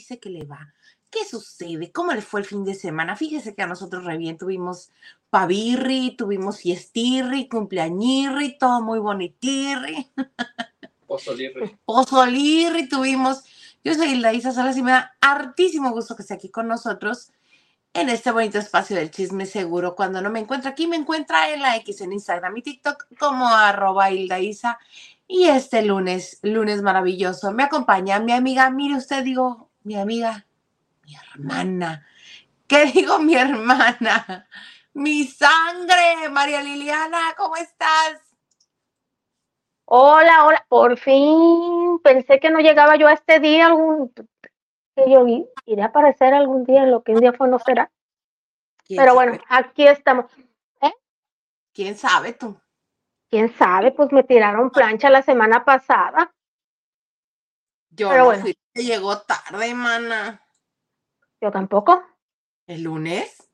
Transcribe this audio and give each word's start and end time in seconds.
dice 0.00 0.18
que 0.18 0.30
le 0.30 0.44
va? 0.44 0.72
¿Qué 1.10 1.24
sucede? 1.24 1.92
¿Cómo 1.92 2.12
le 2.12 2.22
fue 2.22 2.40
el 2.40 2.46
fin 2.46 2.64
de 2.64 2.74
semana? 2.74 3.16
Fíjese 3.16 3.54
que 3.54 3.62
a 3.62 3.66
nosotros 3.66 4.04
re 4.04 4.16
bien 4.16 4.38
tuvimos 4.38 4.90
pavirri, 5.28 6.16
tuvimos 6.16 6.58
fiestirri, 6.60 7.48
cumpleañirri, 7.48 8.58
todo 8.58 8.80
muy 8.80 8.98
bonitirri. 8.98 10.10
Pozolirri. 11.06 11.76
Pozolirri 11.84 12.88
tuvimos. 12.88 13.42
Yo 13.82 13.94
soy 13.94 14.12
Hilda 14.12 14.32
Isa 14.32 14.52
Salas 14.52 14.76
y 14.76 14.82
me 14.82 14.92
da 14.92 15.16
hartísimo 15.20 15.90
gusto 15.90 16.14
que 16.14 16.22
esté 16.22 16.34
aquí 16.34 16.50
con 16.50 16.68
nosotros 16.68 17.32
en 17.92 18.08
este 18.08 18.30
bonito 18.30 18.58
espacio 18.58 18.96
del 18.96 19.10
chisme 19.10 19.46
seguro. 19.46 19.96
Cuando 19.96 20.22
no 20.22 20.30
me 20.30 20.38
encuentra 20.38 20.70
aquí, 20.70 20.86
me 20.86 20.96
encuentra 20.96 21.52
en 21.52 21.60
la 21.62 21.76
X, 21.76 22.00
en 22.02 22.12
Instagram 22.12 22.56
y 22.56 22.62
TikTok 22.62 23.06
como 23.18 23.48
arroba 23.48 24.10
Hilda 24.10 24.38
Isa. 24.38 24.78
Y 25.26 25.46
este 25.46 25.82
lunes, 25.82 26.38
lunes 26.42 26.82
maravilloso, 26.82 27.52
me 27.52 27.62
acompaña 27.64 28.18
mi 28.20 28.32
amiga, 28.32 28.70
mire 28.70 28.96
usted, 28.96 29.22
digo, 29.24 29.69
mi 29.82 29.96
amiga, 29.96 30.46
mi 31.04 31.14
hermana. 31.14 32.06
¿Qué 32.66 32.86
digo 32.86 33.18
mi 33.18 33.34
hermana? 33.34 34.46
Mi 34.92 35.24
sangre, 35.24 36.28
María 36.30 36.62
Liliana, 36.62 37.34
¿cómo 37.36 37.56
estás? 37.56 38.20
Hola, 39.84 40.44
hola, 40.46 40.64
por 40.68 40.98
fin 40.98 41.98
pensé 42.02 42.38
que 42.38 42.50
no 42.50 42.60
llegaba 42.60 42.96
yo 42.96 43.08
a 43.08 43.12
este 43.12 43.40
día, 43.40 43.66
algún 43.66 44.12
que 44.12 45.10
yo 45.10 45.24
iré 45.66 45.82
a 45.82 45.86
aparecer 45.86 46.34
algún 46.34 46.64
día 46.64 46.84
en 46.84 46.90
lo 46.90 47.02
que 47.02 47.12
un 47.12 47.20
día 47.20 47.32
fue 47.32 47.48
no 47.48 47.58
será. 47.58 47.90
Pero 48.88 49.14
bueno, 49.14 49.38
aquí 49.48 49.86
estamos. 49.86 50.26
¿Eh? 50.80 50.92
¿Quién 51.72 51.96
sabe 51.96 52.32
tú? 52.32 52.56
¿Quién 53.28 53.52
sabe? 53.56 53.92
Pues 53.92 54.12
me 54.12 54.24
tiraron 54.24 54.70
plancha 54.70 55.10
la 55.10 55.22
semana 55.22 55.64
pasada. 55.64 56.32
Yo 57.90 58.08
Pero 58.10 58.24
bueno. 58.24 58.44
Llegó 58.82 59.18
tarde, 59.22 59.74
mana. 59.74 60.42
Yo 61.40 61.50
tampoco. 61.50 62.04
¿El 62.66 62.82
lunes? 62.82 63.50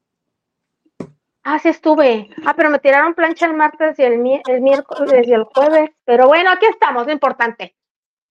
Ah, 1.42 1.58
sí 1.60 1.68
estuve. 1.68 2.28
Ah, 2.44 2.55
pero 2.56 2.70
me 2.70 2.80
tiraron 2.80 3.14
plancha 3.14 3.46
el 3.46 3.55
martes 3.55 3.98
y 3.98 4.02
el, 4.02 4.18
miércoles 4.18 5.28
y 5.28 5.33
el 5.33 5.44
jueves. 5.44 5.91
Pero 6.05 6.27
bueno, 6.27 6.50
aquí 6.50 6.66
estamos, 6.66 7.06
lo 7.06 7.12
importante. 7.12 7.77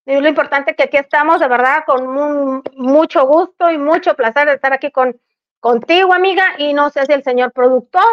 lo 0.06 0.28
importante 0.28 0.72
es 0.72 0.78
que 0.78 0.84
aquí 0.84 0.98
estamos, 0.98 1.40
de 1.40 1.48
verdad, 1.48 1.86
con 1.86 2.62
mucho 2.76 3.26
gusto 3.26 3.72
y 3.72 3.78
mucho 3.78 4.16
placer 4.16 4.48
de 4.48 4.56
estar 4.56 4.74
aquí 4.74 4.92
con, 4.92 5.20
contigo, 5.62 6.14
amiga. 6.14 6.44
Y 6.58 6.74
no 6.74 6.90
sé 6.90 7.06
si 7.06 7.14
el 7.14 7.24
señor 7.24 7.54
productor 7.54 8.04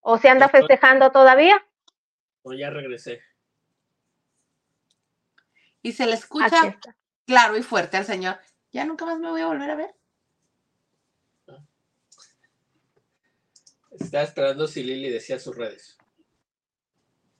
o 0.00 0.18
si 0.18 0.28
anda 0.28 0.50
festejando 0.50 1.10
todavía. 1.10 1.64
O 2.42 2.52
ya 2.52 2.68
regresé. 2.68 3.22
Y 5.80 5.92
se 5.92 6.06
le 6.06 6.12
escucha 6.12 6.78
claro 7.26 7.56
y 7.56 7.62
fuerte 7.62 7.96
al 7.96 8.04
señor. 8.04 8.36
Ya 8.72 8.84
nunca 8.84 9.04
más 9.04 9.18
me 9.18 9.30
voy 9.30 9.40
a 9.40 9.46
volver 9.46 9.70
a 9.70 9.74
ver. 9.76 9.94
Estaba 13.98 14.24
esperando 14.24 14.66
si 14.66 14.82
Lili 14.82 15.10
decía 15.10 15.38
sus 15.38 15.56
redes. 15.56 15.98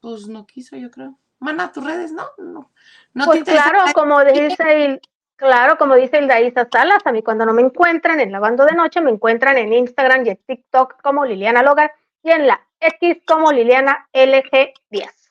Pues 0.00 0.26
no 0.28 0.46
quiso, 0.46 0.76
yo 0.76 0.90
creo. 0.90 1.18
Mana, 1.38 1.72
tus 1.72 1.84
redes, 1.84 2.12
¿no? 2.12 2.28
No, 2.38 2.70
no 3.14 3.24
pues 3.24 3.42
claro, 3.44 3.80
como 3.94 4.24
dice 4.24 4.84
el, 4.84 5.00
claro, 5.36 5.76
como 5.76 5.96
dice 5.96 6.18
el 6.18 6.28
Daísa 6.28 6.68
Salas, 6.70 7.02
a 7.04 7.12
mí 7.12 7.22
cuando 7.22 7.44
no 7.46 7.52
me 7.52 7.62
encuentran 7.62 8.20
en 8.20 8.30
Lavando 8.30 8.64
de 8.64 8.74
Noche, 8.74 9.00
me 9.00 9.10
encuentran 9.10 9.58
en 9.58 9.72
Instagram 9.72 10.26
y 10.26 10.30
en 10.30 10.36
TikTok 10.36 11.00
como 11.02 11.24
Liliana 11.24 11.62
Logar 11.62 11.92
y 12.22 12.30
en 12.30 12.46
la 12.46 12.60
X 12.80 13.22
como 13.26 13.50
Liliana 13.50 14.08
LG10. 14.12 15.21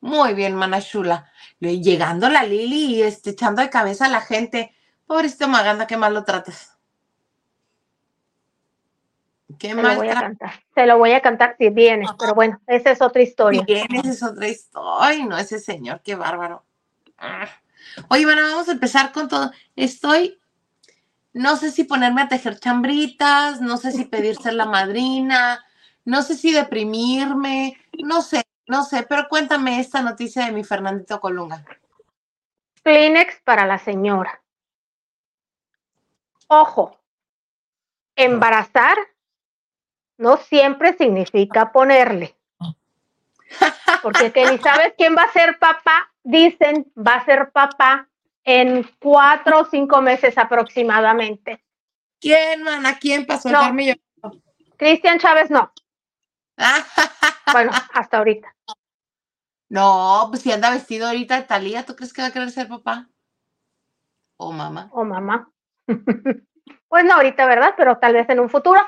Muy 0.00 0.34
bien, 0.34 0.54
mana 0.54 0.80
chula. 0.80 1.30
Llegando 1.60 2.28
la 2.28 2.44
Lili 2.44 2.96
y 2.96 3.02
este, 3.02 3.30
echando 3.30 3.62
de 3.62 3.70
cabeza 3.70 4.06
a 4.06 4.10
la 4.10 4.20
gente. 4.20 4.74
Pobrecito 5.06 5.48
Maganda, 5.48 5.86
qué 5.86 5.96
mal 5.96 6.14
lo 6.14 6.24
tratas. 6.24 6.78
¿Qué 9.58 9.74
se 9.74 9.82
lo 9.82 9.94
voy 9.96 10.08
a 10.08 10.14
cantar. 10.14 10.52
Se 10.74 10.86
lo 10.86 10.98
voy 10.98 11.12
a 11.12 11.22
cantar 11.22 11.56
si 11.58 11.70
viene, 11.70 12.06
pero 12.18 12.34
bueno, 12.34 12.60
esa 12.66 12.90
es 12.90 13.00
otra 13.00 13.22
historia. 13.22 13.62
Bien, 13.62 13.86
esa 13.94 14.10
es 14.10 14.22
otra 14.22 14.46
historia. 14.46 14.92
Ay, 15.00 15.24
no, 15.24 15.38
ese 15.38 15.58
señor, 15.58 16.02
qué 16.04 16.14
bárbaro. 16.14 16.64
Ah. 17.16 17.48
Oye, 18.08 18.24
bueno, 18.24 18.42
vamos 18.42 18.68
a 18.68 18.72
empezar 18.72 19.10
con 19.10 19.28
todo. 19.28 19.50
Estoy, 19.74 20.38
no 21.32 21.56
sé 21.56 21.70
si 21.72 21.84
ponerme 21.84 22.22
a 22.22 22.28
tejer 22.28 22.60
chambritas, 22.60 23.60
no 23.60 23.78
sé 23.78 23.90
si 23.92 24.04
pedir 24.04 24.36
ser 24.36 24.54
la 24.54 24.66
madrina, 24.66 25.64
no 26.04 26.22
sé 26.22 26.36
si 26.36 26.52
deprimirme, 26.52 27.76
no 28.04 28.22
sé, 28.22 28.44
no 28.68 28.84
sé, 28.84 29.02
pero 29.08 29.28
cuéntame 29.28 29.80
esta 29.80 30.02
noticia 30.02 30.44
de 30.44 30.52
mi 30.52 30.62
Fernandito 30.62 31.20
Colunga. 31.20 31.64
Kleenex 32.82 33.40
para 33.42 33.66
la 33.66 33.78
señora. 33.78 34.40
Ojo, 36.46 36.98
embarazar 38.14 38.96
no 40.18 40.36
siempre 40.36 40.96
significa 40.96 41.72
ponerle. 41.72 42.36
Porque 44.02 44.32
que 44.32 44.50
ni 44.50 44.58
sabes 44.58 44.92
quién 44.98 45.16
va 45.16 45.22
a 45.22 45.32
ser 45.32 45.58
papá, 45.58 46.12
dicen 46.22 46.92
va 46.96 47.14
a 47.14 47.24
ser 47.24 47.50
papá 47.50 48.08
en 48.44 48.88
cuatro 48.98 49.60
o 49.60 49.64
cinco 49.64 50.02
meses 50.02 50.36
aproximadamente. 50.36 51.62
¿Quién, 52.20 52.62
mana? 52.62 52.98
¿Quién 52.98 53.26
pasó 53.26 53.48
no. 53.48 53.60
Cristian 54.76 55.18
Chávez 55.18 55.50
no. 55.50 55.72
Bueno, 57.52 57.72
hasta 57.92 58.18
ahorita. 58.18 58.54
No, 59.68 60.26
pues 60.30 60.42
si 60.42 60.52
anda 60.52 60.70
vestido 60.70 61.06
ahorita 61.06 61.36
de 61.36 61.42
Talía, 61.42 61.84
¿tú 61.84 61.94
crees 61.94 62.12
que 62.12 62.22
va 62.22 62.28
a 62.28 62.32
querer 62.32 62.50
ser 62.50 62.68
papá? 62.68 63.08
O 64.36 64.52
mamá. 64.52 64.88
O 64.92 65.04
mamá. 65.04 65.50
pues 66.88 67.04
no 67.04 67.14
ahorita, 67.14 67.46
¿verdad? 67.46 67.74
Pero 67.76 67.98
tal 67.98 68.14
vez 68.14 68.28
en 68.30 68.40
un 68.40 68.48
futuro. 68.48 68.80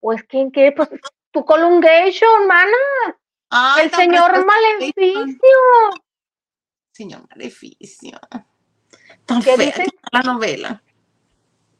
Pues, 0.00 0.22
¿quién 0.24 0.50
quiere? 0.50 0.72
Pues, 0.72 0.88
tu 1.30 1.44
colungation, 1.44 2.46
mana. 2.46 3.76
el 3.80 3.90
señor 3.90 4.44
Maleficio. 4.44 5.58
Señor 6.92 7.28
Maleficio. 7.28 8.18
Tan 9.26 9.42
¿Qué 9.42 9.56
dice? 9.56 9.84
la 10.12 10.20
novela. 10.22 10.82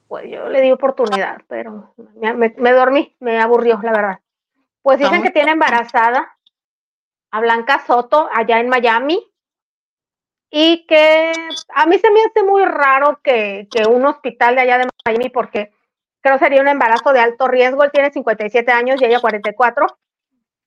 Pues 0.09 0.31
yo 0.31 0.49
le 0.49 0.61
di 0.61 0.71
oportunidad, 0.71 1.43
pero 1.49 1.95
me, 1.97 2.73
dormí, 2.73 3.17
me 3.21 3.41
aburrió, 3.41 3.81
la 3.83 3.93
verdad. 3.93 4.21
Pues 4.85 4.99
dicen 4.99 5.23
que 5.23 5.31
tiene 5.31 5.53
embarazada 5.53 6.37
a 7.31 7.41
Blanca 7.41 7.83
Soto 7.87 8.29
allá 8.31 8.61
en 8.61 8.69
Miami 8.69 9.19
y 10.51 10.85
que 10.87 11.33
a 11.75 11.87
mí 11.87 11.99
se 11.99 12.11
me 12.11 12.21
hace 12.23 12.43
muy 12.43 12.63
raro 12.67 13.19
que, 13.25 13.67
que 13.71 13.87
un 13.89 14.05
hospital 14.05 14.57
de 14.57 14.61
allá 14.61 14.77
de 14.77 14.89
Miami, 15.07 15.31
porque 15.31 15.73
creo 16.21 16.39
sería 16.39 16.61
un 16.61 16.69
embarazo 16.69 17.15
de 17.15 17.21
alto 17.21 17.49
riesgo, 17.49 17.83
él 17.83 17.93
tiene 17.93 18.13
57 18.13 18.71
años 18.73 19.01
y 19.01 19.07
ella 19.07 19.21
44. 19.21 19.87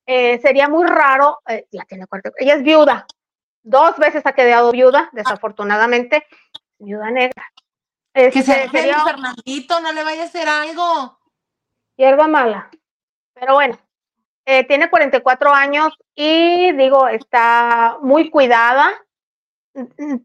Eh, 0.08 0.40
sería 0.40 0.68
muy 0.68 0.88
raro, 0.88 1.38
eh, 1.48 1.68
ya 1.72 1.84
tiene 1.84 2.06
ella 2.40 2.56
es 2.56 2.64
viuda, 2.64 3.06
dos 3.62 3.98
veces 3.98 4.26
ha 4.26 4.34
quedado 4.34 4.72
viuda, 4.72 5.12
desafortunadamente, 5.14 6.26
viuda 6.80 7.12
negra. 7.12 7.46
que 8.16 8.32
se 8.32 8.64
este, 8.64 8.70
sería 8.70 9.04
Fernandito, 9.04 9.80
no 9.80 9.92
le 9.92 10.04
vaya 10.04 10.24
a 10.24 10.26
hacer 10.26 10.50
algo. 10.50 11.20
Hierba 11.96 12.28
mala. 12.28 12.72
Pero 13.36 13.54
bueno, 13.54 13.78
eh, 14.50 14.64
tiene 14.64 14.90
44 14.90 15.54
años 15.54 15.94
y 16.16 16.72
digo, 16.72 17.10
está 17.10 17.98
muy 18.02 18.30
cuidada, 18.30 18.94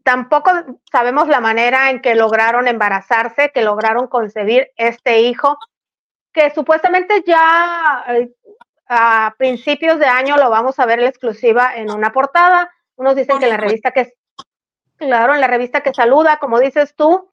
tampoco 0.03 0.49
sabemos 0.89 1.27
la 1.27 1.41
manera 1.41 1.89
en 1.89 2.01
que 2.01 2.15
lograron 2.15 2.69
embarazarse, 2.69 3.51
que 3.53 3.63
lograron 3.63 4.07
concebir 4.07 4.71
este 4.77 5.19
hijo, 5.19 5.57
que 6.31 6.51
supuestamente 6.51 7.21
ya 7.27 8.05
eh, 8.07 8.31
a 8.87 9.35
principios 9.37 9.99
de 9.99 10.05
año 10.05 10.37
lo 10.37 10.49
vamos 10.49 10.79
a 10.79 10.85
ver 10.85 10.99
en 11.01 11.07
exclusiva 11.07 11.75
en 11.75 11.91
una 11.91 12.13
portada. 12.13 12.71
Unos 12.95 13.17
dicen 13.17 13.39
que 13.39 13.47
la 13.47 13.57
revista 13.57 13.91
que 13.91 14.13
claro, 14.95 15.33
en 15.33 15.41
la 15.41 15.47
revista 15.47 15.81
que 15.81 15.93
saluda, 15.93 16.37
como 16.39 16.61
dices 16.61 16.95
tú, 16.95 17.29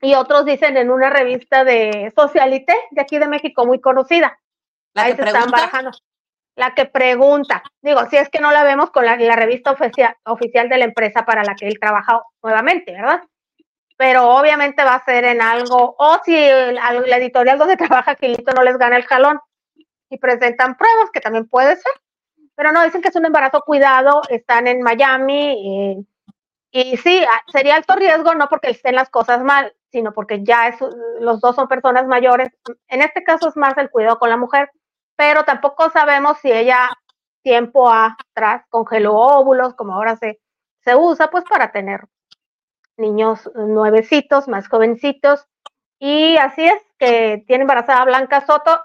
y 0.00 0.14
otros 0.14 0.46
dicen 0.46 0.78
en 0.78 0.90
una 0.90 1.10
revista 1.10 1.64
de 1.64 2.10
Socialité 2.16 2.74
de 2.92 3.02
aquí 3.02 3.18
de 3.18 3.28
México 3.28 3.66
muy 3.66 3.78
conocida. 3.78 4.38
Ahí 4.94 5.14
se 5.14 5.22
están 5.22 5.50
barajando 5.50 5.90
la 6.58 6.74
que 6.74 6.86
pregunta. 6.86 7.62
Digo, 7.80 8.04
si 8.10 8.16
es 8.16 8.28
que 8.28 8.40
no 8.40 8.50
la 8.50 8.64
vemos 8.64 8.90
con 8.90 9.06
la, 9.06 9.16
revista 9.16 9.70
oficial, 9.70 10.16
oficial 10.24 10.68
de 10.68 10.78
la 10.78 10.86
empresa 10.86 11.24
para 11.24 11.44
la 11.44 11.54
que 11.54 11.68
él 11.68 11.78
trabaja 11.80 12.20
nuevamente, 12.42 12.92
¿verdad? 12.92 13.22
Pero 13.96 14.28
obviamente 14.28 14.82
va 14.82 14.94
a 14.94 15.04
ser 15.04 15.24
en 15.24 15.40
algo, 15.40 15.94
o 15.96 16.18
si 16.24 16.34
la 16.34 17.16
editorial 17.16 17.58
donde 17.58 17.76
trabaja 17.76 18.16
Quilito 18.16 18.52
no 18.52 18.64
les 18.64 18.76
gana 18.76 18.96
el 18.96 19.06
jalón 19.06 19.38
y 20.10 20.18
presentan 20.18 20.76
pruebas, 20.76 21.10
que 21.12 21.20
también 21.20 21.48
puede 21.48 21.76
ser. 21.76 21.92
Pero 22.56 22.72
no, 22.72 22.82
dicen 22.82 23.02
que 23.02 23.08
es 23.08 23.16
un 23.16 23.26
embarazo 23.26 23.60
cuidado, 23.60 24.22
están 24.28 24.66
en 24.66 24.82
Miami. 24.82 25.94
Eh, 25.94 26.04
y 26.72 26.96
sí, 26.96 27.24
sería 27.52 27.76
alto 27.76 27.94
riesgo, 27.94 28.34
no 28.34 28.48
porque 28.48 28.70
estén 28.70 28.96
las 28.96 29.10
cosas 29.10 29.44
mal, 29.44 29.72
sino 29.92 30.12
porque 30.12 30.42
ya 30.42 30.66
es, 30.66 30.76
los 31.20 31.40
dos 31.40 31.54
son 31.54 31.68
personas 31.68 32.08
mayores. 32.08 32.48
En 32.88 33.00
este 33.00 33.22
caso 33.22 33.48
es 33.48 33.56
más 33.56 33.78
el 33.78 33.90
cuidado 33.90 34.18
con 34.18 34.28
la 34.28 34.36
mujer 34.36 34.72
pero 35.18 35.44
tampoco 35.44 35.90
sabemos 35.90 36.38
si 36.38 36.52
ella 36.52 36.88
tiempo 37.42 37.90
atrás 37.90 38.62
congeló 38.70 39.16
óvulos, 39.16 39.74
como 39.74 39.94
ahora 39.94 40.14
se, 40.14 40.40
se 40.84 40.94
usa, 40.94 41.28
pues 41.28 41.42
para 41.42 41.72
tener 41.72 42.06
niños 42.96 43.50
nuevecitos, 43.56 44.46
más 44.46 44.68
jovencitos. 44.68 45.44
Y 45.98 46.36
así 46.36 46.64
es 46.64 46.80
que 47.00 47.42
tiene 47.48 47.62
embarazada 47.62 48.04
Blanca 48.04 48.46
Soto. 48.46 48.80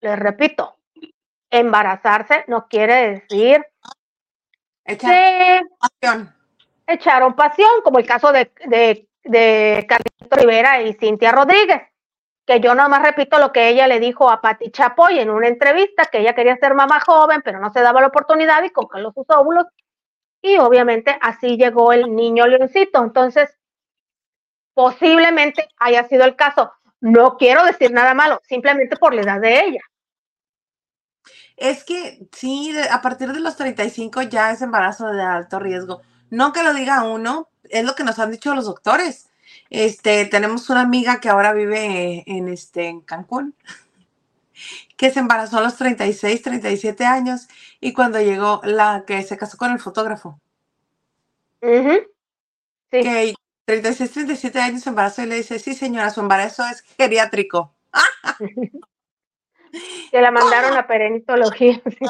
Les 0.00 0.18
repito, 0.18 0.78
embarazarse 1.50 2.46
no 2.48 2.68
quiere 2.68 3.10
decir 3.10 3.62
Echar 4.82 5.62
pasión. 5.78 6.34
echaron 6.86 7.36
pasión, 7.36 7.82
como 7.84 7.98
el 7.98 8.06
caso 8.06 8.32
de, 8.32 8.50
de, 8.64 9.06
de 9.24 9.84
Carlito 9.86 10.36
Rivera 10.36 10.80
y 10.80 10.94
Cintia 10.94 11.32
Rodríguez, 11.32 11.82
que 12.46 12.60
yo 12.60 12.74
nomás 12.74 13.02
repito 13.02 13.38
lo 13.38 13.52
que 13.52 13.68
ella 13.68 13.88
le 13.88 13.98
dijo 13.98 14.30
a 14.30 14.40
Pati 14.40 14.70
Chapoy 14.70 15.18
en 15.18 15.30
una 15.30 15.48
entrevista, 15.48 16.06
que 16.06 16.20
ella 16.20 16.34
quería 16.34 16.56
ser 16.56 16.74
mamá 16.74 17.00
joven, 17.00 17.42
pero 17.44 17.58
no 17.58 17.72
se 17.72 17.80
daba 17.80 18.00
la 18.00 18.06
oportunidad 18.06 18.62
y 18.62 18.70
congeló 18.70 19.12
sus 19.12 19.26
óvulos, 19.28 19.66
y 20.40 20.56
obviamente 20.58 21.18
así 21.20 21.56
llegó 21.56 21.92
el 21.92 22.14
niño 22.14 22.46
leoncito. 22.46 23.02
Entonces, 23.02 23.50
posiblemente 24.74 25.68
haya 25.78 26.06
sido 26.06 26.24
el 26.24 26.36
caso. 26.36 26.72
No 27.00 27.36
quiero 27.36 27.64
decir 27.64 27.90
nada 27.90 28.14
malo, 28.14 28.40
simplemente 28.48 28.96
por 28.96 29.12
la 29.12 29.22
edad 29.22 29.40
de 29.40 29.64
ella. 29.64 29.80
Es 31.56 31.84
que 31.84 32.28
sí, 32.32 32.72
a 32.90 33.00
partir 33.02 33.32
de 33.32 33.40
los 33.40 33.56
35 33.56 34.22
ya 34.22 34.52
es 34.52 34.62
embarazo 34.62 35.08
de 35.08 35.22
alto 35.22 35.58
riesgo. 35.58 36.02
No 36.30 36.52
que 36.52 36.62
lo 36.62 36.74
diga 36.74 37.02
uno, 37.02 37.48
es 37.64 37.84
lo 37.84 37.94
que 37.94 38.04
nos 38.04 38.18
han 38.18 38.30
dicho 38.30 38.54
los 38.54 38.66
doctores. 38.66 39.28
Este, 39.70 40.24
tenemos 40.26 40.70
una 40.70 40.82
amiga 40.82 41.20
que 41.20 41.28
ahora 41.28 41.52
vive 41.52 42.22
en 42.26 42.48
este 42.48 42.86
en 42.88 43.00
Cancún, 43.00 43.54
que 44.96 45.10
se 45.10 45.20
embarazó 45.20 45.58
a 45.58 45.62
los 45.62 45.76
36, 45.76 46.42
37 46.42 47.04
años 47.04 47.48
y 47.80 47.92
cuando 47.92 48.20
llegó 48.20 48.60
la 48.64 49.04
que 49.06 49.22
se 49.22 49.36
casó 49.36 49.58
con 49.58 49.72
el 49.72 49.78
fotógrafo, 49.80 50.40
Ujú. 51.62 51.94
Sí. 52.92 53.02
que 53.02 53.34
36, 53.66 54.12
37 54.12 54.60
años 54.60 54.82
se 54.82 54.90
embarazó 54.90 55.22
y 55.22 55.26
le 55.26 55.36
dice, 55.36 55.58
"Sí, 55.58 55.74
señora, 55.74 56.10
su 56.10 56.20
embarazo 56.20 56.64
es 56.66 56.82
geriátrico." 56.82 57.74
que 60.10 60.20
la 60.20 60.30
mandaron 60.30 60.76
a 60.76 60.86
perenitología. 60.86 61.82
sí. 61.98 62.06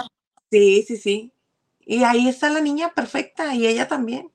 Sí, 0.51 0.85
sí, 0.87 0.97
sí. 0.97 1.33
Y 1.81 2.05
ahí 2.05 2.29
está 2.29 2.51
la 2.51 2.61
niña 2.61 2.91
perfecta 2.95 3.55
y 3.55 3.67
ella 3.67 3.89
también. 3.89 4.31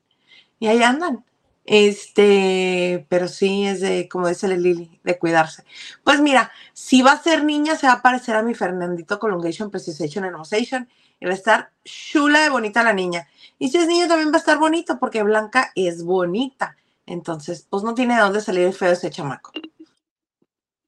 Y 0.59 0.67
ahí 0.67 0.83
andan. 0.83 1.23
Este, 1.71 3.05
pero 3.09 3.29
sí 3.29 3.65
es 3.65 3.79
de, 3.79 4.09
como 4.09 4.27
dice 4.27 4.49
Lili, 4.49 4.99
de 5.05 5.17
cuidarse. 5.17 5.63
Pues 6.03 6.19
mira, 6.19 6.51
si 6.73 7.01
va 7.01 7.13
a 7.13 7.23
ser 7.23 7.45
niña, 7.45 7.77
se 7.77 7.87
va 7.87 7.93
a 7.93 8.01
parecer 8.01 8.35
a 8.35 8.43
mi 8.43 8.55
Fernandito 8.55 9.19
Colongation, 9.19 9.71
Precisation 9.71 10.25
and 10.25 10.35
Osation, 10.35 10.89
y 11.21 11.25
va 11.25 11.31
a 11.31 11.35
estar 11.35 11.71
chula 11.85 12.41
de 12.41 12.49
bonita 12.49 12.83
la 12.83 12.91
niña. 12.91 13.29
Y 13.57 13.69
si 13.69 13.77
es 13.77 13.87
niño, 13.87 14.09
también 14.09 14.31
va 14.33 14.35
a 14.35 14.39
estar 14.39 14.57
bonito, 14.57 14.99
porque 14.99 15.23
Blanca 15.23 15.71
es 15.75 16.03
bonita. 16.03 16.75
Entonces, 17.05 17.65
pues 17.69 17.83
no 17.83 17.95
tiene 17.95 18.15
de 18.15 18.21
dónde 18.21 18.41
salir 18.41 18.73
feo 18.73 18.91
ese 18.91 19.09
chamaco. 19.09 19.53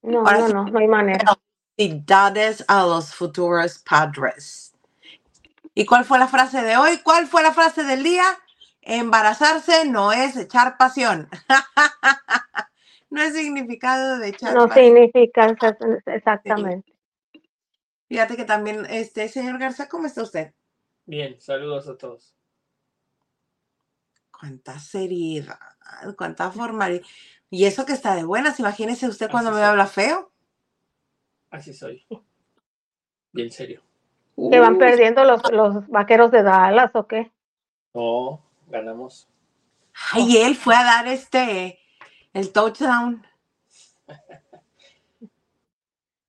No, 0.04 0.20
Ahora 0.26 0.40
no, 0.40 0.48
sí. 0.48 0.54
no, 0.54 0.66
no 0.66 0.80
hay 0.80 0.88
manera. 0.88 1.34
Felicidades 1.78 2.66
a 2.68 2.84
los 2.86 3.16
futuros 3.16 3.80
padres. 3.80 4.74
¿Y 5.76 5.86
cuál 5.86 6.06
fue 6.06 6.20
la 6.20 6.28
frase 6.28 6.62
de 6.62 6.78
hoy? 6.78 7.00
¿Cuál 7.00 7.28
fue 7.28 7.42
la 7.42 7.54
frase 7.54 7.84
del 7.84 8.04
día? 8.04 8.26
Embarazarse 8.86 9.86
no 9.86 10.12
es 10.14 10.38
echar 10.38 10.78
pasión. 10.78 11.30
no 13.12 13.22
es 13.22 13.34
significado 13.36 14.20
de 14.20 14.30
echar 14.30 14.54
No 14.56 14.68
pasión. 14.68 14.84
significa 14.86 15.48
exa- 15.50 16.02
exactamente. 16.08 16.94
Fíjate 18.10 18.38
que 18.38 18.46
también, 18.46 18.86
este, 18.90 19.30
señor 19.30 19.60
Garza, 19.60 19.90
¿cómo 19.90 20.08
está 20.08 20.24
usted? 20.24 20.54
Bien, 21.06 21.40
saludos 21.42 21.88
a 21.90 21.98
todos. 21.98 22.36
Cuánta 24.32 24.80
seriedad, 24.80 25.58
cuánta 26.18 26.52
formalidad. 26.52 27.04
Y 27.50 27.66
eso 27.66 27.86
que 27.86 27.94
está 27.94 28.16
de 28.16 28.26
buenas, 28.26 28.60
imagínese 28.60 29.08
usted 29.08 29.30
cuando 29.32 29.52
Así 29.52 29.54
me 29.54 29.62
soy. 29.62 29.64
habla 29.64 29.88
feo. 29.88 30.32
Así 31.52 31.74
soy. 31.74 32.06
Bien 33.34 33.52
serio. 33.52 33.84
¿Que 34.50 34.60
van 34.60 34.78
perdiendo 34.78 35.24
los, 35.26 35.42
los 35.52 35.88
vaqueros 35.90 36.32
de 36.32 36.44
Dallas 36.44 36.92
o 36.96 37.08
qué? 37.08 37.32
No, 37.94 38.43
ganamos. 38.68 39.28
Ay, 40.12 40.38
él 40.38 40.56
fue 40.56 40.76
a 40.76 40.84
dar 40.84 41.08
este, 41.08 41.80
el 42.34 42.52
touchdown. 42.52 43.26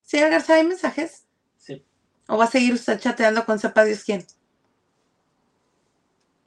Señor 0.02 0.30
Garza, 0.30 0.54
¿hay 0.54 0.64
mensajes? 0.64 1.26
Sí. 1.56 1.84
¿O 2.28 2.36
va 2.36 2.44
a 2.44 2.50
seguir 2.50 2.74
usted 2.74 3.00
chateando 3.00 3.44
con 3.44 3.58
sepa 3.58 3.84
Dios 3.84 4.04
quién? 4.04 4.24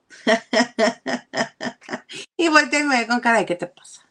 y 2.37 2.47
voltea 2.49 2.79
y 2.79 2.83
me 2.83 2.99
ve 2.99 3.07
con 3.07 3.19
cara 3.19 3.39
de 3.39 3.45
¿qué 3.45 3.55
te 3.55 3.67
pasa? 3.67 4.03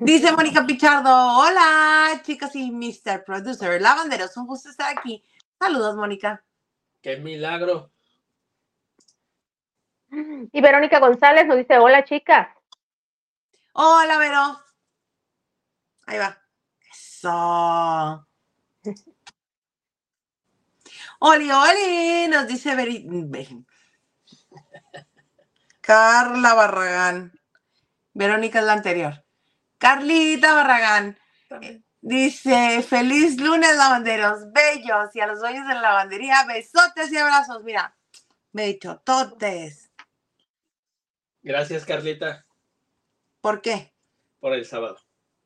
Dice 0.00 0.32
Mónica 0.32 0.66
Pichardo, 0.66 1.10
hola 1.10 2.20
chicas 2.22 2.54
y 2.54 2.70
Mr. 2.70 3.24
Producer, 3.24 3.80
lavanderos, 3.80 4.36
un 4.36 4.46
gusto 4.46 4.68
estar 4.68 4.96
aquí. 4.96 5.24
Saludos, 5.58 5.96
Mónica. 5.96 6.44
¡Qué 7.00 7.16
milagro! 7.16 7.90
Y 10.10 10.60
Verónica 10.62 11.00
González 11.00 11.46
nos 11.46 11.58
dice, 11.58 11.78
hola 11.78 12.04
chicas. 12.04 12.48
Hola, 13.74 14.18
Vero. 14.18 14.60
Ahí 16.06 16.18
va. 16.18 16.38
Eso. 16.92 18.28
Oli, 21.20 21.50
Oli, 21.50 22.28
nos 22.28 22.48
dice 22.48 22.74
Veri- 22.76 23.04
Ve- 23.06 23.64
Carla 25.80 26.54
Barragán. 26.54 27.32
Verónica 28.14 28.60
es 28.60 28.66
la 28.66 28.74
anterior. 28.74 29.24
Carlita 29.78 30.54
Barragán 30.54 31.18
También. 31.48 31.84
dice: 32.00 32.82
Feliz 32.82 33.40
lunes, 33.40 33.76
lavanderos, 33.76 34.52
bellos. 34.52 35.14
Y 35.14 35.20
a 35.20 35.26
los 35.28 35.40
dueños 35.40 35.68
de 35.68 35.74
la 35.74 35.82
lavandería, 35.82 36.44
besotes 36.46 37.12
y 37.12 37.18
abrazos. 37.18 37.62
Mira, 37.64 37.96
bechototes. 38.52 39.89
Gracias, 41.42 41.84
Carlita, 41.86 42.44
¿Por 43.40 43.60
qué? 43.62 43.92
por 44.40 44.52
el 44.54 44.64
sábado. 44.66 44.98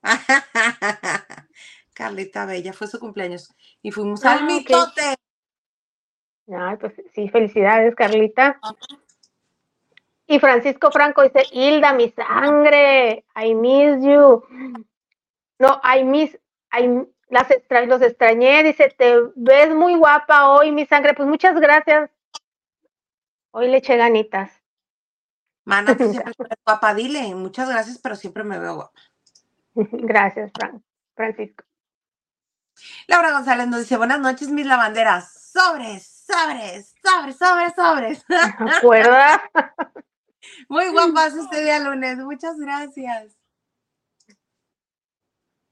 Carlita 1.95 2.45
Bella, 2.47 2.73
fue 2.73 2.87
su 2.89 2.99
cumpleaños. 2.99 3.49
Y 3.83 3.91
fuimos 3.91 4.25
Ah, 4.25 4.33
al 4.35 4.45
ok. 4.45 4.47
mitote. 4.47 5.15
Ay, 6.57 6.77
pues 6.77 6.93
sí, 7.15 7.29
felicidades, 7.29 7.95
Carlita. 7.95 8.61
Y 10.27 10.39
Francisco 10.41 10.91
Franco 10.91 11.23
dice, 11.23 11.47
Hilda, 11.53 11.93
mi 11.93 12.11
sangre, 12.11 13.25
I 13.37 13.55
miss 13.55 14.03
you. 14.05 14.43
No, 15.59 15.81
I 15.85 16.03
miss, 16.05 16.37
I, 16.73 17.07
las 17.29 17.51
extra- 17.51 17.87
los 17.87 18.03
extrañé, 18.03 18.63
dice, 18.65 18.93
te 18.97 19.17
ves 19.37 19.71
muy 19.75 19.95
guapa 19.97 20.51
hoy, 20.51 20.73
mi 20.73 20.87
sangre. 20.87 21.15
Pues 21.15 21.29
muchas 21.29 21.55
gracias. 21.61 22.11
Hoy 23.53 23.69
le 23.69 23.77
eché 23.79 23.97
ganitas. 23.97 24.51
Mana, 25.65 25.97
tú 25.97 26.05
siempre 26.11 26.35
eres 26.39 26.59
guapa, 26.65 26.95
dile. 26.95 27.35
Muchas 27.35 27.69
gracias, 27.69 27.99
pero 27.99 28.17
siempre 28.17 28.45
me 28.45 28.59
veo 28.59 28.75
guapa. 28.77 29.01
Gracias, 29.75 30.53
Fran, 30.55 30.83
Francisco. 31.15 31.65
Laura 33.07 33.33
González 33.33 33.67
nos 33.69 33.81
dice, 33.81 33.97
buenas 33.97 34.21
noches, 34.21 34.49
mis 34.49 34.67
lavanderas. 34.67 35.53
Sobres, 35.53 36.25
sobres, 36.27 36.95
sobres, 37.03 37.37
sobres, 37.37 37.73
sobres. 37.75 38.25
¿Acuerdas? 38.79 39.41
Muy 40.69 40.91
guapas 40.91 41.35
este 41.35 41.63
día 41.63 41.79
lunes. 41.79 42.19
Muchas 42.19 42.59
gracias. 42.59 43.37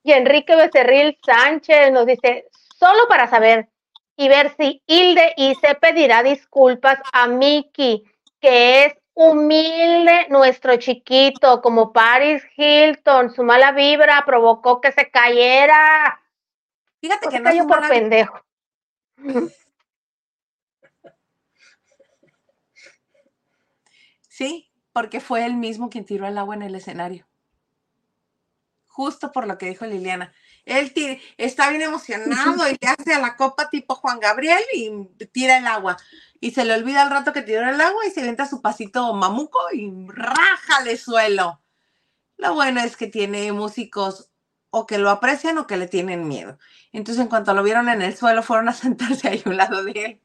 Y 0.05 0.13
Enrique 0.13 0.57
Becerril 0.57 1.19
Sánchez 1.25 1.93
nos 1.93 2.07
dice, 2.07 2.47
solo 2.77 3.07
para 3.09 3.29
saber 3.29 3.69
y 4.17 4.29
ver 4.29 4.55
si 4.57 4.83
Hilde 4.87 5.35
y 5.37 5.55
se 5.57 5.75
pedirá 5.77 6.23
disculpas 6.23 6.99
a 7.13 7.29
Miki, 7.29 8.05
que 8.41 8.85
es 8.87 8.95
humilde 9.15 10.27
nuestro 10.31 10.77
chiquito, 10.77 11.61
como 11.61 11.93
Paris 11.93 12.43
Hilton, 12.57 13.31
su 13.35 13.43
mala 13.43 13.73
vibra 13.73 14.23
provocó 14.25 14.81
que 14.81 14.93
se 14.93 15.11
cayera. 15.11 16.21
Fíjate 17.01 17.29
que 17.29 17.41
no 17.41 17.51
es 17.51 17.57
cayó 17.57 17.67
por 17.67 17.81
mala- 17.81 17.89
pendejo. 17.89 18.41
Sí, 24.29 24.71
porque 24.93 25.21
fue 25.21 25.45
él 25.45 25.55
mismo 25.55 25.91
quien 25.91 26.05
tiró 26.05 26.27
el 26.27 26.39
agua 26.39 26.55
en 26.55 26.63
el 26.63 26.75
escenario. 26.75 27.27
Justo 28.87 29.33
por 29.33 29.47
lo 29.47 29.59
que 29.59 29.67
dijo 29.67 29.87
Liliana. 29.87 30.33
Él 30.65 30.93
está 31.37 31.71
bien 31.71 31.83
emocionado 31.83 32.69
y 32.69 32.77
le 32.81 32.89
hace 32.89 33.15
a 33.15 33.19
la 33.19 33.37
copa 33.37 33.69
tipo 33.69 33.95
Juan 33.97 34.21
Gabriel 34.21 34.63
y 34.75 34.91
tira 35.33 35.59
el 35.59 35.67
agua. 35.67 35.97
Y 36.41 36.53
se 36.53 36.65
le 36.65 36.75
olvida 36.75 37.03
al 37.03 37.11
rato 37.11 37.33
que 37.33 37.43
tiró 37.43 37.69
el 37.69 37.81
agua 37.81 38.07
y 38.07 38.11
se 38.11 38.21
avienta 38.21 38.47
su 38.47 38.63
pasito 38.63 39.13
mamuco 39.15 39.59
y 39.73 39.91
rájale 40.09 40.97
suelo. 40.97 41.61
Lo 42.37 42.55
bueno 42.55 42.81
es 42.81 42.97
que 42.97 43.07
tiene 43.07 43.53
músicos 43.53 44.31
o 44.71 44.87
que 44.87 44.99
lo 44.99 45.11
aprecian 45.11 45.59
o 45.59 45.67
que 45.67 45.77
le 45.77 45.87
tienen 45.87 46.27
miedo. 46.27 46.59
Entonces, 46.93 47.23
en 47.23 47.29
cuanto 47.29 47.55
lo 47.55 47.63
vieron 47.63 47.89
en 47.89 48.03
el 48.03 48.17
suelo, 48.17 48.43
fueron 48.43 48.69
a 48.69 48.73
sentarse 48.75 49.29
ahí 49.29 49.43
a 49.45 49.49
un 49.49 49.57
lado 49.57 49.85
de 49.85 49.93
él. 49.93 50.21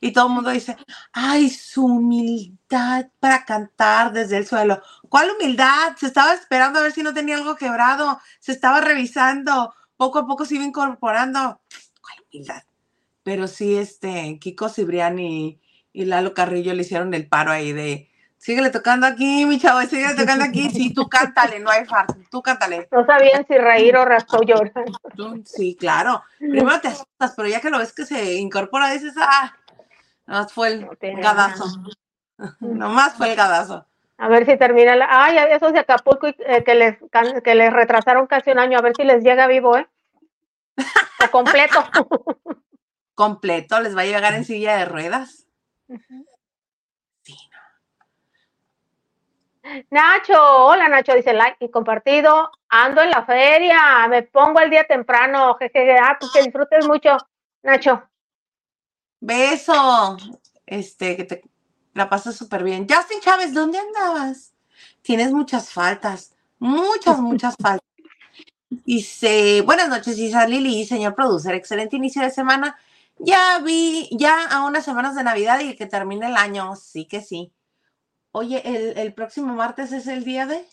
Y 0.00 0.12
todo 0.12 0.26
el 0.26 0.34
mundo 0.34 0.50
dice, 0.50 0.76
ay, 1.12 1.50
su 1.50 1.86
humildad 1.86 3.06
para 3.20 3.44
cantar 3.44 4.12
desde 4.12 4.38
el 4.38 4.46
suelo. 4.46 4.82
¿Cuál 5.12 5.30
humildad? 5.30 5.94
Se 5.98 6.06
estaba 6.06 6.32
esperando 6.32 6.78
a 6.78 6.82
ver 6.82 6.92
si 6.92 7.02
no 7.02 7.12
tenía 7.12 7.36
algo 7.36 7.54
quebrado, 7.54 8.18
se 8.40 8.50
estaba 8.50 8.80
revisando, 8.80 9.74
poco 9.98 10.20
a 10.20 10.26
poco 10.26 10.46
se 10.46 10.54
iba 10.54 10.64
incorporando. 10.64 11.60
¿Cuál 12.00 12.24
humildad? 12.32 12.62
Pero 13.22 13.46
sí, 13.46 13.76
este, 13.76 14.38
Kiko 14.40 14.70
Cibriani 14.70 15.60
y 15.92 16.04
Lalo 16.06 16.32
Carrillo 16.32 16.72
le 16.72 16.80
hicieron 16.80 17.12
el 17.12 17.28
paro 17.28 17.50
ahí 17.50 17.74
de, 17.74 18.10
síguele 18.38 18.70
tocando 18.70 19.06
aquí, 19.06 19.44
mi 19.44 19.60
chavo, 19.60 19.82
síguele 19.82 20.14
tocando 20.14 20.46
aquí. 20.46 20.70
Sí, 20.70 20.94
tú 20.94 21.06
cántale, 21.10 21.60
no 21.60 21.68
hay 21.68 21.84
farsa, 21.84 22.16
tú 22.30 22.40
cántale. 22.40 22.88
No 22.90 23.04
sabían 23.04 23.46
si 23.46 23.58
reír 23.58 23.94
o 23.98 24.06
rascó 24.06 24.40
llorar. 24.42 24.72
Sí, 25.44 25.76
claro. 25.78 26.22
Primero 26.38 26.80
te 26.80 26.88
asustas, 26.88 27.34
pero 27.36 27.48
ya 27.48 27.60
que 27.60 27.68
lo 27.68 27.76
ves 27.76 27.92
que 27.92 28.06
se 28.06 28.36
incorpora, 28.36 28.90
dices, 28.90 29.12
ah, 29.18 29.54
nomás 30.26 30.54
fue 30.54 30.68
el 30.68 31.20
gadazo. 31.20 31.66
nomás 32.60 33.12
fue 33.12 33.28
el 33.28 33.36
gadazo. 33.36 33.86
A 34.18 34.28
ver 34.28 34.46
si 34.46 34.56
termina 34.56 34.94
la. 34.96 35.08
Ay, 35.10 35.38
esos 35.50 35.72
de 35.72 35.80
Acapulco 35.80 36.28
eh, 36.28 36.62
que, 36.64 36.74
les, 36.74 36.96
que 37.42 37.54
les 37.54 37.72
retrasaron 37.72 38.26
casi 38.26 38.50
un 38.50 38.58
año, 38.58 38.78
a 38.78 38.82
ver 38.82 38.94
si 38.96 39.04
les 39.04 39.24
llega 39.24 39.46
vivo, 39.46 39.76
¿eh? 39.76 39.88
O 41.24 41.30
completo. 41.30 41.84
completo, 43.14 43.80
les 43.80 43.96
va 43.96 44.02
a 44.02 44.06
llegar 44.06 44.34
en 44.34 44.44
silla 44.44 44.76
de 44.76 44.84
ruedas. 44.84 45.46
Sí, 47.22 47.36
Nacho, 49.90 50.34
hola 50.66 50.88
Nacho, 50.88 51.14
dice 51.14 51.32
like 51.32 51.64
y 51.64 51.70
compartido. 51.70 52.50
Ando 52.68 53.02
en 53.02 53.10
la 53.10 53.24
feria, 53.24 54.06
me 54.08 54.22
pongo 54.22 54.60
el 54.60 54.70
día 54.70 54.84
temprano. 54.84 55.54
Jejeje, 55.54 55.96
ah, 55.98 56.16
pues 56.18 56.32
que 56.32 56.42
disfrutes 56.42 56.86
mucho, 56.86 57.16
Nacho. 57.62 58.02
Beso. 59.20 60.16
Este, 60.66 61.16
que 61.16 61.24
te 61.24 61.42
la 61.94 62.08
pasas 62.08 62.36
súper 62.36 62.64
bien. 62.64 62.86
Justin 62.88 63.20
Chávez, 63.20 63.52
¿dónde 63.52 63.78
andabas? 63.78 64.52
Tienes 65.02 65.32
muchas 65.32 65.70
faltas, 65.70 66.34
muchas, 66.58 67.18
muchas 67.20 67.56
faltas. 67.56 67.88
Dice, 68.70 69.60
buenas 69.62 69.88
noches, 69.88 70.18
Isa 70.18 70.46
Lili, 70.46 70.86
señor 70.86 71.14
producer, 71.14 71.54
excelente 71.54 71.96
inicio 71.96 72.22
de 72.22 72.30
semana. 72.30 72.78
Ya 73.18 73.58
vi, 73.58 74.08
ya 74.12 74.46
a 74.46 74.64
unas 74.64 74.84
semanas 74.84 75.14
de 75.14 75.22
Navidad 75.22 75.60
y 75.60 75.76
que 75.76 75.86
termine 75.86 76.28
el 76.28 76.36
año, 76.36 76.74
sí 76.76 77.04
que 77.04 77.20
sí. 77.20 77.52
Oye, 78.32 78.62
¿el, 78.98 79.12
próximo 79.12 79.54
martes 79.54 79.92
es 79.92 80.06
el 80.06 80.24
día 80.24 80.46
de? 80.46 80.64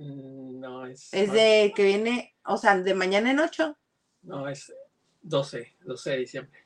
Mm, 0.00 0.60
no, 0.60 0.86
es. 0.86 1.12
Es 1.12 1.30
de 1.30 1.72
que 1.76 1.84
viene, 1.84 2.34
o 2.46 2.56
sea, 2.56 2.78
de 2.78 2.94
mañana 2.94 3.30
en 3.30 3.40
8. 3.40 3.76
No, 4.22 4.48
es 4.48 4.72
12, 5.20 5.76
12 5.80 6.10
de 6.10 6.16
diciembre. 6.16 6.63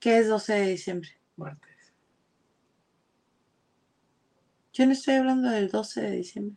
¿Qué 0.00 0.18
es 0.18 0.28
12 0.28 0.54
de 0.54 0.66
diciembre? 0.66 1.10
Martes. 1.36 1.92
Yo 4.72 4.86
no 4.86 4.92
estoy 4.92 5.14
hablando 5.14 5.50
del 5.50 5.70
12 5.70 6.00
de 6.00 6.10
diciembre. 6.12 6.56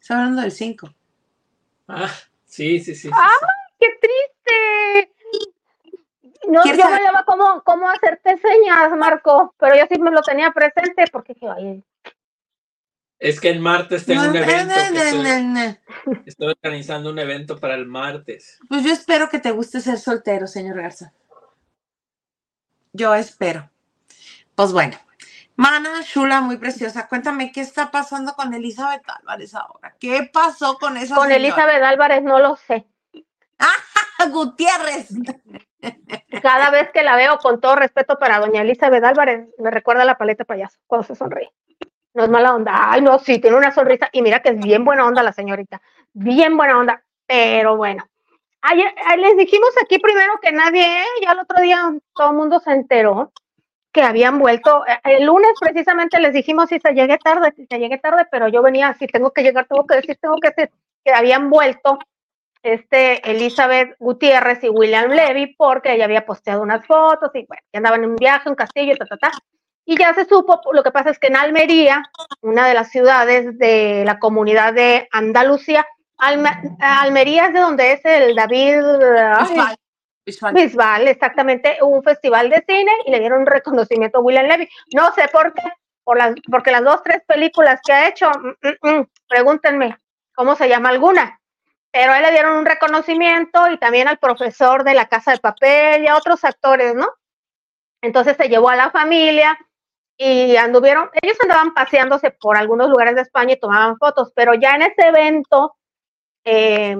Estoy 0.00 0.16
hablando 0.16 0.42
del 0.42 0.52
5. 0.52 0.88
Ah, 1.88 2.10
sí, 2.46 2.80
sí, 2.80 2.94
sí. 2.94 3.10
¡Ay, 3.12 3.48
qué 3.78 3.86
triste! 4.00 5.14
No, 6.48 6.64
yo 6.64 6.72
no 6.74 6.82
sabía 6.82 7.24
cómo, 7.26 7.62
cómo 7.64 7.88
hacerte 7.88 8.38
señas, 8.38 8.96
Marco, 8.96 9.54
pero 9.58 9.76
yo 9.76 9.84
sí 9.90 10.00
me 10.00 10.10
lo 10.10 10.22
tenía 10.22 10.50
presente 10.52 11.04
porque 11.10 11.34
Es 13.18 13.40
que 13.40 13.50
el 13.50 13.60
martes 13.60 14.06
tengo 14.06 14.22
un 14.22 14.36
evento. 14.36 14.74
estoy, 16.26 16.48
organizando 16.48 17.10
un 17.10 17.18
evento 17.18 17.58
para 17.58 17.74
el 17.74 17.86
martes. 17.86 18.58
Pues 18.68 18.84
yo 18.84 18.92
espero 18.92 19.28
que 19.28 19.38
te 19.38 19.50
guste 19.50 19.80
ser 19.80 19.98
soltero, 19.98 20.46
señor 20.46 20.76
Garza. 20.76 21.12
Yo 22.94 23.14
espero. 23.14 23.68
Pues 24.54 24.72
bueno, 24.72 24.96
Mana 25.56 26.00
Shula, 26.02 26.40
muy 26.40 26.56
preciosa, 26.56 27.08
cuéntame 27.08 27.52
qué 27.52 27.60
está 27.60 27.90
pasando 27.90 28.34
con 28.34 28.54
Elizabeth 28.54 29.02
Álvarez 29.08 29.54
ahora. 29.54 29.94
¿Qué 29.98 30.30
pasó 30.32 30.78
con 30.78 30.96
esa? 30.96 31.16
Con 31.16 31.30
Elizabeth 31.30 31.82
Álvarez 31.82 32.22
no 32.22 32.38
lo 32.38 32.56
sé. 32.56 32.86
¡Ah, 33.58 34.26
Gutiérrez! 34.30 35.08
Cada 36.42 36.70
vez 36.70 36.90
que 36.92 37.02
la 37.02 37.16
veo, 37.16 37.38
con 37.38 37.60
todo 37.60 37.76
respeto 37.76 38.18
para 38.18 38.38
doña 38.38 38.62
Elizabeth 38.62 39.04
Álvarez, 39.04 39.48
me 39.58 39.70
recuerda 39.70 40.04
la 40.04 40.16
paleta 40.16 40.44
payaso 40.44 40.78
cuando 40.86 41.06
se 41.06 41.16
sonríe. 41.16 41.52
No 42.14 42.24
es 42.24 42.30
mala 42.30 42.54
onda. 42.54 42.92
Ay, 42.92 43.02
no, 43.02 43.18
sí, 43.18 43.40
tiene 43.40 43.56
una 43.56 43.72
sonrisa. 43.72 44.08
Y 44.12 44.22
mira 44.22 44.40
que 44.40 44.50
es 44.50 44.58
bien 44.58 44.84
buena 44.84 45.04
onda 45.04 45.22
la 45.22 45.32
señorita. 45.32 45.82
Bien 46.12 46.56
buena 46.56 46.78
onda. 46.78 47.04
Pero 47.26 47.76
bueno. 47.76 48.08
Ayer, 48.66 48.94
les 49.18 49.36
dijimos 49.36 49.68
aquí 49.82 49.98
primero 49.98 50.38
que 50.40 50.50
nadie, 50.50 51.02
¿eh? 51.02 51.04
ya 51.22 51.32
el 51.32 51.40
otro 51.40 51.60
día 51.60 51.92
todo 52.14 52.30
el 52.30 52.36
mundo 52.36 52.60
se 52.60 52.72
enteró 52.72 53.30
que 53.92 54.00
habían 54.00 54.38
vuelto. 54.38 54.86
Eh, 54.86 55.18
el 55.18 55.26
lunes 55.26 55.50
precisamente 55.60 56.18
les 56.18 56.32
dijimos, 56.32 56.70
si 56.70 56.80
se 56.80 56.94
llegué 56.94 57.18
tarde, 57.18 57.52
si 57.54 57.66
se 57.66 57.78
llegué 57.78 57.98
tarde, 57.98 58.26
pero 58.30 58.48
yo 58.48 58.62
venía 58.62 58.88
así, 58.88 59.06
tengo 59.06 59.32
que 59.32 59.42
llegar, 59.42 59.66
tengo 59.66 59.86
que 59.86 59.96
decir, 59.96 60.16
tengo 60.18 60.36
que 60.38 60.48
decir, 60.48 60.70
que 61.04 61.12
habían 61.12 61.50
vuelto 61.50 61.98
este 62.62 63.30
Elizabeth 63.30 63.96
Gutiérrez 63.98 64.64
y 64.64 64.70
William 64.70 65.10
Levy 65.10 65.54
porque 65.58 65.92
ella 65.92 66.06
había 66.06 66.24
posteado 66.24 66.62
unas 66.62 66.86
fotos 66.86 67.32
y 67.34 67.44
bueno, 67.44 67.62
que 67.70 67.76
andaban 67.76 68.02
en 68.02 68.10
un 68.12 68.16
viaje, 68.16 68.48
un 68.48 68.54
castillo, 68.54 68.96
ta, 68.96 69.04
ta, 69.04 69.18
ta. 69.18 69.30
Y 69.84 69.98
ya 69.98 70.14
se 70.14 70.24
supo, 70.24 70.58
lo 70.72 70.82
que 70.82 70.90
pasa 70.90 71.10
es 71.10 71.18
que 71.18 71.26
en 71.26 71.36
Almería, 71.36 72.02
una 72.40 72.66
de 72.66 72.72
las 72.72 72.90
ciudades 72.90 73.58
de 73.58 74.04
la 74.06 74.18
comunidad 74.18 74.72
de 74.72 75.06
Andalucía, 75.12 75.86
Almería 76.18 77.46
es 77.46 77.52
de 77.52 77.60
donde 77.60 77.92
es 77.92 78.04
el 78.04 78.34
David 78.34 78.82
Bisbal. 80.26 80.54
Bisbal. 80.54 81.08
exactamente, 81.08 81.78
un 81.82 82.02
festival 82.02 82.48
de 82.50 82.64
cine 82.66 82.92
y 83.06 83.10
le 83.10 83.20
dieron 83.20 83.40
un 83.40 83.46
reconocimiento 83.46 84.18
a 84.18 84.20
William 84.22 84.46
Levy. 84.46 84.68
No 84.94 85.12
sé 85.12 85.28
por 85.28 85.52
qué, 85.52 85.62
por 86.02 86.16
las, 86.16 86.34
porque 86.50 86.70
las 86.70 86.84
dos, 86.84 87.02
tres 87.02 87.22
películas 87.26 87.80
que 87.84 87.92
ha 87.92 88.08
hecho, 88.08 88.30
mm, 88.30 88.88
mm, 88.88 88.98
mm, 88.98 89.08
pregúntenme, 89.28 89.98
¿cómo 90.34 90.54
se 90.56 90.68
llama 90.68 90.90
alguna? 90.90 91.38
pero 91.94 92.10
a 92.10 92.16
él 92.16 92.24
le 92.24 92.32
dieron 92.32 92.56
un 92.56 92.66
reconocimiento 92.66 93.70
y 93.70 93.78
también 93.78 94.08
al 94.08 94.18
profesor 94.18 94.82
de 94.82 94.94
la 94.94 95.06
Casa 95.06 95.30
de 95.30 95.38
Papel 95.38 96.02
y 96.02 96.08
a 96.08 96.16
otros 96.16 96.42
actores, 96.42 96.92
¿no? 96.92 97.08
Entonces 98.02 98.36
se 98.36 98.48
llevó 98.48 98.68
a 98.68 98.74
la 98.74 98.90
familia 98.90 99.56
y 100.16 100.56
anduvieron, 100.56 101.08
ellos 101.22 101.38
andaban 101.40 101.72
paseándose 101.72 102.32
por 102.32 102.56
algunos 102.56 102.88
lugares 102.90 103.14
de 103.14 103.20
España 103.20 103.52
y 103.52 103.60
tomaban 103.60 103.96
fotos, 103.96 104.32
pero 104.34 104.54
ya 104.54 104.74
en 104.74 104.82
ese 104.82 105.06
evento, 105.06 105.76
eh, 106.44 106.96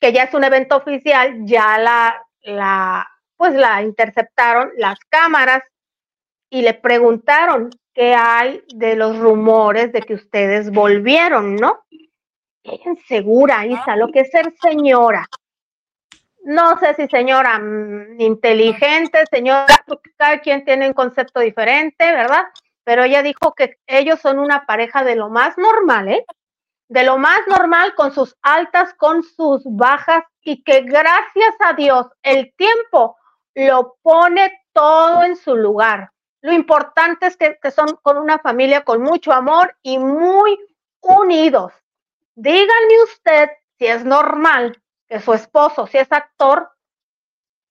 que 0.00 0.12
ya 0.12 0.24
es 0.24 0.34
un 0.34 0.44
evento 0.44 0.76
oficial, 0.76 1.44
ya 1.44 1.78
la, 1.78 2.26
la, 2.42 3.08
pues 3.36 3.54
la 3.54 3.82
interceptaron 3.82 4.72
las 4.76 4.98
cámaras 5.08 5.62
y 6.50 6.62
le 6.62 6.74
preguntaron 6.74 7.70
qué 7.94 8.14
hay 8.14 8.62
de 8.74 8.96
los 8.96 9.18
rumores 9.18 9.92
de 9.92 10.02
que 10.02 10.14
ustedes 10.14 10.70
volvieron, 10.70 11.56
¿no? 11.56 11.84
ella 12.64 12.94
segura, 13.08 13.66
Isa, 13.66 13.96
lo 13.96 14.08
que 14.08 14.20
es 14.20 14.30
ser 14.30 14.52
señora. 14.60 15.26
No 16.44 16.78
sé 16.78 16.94
si 16.94 17.06
señora 17.08 17.58
mm, 17.58 18.20
inteligente, 18.20 19.24
señora, 19.30 19.66
cada 20.16 20.40
quien 20.40 20.64
tiene 20.64 20.88
un 20.88 20.94
concepto 20.94 21.40
diferente, 21.40 22.04
¿verdad? 22.12 22.44
Pero 22.84 23.04
ella 23.04 23.22
dijo 23.22 23.54
que 23.54 23.78
ellos 23.86 24.20
son 24.20 24.38
una 24.38 24.66
pareja 24.66 25.04
de 25.04 25.16
lo 25.16 25.28
más 25.28 25.56
normal, 25.56 26.08
¿eh? 26.08 26.24
De 26.92 27.04
lo 27.04 27.16
más 27.16 27.40
normal, 27.48 27.94
con 27.94 28.12
sus 28.12 28.36
altas, 28.42 28.92
con 28.98 29.22
sus 29.22 29.62
bajas, 29.64 30.24
y 30.42 30.62
que 30.62 30.82
gracias 30.82 31.54
a 31.60 31.72
Dios 31.72 32.06
el 32.22 32.52
tiempo 32.54 33.16
lo 33.54 33.96
pone 34.02 34.52
todo 34.74 35.22
en 35.22 35.36
su 35.36 35.56
lugar. 35.56 36.10
Lo 36.42 36.52
importante 36.52 37.28
es 37.28 37.38
que, 37.38 37.58
que 37.62 37.70
son 37.70 37.98
con 38.02 38.18
una 38.18 38.38
familia 38.40 38.84
con 38.84 39.00
mucho 39.00 39.32
amor 39.32 39.74
y 39.80 39.98
muy 39.98 40.58
unidos. 41.00 41.72
Díganme 42.34 43.02
usted 43.04 43.48
si 43.78 43.86
es 43.86 44.04
normal 44.04 44.78
que 45.08 45.18
su 45.18 45.32
esposo, 45.32 45.86
si 45.86 45.96
es 45.96 46.12
actor, 46.12 46.72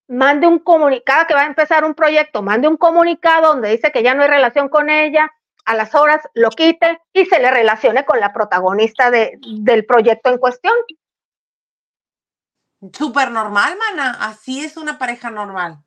mande 0.08 0.48
un 0.48 0.58
comunicado 0.58 1.28
que 1.28 1.36
va 1.36 1.42
a 1.42 1.46
empezar 1.46 1.86
un 1.86 1.94
proyecto, 1.94 2.42
mande 2.42 2.68
un 2.68 2.78
comunicado 2.78 3.50
donde 3.50 3.70
dice 3.70 3.92
que 3.92 4.02
ya 4.02 4.16
no 4.16 4.24
hay 4.24 4.30
relación 4.30 4.68
con 4.68 4.90
ella, 4.90 5.32
a 5.66 5.76
las 5.76 5.96
horas 5.96 6.22
lo 6.34 6.50
quite 6.50 7.02
y 7.14 7.26
se 7.26 7.40
le 7.40 7.52
relacione 7.52 8.06
con 8.06 8.20
la 8.20 8.34
protagonista 8.34 9.12
de, 9.12 9.40
del 9.42 9.86
proyecto 9.86 10.30
en 10.30 10.38
cuestión. 10.38 10.74
Súper 12.94 13.32
normal, 13.32 13.78
mana. 13.78 14.18
Así 14.20 14.64
es 14.64 14.78
una 14.78 14.98
pareja 14.98 15.30
normal. 15.30 15.78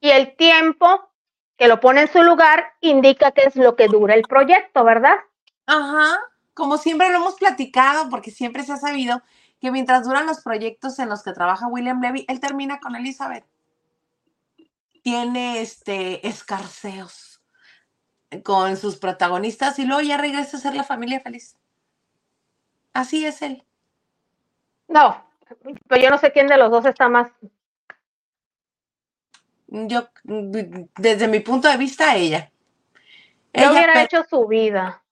Y 0.00 0.10
el 0.10 0.36
tiempo 0.36 1.10
que 1.56 1.68
lo 1.68 1.80
pone 1.80 2.02
en 2.02 2.12
su 2.12 2.22
lugar 2.22 2.74
indica 2.80 3.30
que 3.30 3.42
es 3.44 3.56
lo 3.56 3.76
que 3.76 3.86
dura 3.86 4.14
el 4.14 4.22
proyecto, 4.22 4.82
¿verdad? 4.82 5.16
Ajá 5.66 6.18
como 6.54 6.78
siempre 6.78 7.10
lo 7.10 7.18
hemos 7.18 7.34
platicado, 7.36 8.08
porque 8.10 8.30
siempre 8.30 8.64
se 8.64 8.72
ha 8.72 8.76
sabido 8.76 9.22
que 9.60 9.70
mientras 9.70 10.04
duran 10.04 10.26
los 10.26 10.40
proyectos 10.40 10.98
en 10.98 11.08
los 11.08 11.22
que 11.22 11.32
trabaja 11.32 11.68
William 11.68 12.00
Levy, 12.00 12.24
él 12.28 12.40
termina 12.40 12.80
con 12.80 12.96
Elizabeth. 12.96 13.46
Tiene 15.02 15.60
este 15.60 16.26
escarceos 16.26 17.31
con 18.42 18.76
sus 18.76 18.96
protagonistas 18.96 19.78
y 19.78 19.84
luego 19.84 20.02
ya 20.02 20.16
regresa 20.16 20.56
a 20.56 20.60
ser 20.60 20.74
la 20.74 20.84
familia 20.84 21.20
feliz. 21.20 21.56
Así 22.92 23.24
es 23.24 23.42
él. 23.42 23.64
No, 24.88 25.24
Pero 25.88 26.02
yo 26.02 26.10
no 26.10 26.18
sé 26.18 26.32
quién 26.32 26.46
de 26.46 26.56
los 26.56 26.70
dos 26.70 26.84
está 26.84 27.08
más. 27.08 27.30
Yo, 29.66 30.08
desde 30.24 31.28
mi 31.28 31.40
punto 31.40 31.68
de 31.68 31.78
vista, 31.78 32.14
ella. 32.14 32.50
ella 33.52 33.72
hubiera 33.72 34.02
hecho 34.02 34.22
su 34.28 34.46
vida. 34.46 35.02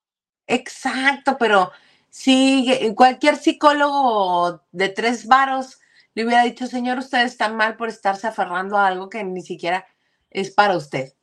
Exacto, 0.46 1.38
pero 1.38 1.72
si 2.10 2.92
cualquier 2.94 3.36
psicólogo 3.36 4.62
de 4.72 4.88
tres 4.90 5.26
varos 5.26 5.80
le 6.14 6.24
hubiera 6.24 6.42
dicho, 6.42 6.66
señor, 6.66 6.98
usted 6.98 7.22
está 7.24 7.48
mal 7.48 7.76
por 7.76 7.88
estarse 7.88 8.26
aferrando 8.26 8.76
a 8.76 8.88
algo 8.88 9.08
que 9.08 9.24
ni 9.24 9.42
siquiera 9.42 9.86
es 10.28 10.50
para 10.50 10.76
usted. 10.76 11.14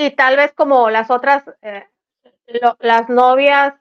Y 0.00 0.12
tal 0.12 0.36
vez 0.36 0.52
como 0.52 0.90
las 0.90 1.10
otras, 1.10 1.42
eh, 1.60 1.84
las 2.78 3.08
novias 3.08 3.74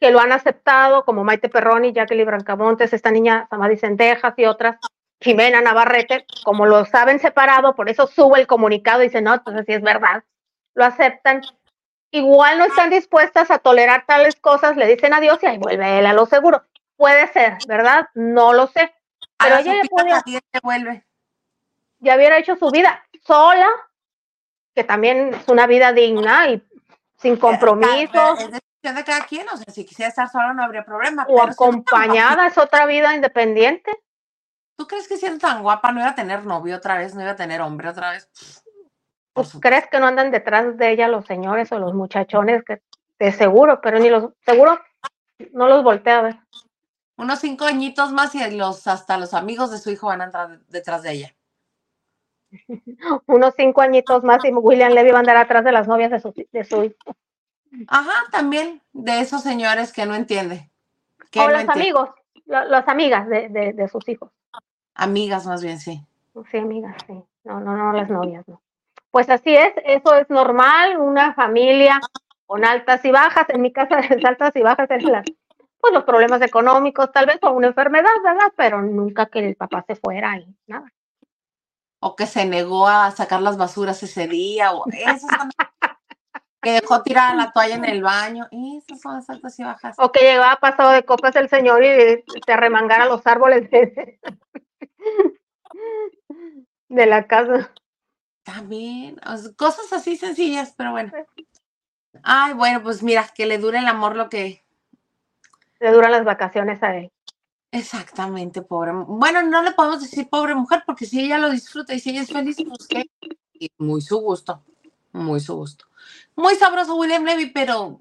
que 0.00 0.10
lo 0.10 0.18
han 0.18 0.32
aceptado, 0.32 1.04
como 1.04 1.22
Maite 1.22 1.48
Perroni, 1.48 1.92
Jacqueline 1.92 2.26
Brancamontes, 2.26 2.92
esta 2.92 3.12
niña 3.12 3.46
Samadhi 3.48 3.76
Centejas 3.76 4.34
y 4.36 4.46
otras, 4.46 4.76
Jimena 5.20 5.60
Navarrete, 5.60 6.26
como 6.42 6.66
lo 6.66 6.84
saben 6.84 7.20
separado, 7.20 7.76
por 7.76 7.88
eso 7.88 8.08
sube 8.08 8.40
el 8.40 8.48
comunicado 8.48 9.02
y 9.02 9.06
dice, 9.06 9.22
no, 9.22 9.34
entonces 9.34 9.66
sí 9.66 9.72
es 9.72 9.82
verdad, 9.82 10.24
lo 10.74 10.84
aceptan. 10.84 11.42
Igual 12.10 12.58
no 12.58 12.64
están 12.64 12.90
dispuestas 12.90 13.52
a 13.52 13.60
tolerar 13.60 14.04
tales 14.04 14.34
cosas, 14.34 14.76
le 14.76 14.88
dicen 14.88 15.14
adiós 15.14 15.38
y 15.42 15.46
ahí 15.46 15.58
vuelve 15.58 16.00
él 16.00 16.06
a 16.06 16.12
lo 16.12 16.26
seguro. 16.26 16.64
Puede 16.96 17.28
ser, 17.28 17.58
¿verdad? 17.68 18.08
No 18.14 18.52
lo 18.52 18.66
sé. 18.66 18.92
Pero 19.38 19.58
ella 19.58 19.74
ya 20.26 20.60
vuelve. 20.60 21.04
Ya 22.00 22.16
hubiera 22.16 22.38
hecho 22.38 22.56
su 22.56 22.68
vida 22.70 23.04
sola, 23.24 23.68
que 24.78 24.84
también 24.84 25.34
es 25.34 25.48
una 25.48 25.66
vida 25.66 25.92
digna 25.92 26.50
y 26.50 26.62
sin 27.16 27.36
compromisos. 27.36 28.38
Es 28.38 28.52
decisión 28.52 28.94
de 28.94 29.02
cada 29.04 29.26
quien, 29.26 29.48
o 29.48 29.56
sea, 29.56 29.74
si 29.74 29.84
quisiera 29.84 30.08
estar 30.08 30.30
sola 30.30 30.54
no 30.54 30.62
habría 30.62 30.84
problema. 30.84 31.26
O 31.28 31.42
acompañada, 31.42 32.46
es 32.46 32.56
otra 32.56 32.86
vida 32.86 33.12
independiente. 33.12 33.90
¿Tú 34.76 34.86
crees 34.86 35.08
que 35.08 35.16
siendo 35.16 35.40
tan 35.40 35.64
guapa 35.64 35.90
no 35.90 35.98
iba 35.98 36.10
a 36.10 36.14
tener 36.14 36.46
novio 36.46 36.76
otra 36.76 36.96
vez, 36.96 37.12
no 37.16 37.22
iba 37.22 37.32
a 37.32 37.36
tener 37.36 37.60
hombre 37.60 37.88
otra 37.88 38.12
vez? 38.12 38.30
Pues, 39.32 39.58
¿Crees 39.60 39.88
que 39.88 39.98
no 39.98 40.06
andan 40.06 40.30
detrás 40.30 40.76
de 40.76 40.92
ella 40.92 41.08
los 41.08 41.26
señores 41.26 41.72
o 41.72 41.80
los 41.80 41.92
muchachones? 41.92 42.62
Que 42.62 42.80
de 43.18 43.32
seguro, 43.32 43.80
pero 43.80 43.98
ni 43.98 44.10
los, 44.10 44.32
seguro 44.46 44.80
no 45.54 45.66
los 45.66 45.82
voltea 45.82 46.20
a 46.20 46.22
ver. 46.22 46.36
Unos 47.16 47.40
cinco 47.40 47.64
añitos 47.64 48.12
más 48.12 48.32
y 48.36 48.48
los, 48.56 48.86
hasta 48.86 49.18
los 49.18 49.34
amigos 49.34 49.72
de 49.72 49.78
su 49.78 49.90
hijo 49.90 50.06
van 50.06 50.20
a 50.20 50.26
entrar 50.26 50.60
detrás 50.68 51.02
de 51.02 51.10
ella. 51.14 51.34
Unos 53.26 53.54
cinco 53.56 53.80
añitos 53.80 54.24
más 54.24 54.44
y 54.44 54.52
William 54.52 54.92
Levy 54.92 55.10
va 55.10 55.18
a 55.18 55.20
andar 55.20 55.36
atrás 55.36 55.64
de 55.64 55.72
las 55.72 55.88
novias 55.88 56.10
de 56.10 56.20
su, 56.20 56.32
de 56.52 56.64
su 56.64 56.84
hijo. 56.84 57.16
Ajá, 57.86 58.24
también 58.30 58.82
de 58.92 59.20
esos 59.20 59.42
señores 59.42 59.92
que 59.92 60.06
no 60.06 60.14
entiende. 60.14 60.70
o 61.36 61.48
los 61.48 61.68
amigos, 61.68 62.10
las 62.46 62.88
amigas 62.88 63.28
de, 63.28 63.72
de 63.74 63.88
sus 63.88 64.08
hijos. 64.08 64.30
Amigas 64.94 65.46
más 65.46 65.62
bien, 65.62 65.78
sí. 65.78 66.02
Sí, 66.50 66.58
amigas, 66.58 66.96
sí. 67.06 67.22
No, 67.44 67.60
no, 67.60 67.76
no, 67.76 67.92
las 67.92 68.10
novias, 68.10 68.46
no. 68.46 68.60
Pues 69.10 69.30
así 69.30 69.54
es, 69.54 69.72
eso 69.84 70.14
es 70.14 70.28
normal, 70.28 70.98
una 70.98 71.34
familia 71.34 72.00
con 72.46 72.64
altas 72.64 73.04
y 73.04 73.10
bajas. 73.10 73.46
En 73.48 73.62
mi 73.62 73.72
casa, 73.72 74.00
las 74.10 74.24
altas 74.24 74.52
y 74.54 74.62
bajas 74.62 74.88
las, 75.02 75.24
pues 75.80 75.92
los 75.92 76.04
problemas 76.04 76.42
económicos, 76.42 77.12
tal 77.12 77.26
vez 77.26 77.38
o 77.42 77.52
una 77.52 77.68
enfermedad, 77.68 78.10
¿verdad? 78.22 78.52
Pero 78.56 78.82
nunca 78.82 79.26
que 79.26 79.40
el 79.40 79.56
papá 79.56 79.84
se 79.86 79.96
fuera 79.96 80.36
y 80.38 80.54
nada. 80.66 80.92
O 82.00 82.14
que 82.14 82.26
se 82.26 82.44
negó 82.44 82.86
a 82.86 83.10
sacar 83.10 83.42
las 83.42 83.56
basuras 83.56 84.02
ese 84.02 84.28
día, 84.28 84.72
o 84.72 84.84
eso 84.90 85.26
que 86.62 86.72
dejó 86.72 87.02
tirada 87.02 87.34
la 87.34 87.52
toalla 87.52 87.76
en 87.76 87.84
el 87.84 88.02
baño. 88.02 88.48
Esas 88.50 89.00
son 89.00 89.14
las 89.14 89.30
altas 89.30 89.58
y 89.58 89.64
bajas. 89.64 89.96
O 89.98 90.12
que 90.12 90.20
llegaba 90.20 90.56
pasado 90.56 90.90
de 90.90 91.04
copas 91.04 91.36
el 91.36 91.48
señor 91.48 91.84
y 91.84 92.24
se 92.44 92.52
arremangara 92.52 93.06
los 93.06 93.26
árboles. 93.26 93.70
De 93.70 94.18
de 96.88 97.06
la 97.06 97.26
casa. 97.26 97.72
También, 98.42 99.20
cosas 99.56 99.92
así 99.92 100.16
sencillas, 100.16 100.74
pero 100.76 100.92
bueno. 100.92 101.12
Ay, 102.22 102.54
bueno, 102.54 102.82
pues 102.82 103.02
mira, 103.02 103.28
que 103.34 103.46
le 103.46 103.58
dure 103.58 103.78
el 103.78 103.86
amor 103.86 104.16
lo 104.16 104.28
que... 104.28 104.64
Le 105.80 105.92
duran 105.92 106.10
las 106.10 106.24
vacaciones 106.24 106.82
a 106.82 106.96
él. 106.96 107.12
Exactamente, 107.70 108.62
pobre. 108.62 108.92
Bueno, 109.06 109.42
no 109.42 109.62
le 109.62 109.72
podemos 109.72 110.00
decir 110.00 110.28
pobre 110.28 110.54
mujer, 110.54 110.82
porque 110.86 111.04
si 111.04 111.20
ella 111.20 111.38
lo 111.38 111.50
disfruta 111.50 111.94
y 111.94 112.00
si 112.00 112.10
ella 112.10 112.22
es 112.22 112.32
feliz, 112.32 112.56
pues 112.66 112.86
que 112.86 113.10
muy 113.76 114.00
su 114.00 114.18
gusto, 114.18 114.62
muy 115.12 115.40
su 115.40 115.54
gusto. 115.54 115.86
Muy 116.34 116.54
sabroso 116.54 116.96
William 116.96 117.24
Levy, 117.24 117.50
pero 117.50 118.00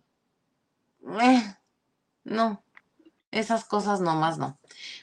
eh, 1.21 1.55
no, 2.23 2.63
esas 3.31 3.65
cosas 3.65 3.99
nomás 3.99 4.37
no. 4.37 4.57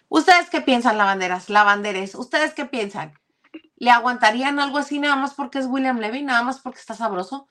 ¿Ustedes 0.08 0.48
qué 0.48 0.60
piensan, 0.60 0.96
lavanderas, 0.96 1.50
lavanderes? 1.50 2.14
¿Ustedes 2.14 2.54
qué 2.54 2.64
piensan? 2.64 3.12
¿Le 3.76 3.90
aguantarían 3.90 4.60
algo 4.60 4.78
así 4.78 4.98
nada 4.98 5.16
más 5.16 5.34
porque 5.34 5.58
es 5.58 5.66
William 5.66 5.98
Levy, 5.98 6.22
nada 6.22 6.42
más 6.42 6.60
porque 6.60 6.78
está 6.78 6.94
sabroso? 6.94 7.48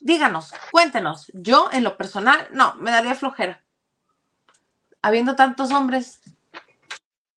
Díganos, 0.00 0.52
cuéntenos. 0.72 1.30
Yo, 1.34 1.68
en 1.72 1.84
lo 1.84 1.96
personal, 1.96 2.48
no, 2.52 2.74
me 2.76 2.90
daría 2.90 3.14
flojera. 3.14 3.61
Habiendo 5.02 5.36
tantos 5.36 5.72
hombres. 5.72 6.20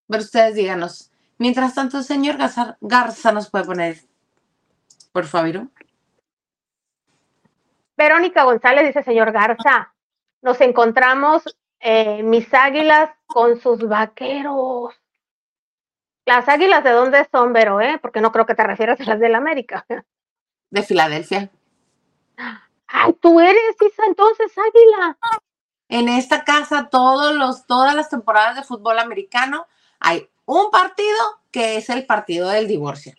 Pero 0.07 0.23
ustedes 0.23 0.55
díganos. 0.55 1.11
Mientras 1.37 1.75
tanto, 1.75 1.97
el 1.97 2.03
señor 2.03 2.37
Garza, 2.79 3.31
nos 3.31 3.49
puede 3.49 3.65
poner, 3.65 3.97
por 5.11 5.25
favor. 5.25 5.67
Verónica 7.97 8.43
González 8.43 8.85
dice, 8.85 9.03
señor 9.03 9.31
Garza, 9.31 9.93
nos 10.41 10.61
encontramos 10.61 11.43
eh, 11.79 12.23
mis 12.23 12.53
águilas 12.53 13.09
con 13.25 13.59
sus 13.59 13.87
vaqueros. 13.87 14.93
Las 16.25 16.47
águilas 16.47 16.83
de 16.83 16.91
dónde 16.91 17.27
son, 17.31 17.53
Vero, 17.53 17.81
¿eh? 17.81 17.99
Porque 18.01 18.21
no 18.21 18.31
creo 18.31 18.45
que 18.45 18.55
te 18.55 18.63
refieras 18.63 18.99
a 19.01 19.03
las 19.03 19.19
de 19.19 19.29
la 19.29 19.37
América. 19.37 19.85
De 20.69 20.81
Filadelfia. 20.83 21.49
Ay, 22.87 23.13
tú 23.13 23.39
eres 23.39 23.75
Isa, 23.79 24.03
entonces 24.07 24.51
águila. 24.57 25.17
En 25.89 26.09
esta 26.09 26.43
casa, 26.43 26.89
todos 26.89 27.35
los, 27.35 27.67
todas 27.67 27.95
las 27.95 28.09
temporadas 28.09 28.55
de 28.55 28.63
fútbol 28.63 28.99
americano, 28.99 29.67
hay 29.99 30.29
un 30.45 30.71
partido 30.71 31.17
que 31.51 31.77
es 31.77 31.89
el 31.89 32.05
partido 32.05 32.49
del 32.49 32.67
divorcio. 32.67 33.13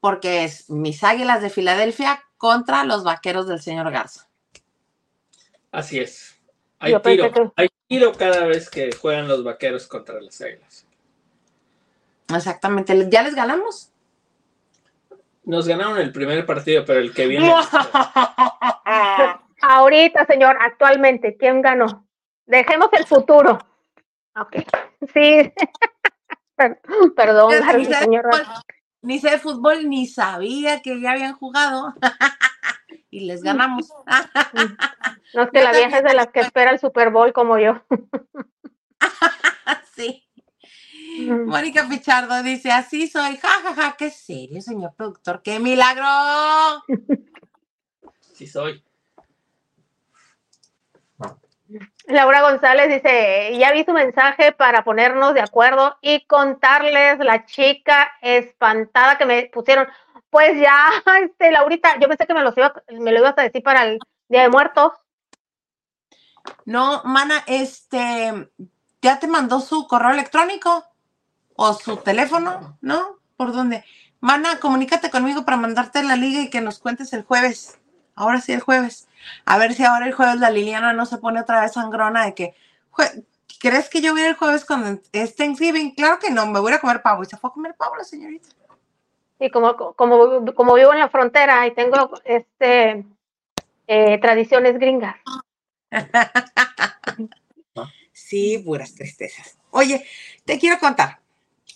Porque 0.00 0.44
es 0.44 0.68
mis 0.68 1.04
águilas 1.04 1.42
de 1.42 1.50
Filadelfia 1.50 2.24
contra 2.36 2.84
los 2.84 3.04
vaqueros 3.04 3.46
del 3.46 3.62
señor 3.62 3.90
Garza. 3.92 4.28
Así 5.70 6.00
es. 6.00 6.36
Hay 6.80 7.00
tiro, 7.00 7.52
hay 7.56 7.68
tiro 7.86 8.12
cada 8.12 8.44
vez 8.46 8.68
que 8.68 8.90
juegan 8.92 9.28
los 9.28 9.44
vaqueros 9.44 9.86
contra 9.86 10.20
las 10.20 10.40
águilas. 10.40 10.84
Exactamente. 12.34 13.08
¿Ya 13.08 13.22
les 13.22 13.34
ganamos? 13.34 13.90
Nos 15.44 15.66
ganaron 15.66 15.98
el 15.98 16.12
primer 16.12 16.44
partido, 16.46 16.84
pero 16.84 17.00
el 17.00 17.12
que 17.12 17.26
viene. 17.26 17.54
Ahorita, 19.82 20.24
señor, 20.26 20.56
actualmente, 20.60 21.36
¿quién 21.36 21.60
ganó? 21.60 22.06
Dejemos 22.46 22.88
el 22.92 23.04
futuro. 23.04 23.58
Ok. 24.36 24.58
Sí. 25.12 25.52
Perdón, 27.16 27.52
ni 27.76 27.84
señor. 27.86 28.30
ni 29.02 29.18
sé 29.18 29.30
de 29.30 29.38
fútbol, 29.40 29.88
ni 29.88 30.06
sabía 30.06 30.82
que 30.82 31.00
ya 31.00 31.10
habían 31.10 31.34
jugado. 31.34 31.94
y 33.10 33.26
les 33.26 33.42
ganamos. 33.42 33.92
no 35.34 35.42
es 35.42 35.50
que 35.50 35.62
la 35.62 35.72
vieja 35.72 35.98
es 35.98 36.04
de 36.04 36.14
las 36.14 36.28
que 36.28 36.40
espera 36.40 36.70
el 36.70 36.78
Super 36.78 37.10
Bowl 37.10 37.32
como 37.32 37.58
yo. 37.58 37.82
sí. 39.96 40.24
Mónica 41.28 41.88
Pichardo 41.88 42.40
dice, 42.44 42.70
así 42.70 43.08
soy, 43.08 43.36
jajaja, 43.36 43.74
ja, 43.74 43.82
ja. 43.82 43.96
qué 43.98 44.10
serio, 44.10 44.62
señor 44.62 44.94
productor, 44.94 45.42
qué 45.42 45.58
milagro. 45.58 46.06
Sí 48.20 48.46
soy. 48.46 48.84
Laura 52.06 52.42
González 52.42 52.88
dice, 52.88 53.56
ya 53.58 53.72
vi 53.72 53.84
su 53.84 53.92
mensaje 53.92 54.52
para 54.52 54.84
ponernos 54.84 55.34
de 55.34 55.40
acuerdo 55.40 55.96
y 56.00 56.24
contarles 56.26 57.18
la 57.18 57.44
chica 57.46 58.12
espantada 58.20 59.18
que 59.18 59.26
me 59.26 59.50
pusieron. 59.52 59.86
Pues 60.30 60.58
ya, 60.60 60.90
este, 61.22 61.50
Laurita, 61.50 61.98
yo 62.00 62.08
pensé 62.08 62.26
que 62.26 62.34
me, 62.34 62.42
los 62.42 62.56
iba, 62.56 62.72
me 62.90 63.12
lo 63.12 63.18
ibas 63.20 63.38
a 63.38 63.42
decir 63.42 63.62
para 63.62 63.84
el 63.84 63.98
Día 64.28 64.42
de 64.42 64.48
Muertos. 64.48 64.92
No, 66.64 67.02
mana, 67.04 67.44
este, 67.46 68.48
¿ya 69.00 69.18
te 69.18 69.28
mandó 69.28 69.60
su 69.60 69.86
correo 69.86 70.10
electrónico? 70.10 70.84
o 71.56 71.74
su 71.74 71.96
teléfono, 71.98 72.76
¿no? 72.80 73.18
¿Por 73.36 73.52
dónde? 73.52 73.84
Mana, 74.20 74.58
comunícate 74.60 75.10
conmigo 75.10 75.44
para 75.44 75.56
mandarte 75.56 76.02
la 76.02 76.16
liga 76.16 76.42
y 76.42 76.50
que 76.50 76.60
nos 76.60 76.78
cuentes 76.78 77.12
el 77.12 77.22
jueves. 77.22 77.78
Ahora 78.14 78.40
sí, 78.40 78.52
el 78.52 78.60
jueves. 78.60 79.08
A 79.44 79.58
ver 79.58 79.74
si 79.74 79.84
ahora 79.84 80.06
el 80.06 80.12
jueves 80.12 80.40
la 80.40 80.50
Liliana 80.50 80.92
no 80.92 81.06
se 81.06 81.18
pone 81.18 81.40
otra 81.40 81.60
vez 81.60 81.72
sangrona 81.72 82.24
de 82.24 82.34
que, 82.34 82.54
¿crees 83.60 83.88
que 83.88 84.00
yo 84.00 84.12
voy 84.12 84.22
el 84.22 84.34
jueves 84.34 84.64
cuando 84.64 85.00
es 85.12 85.36
Thanksgiving? 85.36 85.94
Claro 85.94 86.18
que 86.18 86.30
no, 86.30 86.46
me 86.46 86.60
voy 86.60 86.72
a 86.72 86.80
comer 86.80 87.02
pavo. 87.02 87.22
Y 87.22 87.26
se 87.26 87.36
fue 87.36 87.50
a 87.50 87.52
comer 87.52 87.74
pavo 87.74 87.96
la 87.96 88.04
señorita. 88.04 88.48
Sí, 89.38 89.50
como, 89.50 89.76
como, 89.76 90.44
como 90.54 90.74
vivo 90.74 90.92
en 90.92 91.00
la 91.00 91.08
frontera 91.08 91.66
y 91.66 91.74
tengo 91.74 92.10
este 92.24 93.04
eh, 93.86 94.18
tradiciones 94.18 94.78
gringas. 94.78 95.16
sí, 98.12 98.62
puras 98.64 98.94
tristezas. 98.94 99.58
Oye, 99.70 99.96
Oye, 99.96 100.06
te 100.44 100.58
quiero 100.58 100.78
contar. 100.78 101.18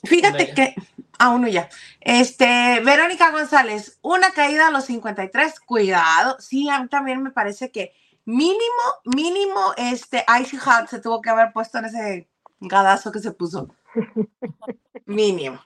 Fíjate 0.04 0.54
que, 0.54 0.74
a 1.18 1.30
uno 1.30 1.48
ya. 1.48 1.68
Este, 2.00 2.80
Verónica 2.84 3.30
González, 3.30 3.98
una 4.02 4.30
caída 4.30 4.68
a 4.68 4.70
los 4.70 4.84
53, 4.86 5.60
cuidado. 5.60 6.36
Sí, 6.40 6.68
a 6.68 6.80
mí 6.80 6.88
también 6.88 7.22
me 7.22 7.30
parece 7.30 7.70
que 7.70 7.94
mínimo, 8.24 8.58
mínimo, 9.04 9.60
este, 9.76 10.24
Icy 10.40 10.56
Hot 10.58 10.88
se 10.88 11.00
tuvo 11.00 11.20
que 11.20 11.30
haber 11.30 11.52
puesto 11.52 11.78
en 11.78 11.86
ese 11.86 12.28
gadazo 12.60 13.12
que 13.12 13.20
se 13.20 13.32
puso. 13.32 13.74
mínimo. 15.06 15.60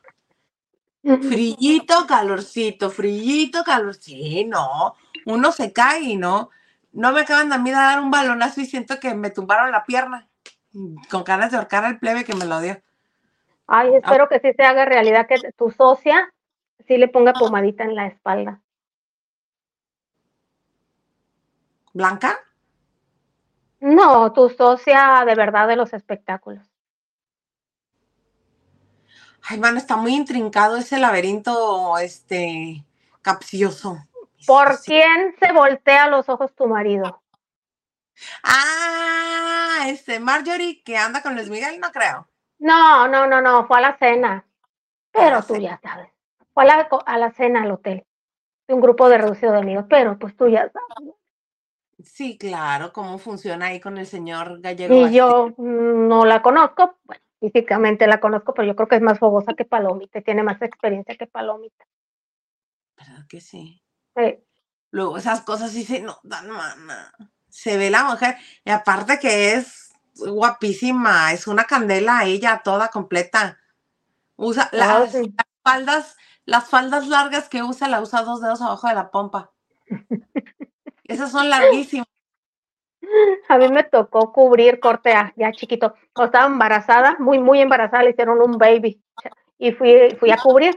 Frillito, 1.03 2.07
calorcito, 2.07 2.91
frillito, 2.91 3.65
calor. 3.65 3.95
Sí, 3.95 4.45
no. 4.45 4.95
Uno 5.25 5.51
se 5.51 5.73
cae 5.73 6.03
y 6.03 6.17
no. 6.17 6.51
No 6.93 7.13
me 7.13 7.23
acaban 7.23 7.49
de 7.49 7.55
a 7.55 7.59
mí 7.59 7.71
de 7.71 7.77
dar 7.77 8.01
un 8.01 8.11
balonazo 8.11 8.61
y 8.61 8.67
siento 8.67 9.01
que 9.01 9.15
me 9.15 9.31
tumbaron 9.31 9.73
la 9.73 9.85
pierna. 9.85 10.29
Con 11.09 11.25
ganas 11.25 11.51
de 11.51 11.57
ahorcar 11.57 11.85
al 11.85 11.99
plebe 11.99 12.25
que 12.25 12.35
me 12.35 12.45
lo 12.45 12.61
dio. 12.61 12.83
Ay, 13.73 13.95
espero 13.95 14.29
que 14.29 14.41
sí 14.41 14.53
se 14.53 14.65
haga 14.65 14.85
realidad 14.85 15.29
que 15.29 15.53
tu 15.53 15.71
socia 15.71 16.35
sí 16.89 16.97
le 16.97 17.07
ponga 17.07 17.33
pomadita 17.33 17.85
en 17.85 17.95
la 17.95 18.09
espalda. 18.09 18.61
¿Blanca? 21.93 22.37
No, 23.79 24.33
tu 24.33 24.51
socia 24.51 25.23
de 25.25 25.37
verdad 25.37 25.69
de 25.69 25.77
los 25.77 25.93
espectáculos. 25.93 26.67
Ay, 29.49 29.61
mano, 29.61 29.79
está 29.79 29.95
muy 29.95 30.17
intrincado 30.17 30.77
ese 30.77 30.99
laberinto, 30.99 31.97
este, 31.99 32.85
capcioso. 33.23 34.05
¿Por 34.49 34.81
quién 34.81 35.37
se 35.39 35.53
voltea 35.53 36.09
los 36.09 36.29
ojos 36.29 36.53
tu 36.57 36.67
marido? 36.67 37.23
Ah, 38.43 39.85
este, 39.87 40.19
Marjorie 40.19 40.83
que 40.83 40.97
anda 40.97 41.23
con 41.23 41.37
Luis 41.37 41.49
Miguel, 41.49 41.79
no 41.79 41.93
creo. 41.93 42.27
No, 42.61 43.09
no, 43.09 43.27
no, 43.27 43.41
no, 43.41 43.67
fue 43.67 43.79
a 43.79 43.81
la 43.81 43.99
cena. 43.99 44.47
Pero 45.11 45.43
tú 45.43 45.57
ya 45.57 45.81
sabes. 45.83 46.09
Fue 46.55 46.65
a 46.65 46.67
la, 46.67 46.89
a 47.07 47.19
la 47.19 47.33
cena 47.33 47.63
al 47.63 47.73
hotel. 47.73 48.07
De 48.69 48.75
un 48.75 48.81
grupo 48.81 49.09
de 49.09 49.19
reducido 49.19 49.53
de 49.53 49.59
amigos, 49.59 49.87
pero 49.89 50.19
pues 50.19 50.37
tú 50.37 50.47
ya 50.49 50.71
sabes. 50.71 51.15
Sí, 52.05 52.39
claro, 52.39 52.93
cómo 52.93 53.19
funciona 53.19 53.67
ahí 53.67 53.81
con 53.81 53.99
el 53.99 54.07
señor 54.07 54.61
gallego. 54.61 54.95
Y 54.95 55.13
yo 55.13 55.53
no 55.59 56.25
la 56.25 56.41
conozco, 56.43 56.99
bueno, 57.05 57.23
físicamente 57.41 58.07
la 58.07 58.21
conozco, 58.21 58.55
pero 58.55 58.69
yo 58.69 58.77
creo 58.77 58.89
que 58.89 58.97
es 58.97 59.03
más 59.03 59.19
fogosa 59.19 59.55
que 59.55 59.65
Palomita, 59.65 60.21
tiene 60.21 60.43
más 60.43 60.61
experiencia 60.63 61.17
que 61.17 61.27
Palomita. 61.27 61.87
¿Verdad 62.97 63.27
que 63.29 63.41
sí? 63.41 63.83
Sí. 64.17 64.45
Luego 64.93 65.19
esas 65.19 65.43
cosas 65.43 65.73
sí 65.73 65.85
se 65.85 66.01
notan, 66.01 66.51
mana. 66.51 67.13
Se 67.49 67.77
ve 67.77 67.91
la 67.91 68.05
mujer, 68.05 68.37
y 68.65 68.71
aparte 68.71 69.19
que 69.19 69.55
es 69.55 69.90
guapísima, 70.27 71.33
es 71.33 71.47
una 71.47 71.65
candela 71.65 72.25
ella, 72.25 72.63
toda 72.65 72.89
completa. 72.89 73.59
Usa 74.37 74.69
las, 74.73 75.17
faldas, 75.63 76.17
las 76.45 76.69
faldas 76.69 77.07
largas 77.09 77.49
que 77.49 77.63
usa, 77.63 77.89
la 77.89 78.01
usa 78.01 78.23
dos 78.23 78.41
dedos 78.41 78.63
abajo 78.63 78.89
de 78.89 78.95
la 78.95 79.11
pompa. 79.11 79.51
Esas 81.05 81.31
son 81.33 81.51
larguísimas. 81.51 82.07
A 83.49 83.59
mí 83.59 83.69
me 83.69 83.83
tocó 83.83 84.33
cubrir 84.33 84.79
cortea, 84.79 85.33
ya 85.37 85.53
chiquito. 85.53 85.95
Estaba 86.17 86.47
embarazada, 86.47 87.17
muy, 87.19 87.39
muy 87.39 87.61
embarazada, 87.61 88.05
le 88.05 88.11
hicieron 88.11 88.41
un 88.41 88.59
baby. 88.59 89.03
Y 89.59 89.73
fui, 89.73 90.17
fui 90.19 90.31
a 90.31 90.37
cubrir. 90.37 90.77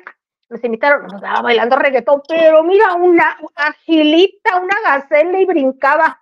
Nos 0.50 0.64
invitaron, 0.64 1.04
nos 1.04 1.16
estaba 1.16 1.42
bailando 1.42 1.76
reggaetón, 1.76 2.22
pero 2.28 2.64
mira, 2.64 2.94
una 2.96 3.38
agilita, 3.56 4.60
una 4.60 4.76
gacela 4.86 5.40
y 5.40 5.46
brincaba. 5.46 6.20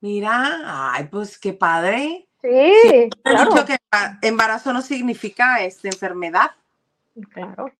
Mira, 0.00 0.92
ay, 0.94 1.08
pues 1.08 1.38
qué 1.38 1.52
padre. 1.52 2.28
Sí, 2.42 3.10
claro. 3.22 3.50
Dicho 3.50 3.64
que 3.64 3.76
embarazo 4.22 4.72
no 4.72 4.82
significa 4.82 5.62
esta 5.62 5.88
enfermedad. 5.88 6.50
Claro. 7.32 7.72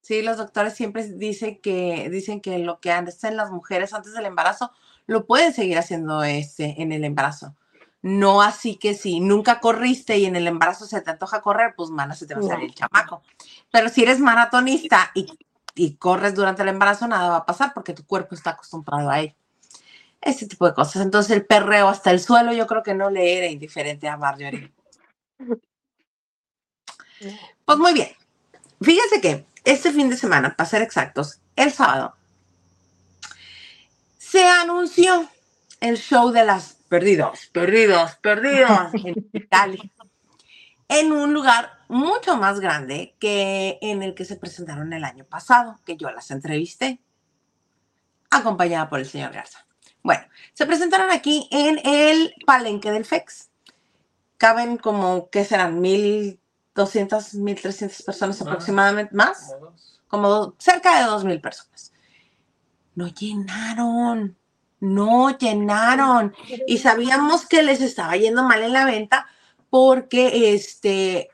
Sí, 0.00 0.22
los 0.22 0.36
doctores 0.36 0.74
siempre 0.74 1.02
dicen 1.02 1.60
que, 1.60 2.08
dicen 2.10 2.40
que 2.40 2.58
lo 2.58 2.78
que 2.78 2.92
hacen 2.92 3.36
las 3.36 3.50
mujeres 3.50 3.92
antes 3.92 4.12
del 4.14 4.26
embarazo 4.26 4.70
lo 5.06 5.26
pueden 5.26 5.52
seguir 5.52 5.78
haciendo 5.78 6.22
este, 6.22 6.80
en 6.80 6.92
el 6.92 7.04
embarazo. 7.04 7.56
No 8.02 8.40
así 8.40 8.76
que 8.76 8.94
si 8.94 9.18
nunca 9.18 9.58
corriste 9.58 10.16
y 10.16 10.26
en 10.26 10.36
el 10.36 10.46
embarazo 10.46 10.86
se 10.86 11.00
te 11.00 11.10
antoja 11.10 11.42
correr, 11.42 11.74
pues 11.76 11.90
mana, 11.90 12.14
se 12.14 12.26
te 12.26 12.34
va 12.34 12.40
a 12.40 12.44
salir 12.44 12.68
el 12.68 12.74
chamaco. 12.74 13.22
Pero 13.72 13.88
si 13.88 14.04
eres 14.04 14.20
maratonista 14.20 15.10
y, 15.12 15.26
y 15.74 15.96
corres 15.96 16.36
durante 16.36 16.62
el 16.62 16.68
embarazo, 16.68 17.08
nada 17.08 17.30
va 17.30 17.36
a 17.38 17.46
pasar 17.46 17.74
porque 17.74 17.92
tu 17.92 18.06
cuerpo 18.06 18.36
está 18.36 18.50
acostumbrado 18.50 19.10
a 19.10 19.18
ello 19.20 19.34
ese 20.20 20.46
tipo 20.46 20.66
de 20.66 20.74
cosas. 20.74 21.02
Entonces 21.02 21.32
el 21.32 21.46
perreo 21.46 21.88
hasta 21.88 22.10
el 22.10 22.20
suelo 22.20 22.52
yo 22.52 22.66
creo 22.66 22.82
que 22.82 22.94
no 22.94 23.10
le 23.10 23.38
era 23.38 23.46
indiferente 23.46 24.08
a 24.08 24.16
Marjorie. 24.16 24.72
Pues 27.64 27.78
muy 27.78 27.94
bien. 27.94 28.08
Fíjense 28.80 29.20
que 29.20 29.46
este 29.64 29.92
fin 29.92 30.08
de 30.10 30.16
semana, 30.16 30.54
para 30.54 30.68
ser 30.68 30.82
exactos, 30.82 31.40
el 31.56 31.72
sábado, 31.72 32.14
se 34.18 34.46
anunció 34.46 35.28
el 35.80 35.96
show 35.96 36.30
de 36.30 36.44
las 36.44 36.74
perdidos, 36.88 37.46
perdidos, 37.46 38.16
perdidos 38.16 38.94
en 38.94 39.28
Italia, 39.32 39.90
en 40.88 41.12
un 41.12 41.32
lugar 41.32 41.72
mucho 41.88 42.36
más 42.36 42.60
grande 42.60 43.14
que 43.18 43.78
en 43.80 44.02
el 44.02 44.14
que 44.14 44.24
se 44.24 44.36
presentaron 44.36 44.92
el 44.92 45.04
año 45.04 45.24
pasado, 45.24 45.80
que 45.84 45.96
yo 45.96 46.10
las 46.10 46.30
entrevisté, 46.30 47.00
acompañada 48.30 48.88
por 48.88 49.00
el 49.00 49.06
señor 49.06 49.32
Garza. 49.32 49.65
Bueno, 50.06 50.22
se 50.54 50.66
presentaron 50.66 51.10
aquí 51.10 51.48
en 51.50 51.80
el 51.84 52.32
palenque 52.46 52.92
del 52.92 53.04
FEX. 53.04 53.50
Caben 54.38 54.76
como, 54.76 55.28
¿qué 55.30 55.44
serán? 55.44 55.82
¿1.200, 55.82 56.38
1.300 56.76 58.04
personas 58.04 58.40
aproximadamente? 58.40 59.12
¿Más? 59.16 59.56
Como 60.06 60.54
cerca 60.58 61.00
de 61.00 61.10
2.000 61.10 61.40
personas. 61.40 61.92
No 62.94 63.08
llenaron, 63.08 64.36
no 64.78 65.36
llenaron. 65.36 66.32
Y 66.68 66.78
sabíamos 66.78 67.44
que 67.44 67.64
les 67.64 67.80
estaba 67.80 68.16
yendo 68.16 68.44
mal 68.44 68.62
en 68.62 68.74
la 68.74 68.84
venta 68.84 69.26
porque 69.70 70.54
este, 70.54 71.30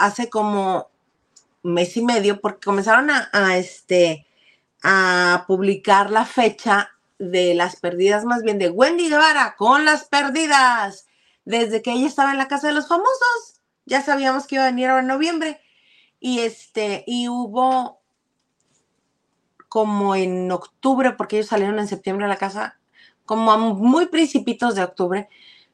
hace 0.00 0.30
como 0.30 0.88
mes 1.62 1.94
y 1.98 2.02
medio, 2.02 2.40
porque 2.40 2.64
comenzaron 2.64 3.10
a, 3.10 3.28
a 3.34 3.58
este, 3.58 4.26
a 4.82 5.44
publicar 5.46 6.10
la 6.10 6.24
fecha 6.24 6.88
de 7.18 7.54
las 7.54 7.76
perdidas, 7.76 8.24
más 8.24 8.42
bien 8.42 8.58
de 8.58 8.70
Wendy 8.70 9.08
Guevara 9.08 9.54
con 9.56 9.84
las 9.84 10.04
perdidas. 10.04 11.06
Desde 11.44 11.82
que 11.82 11.92
ella 11.92 12.06
estaba 12.06 12.32
en 12.32 12.38
la 12.38 12.48
casa 12.48 12.68
de 12.68 12.74
los 12.74 12.88
famosos, 12.88 13.62
ya 13.86 14.02
sabíamos 14.02 14.46
que 14.46 14.56
iba 14.56 14.64
a 14.64 14.70
venir 14.70 14.88
ahora 14.88 15.02
en 15.02 15.08
noviembre. 15.08 15.60
Y 16.20 16.40
este, 16.40 17.04
y 17.06 17.28
hubo 17.28 18.00
como 19.68 20.14
en 20.14 20.50
octubre, 20.50 21.12
porque 21.12 21.36
ellos 21.36 21.48
salieron 21.48 21.78
en 21.78 21.88
septiembre 21.88 22.26
a 22.26 22.28
la 22.28 22.36
casa, 22.36 22.78
como 23.24 23.52
a 23.52 23.58
muy 23.58 24.06
principitos 24.06 24.74
de 24.74 24.82
octubre, 24.82 25.28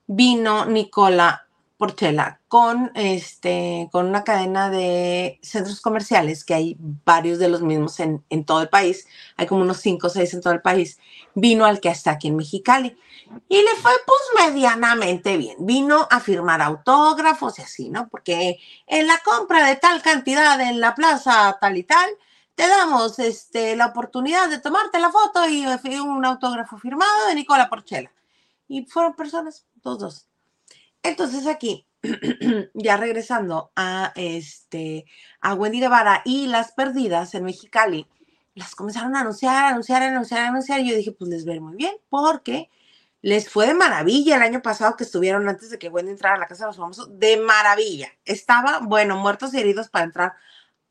vino 0.07 0.67
Nicola 0.67 1.44
Porchela 1.77 2.41
con, 2.47 2.93
este, 2.95 3.89
con 3.91 4.07
una 4.07 4.23
cadena 4.23 4.71
de 4.71 5.41
centros 5.43 5.81
comerciales, 5.81 6.45
que 6.45 6.55
hay 6.55 6.77
varios 6.79 7.39
de 7.39 7.49
los 7.49 7.63
mismos 7.63 7.99
en, 8.01 8.45
todo 8.45 8.63
el 8.63 8.69
país, 8.69 9.07
hay 9.37 9.47
como 9.47 9.63
unos 9.63 9.79
cinco 9.79 10.07
o 10.07 10.11
seis 10.11 10.33
en 10.35 10.41
todo 10.41 10.53
el 10.53 10.63
país, 10.63 10.99
vino 11.35 11.65
al 11.65 11.81
que 11.81 11.89
está 11.89 12.13
aquí 12.13 12.29
en 12.29 12.37
Mexicali 12.37 12.97
y 13.49 13.57
le 13.57 13.75
fue 13.83 13.91
pues 14.07 14.53
medianamente 14.53 15.37
bien. 15.37 15.57
Vino 15.61 16.07
a 16.11 16.21
firmar 16.21 16.63
autógrafos 16.63 17.59
y 17.59 17.63
así, 17.63 17.91
¿no? 17.91 18.09
Porque 18.09 18.61
en 18.87 19.07
la 19.09 19.19
compra 19.25 19.67
de 19.67 19.77
tal 19.77 20.01
cantidad 20.03 20.61
en 20.61 20.81
la 20.81 20.95
plaza 20.95 21.59
tal 21.61 21.77
y 21.77 21.83
tal, 21.83 22.09
te 22.55 22.69
damos 22.69 23.19
este, 23.19 23.75
la 23.75 23.87
oportunidad 23.87 24.49
de 24.49 24.61
tomarte 24.61 25.01
la 25.01 25.11
foto 25.11 25.49
y 25.49 25.67
un 25.99 26.25
autógrafo 26.25 26.79
firmado 26.79 27.27
de 27.27 27.35
Nicola 27.35 27.69
Porchela. 27.69 28.13
Y 28.69 28.87
fueron 28.87 29.15
personas, 29.15 29.67
dos, 29.83 29.99
dos 29.99 30.29
entonces 31.05 31.47
aquí, 31.47 31.87
ya 32.75 32.97
regresando 32.97 33.73
a, 33.77 34.13
este, 34.17 35.05
a 35.41 35.55
Wendy 35.55 35.81
Guevara 35.81 36.23
y 36.25 36.47
las 36.49 36.73
perdidas 36.73 37.35
en 37.35 37.45
Mexicali, 37.45 38.09
las 38.55 38.75
comenzaron 38.75 39.15
a 39.15 39.21
anunciar, 39.21 39.67
anunciar, 39.67 40.03
anunciar, 40.03 40.47
anunciar. 40.47 40.81
Y 40.81 40.91
yo 40.91 40.97
dije, 40.97 41.13
pues 41.13 41.31
les 41.31 41.45
ver 41.45 41.61
muy 41.61 41.77
bien, 41.77 41.95
porque 42.09 42.71
les 43.21 43.51
fue 43.51 43.67
de 43.67 43.75
maravilla 43.75 44.37
el 44.37 44.43
año 44.43 44.63
pasado 44.63 44.97
que 44.97 45.05
estuvieron 45.05 45.49
antes 45.49 45.71
de 45.71 45.79
que 45.79 45.89
Wendy 45.89 46.13
entrara 46.13 46.37
a 46.37 46.39
la 46.39 46.47
casa 46.47 46.65
de 46.65 46.69
los 46.69 46.77
famosos, 46.77 47.19
de 47.19 47.37
maravilla. 47.37 48.09
Estaba, 48.25 48.81
bueno, 48.81 49.17
muertos 49.17 49.53
y 49.55 49.61
heridos 49.61 49.89
para 49.89 50.07
entrar 50.07 50.35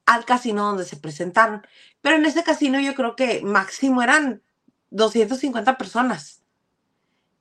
al 0.06 0.26
casino 0.26 0.66
donde 0.66 0.86
se 0.86 0.98
presentaron. 0.98 1.66
Pero 2.02 2.18
en 2.18 2.26
ese 2.26 2.44
casino 2.44 2.80
yo 2.80 2.94
creo 2.96 3.16
que 3.16 3.42
máximo 3.42 4.04
eran 4.04 4.44
250 4.92 5.78
personas 5.78 6.43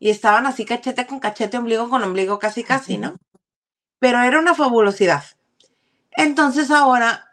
y 0.03 0.11
estaban 0.11 0.47
así 0.47 0.65
cachete 0.65 1.07
con 1.07 1.21
cachete, 1.21 1.57
ombligo 1.59 1.89
con 1.89 2.03
ombligo, 2.03 2.41
casi 2.41 2.65
casi, 2.65 2.99
¿no? 2.99 3.15
Pero 4.01 4.21
era 4.21 4.41
una 4.41 4.53
fabulosidad. 4.53 5.23
Entonces 6.11 6.73
ahora, 6.73 7.29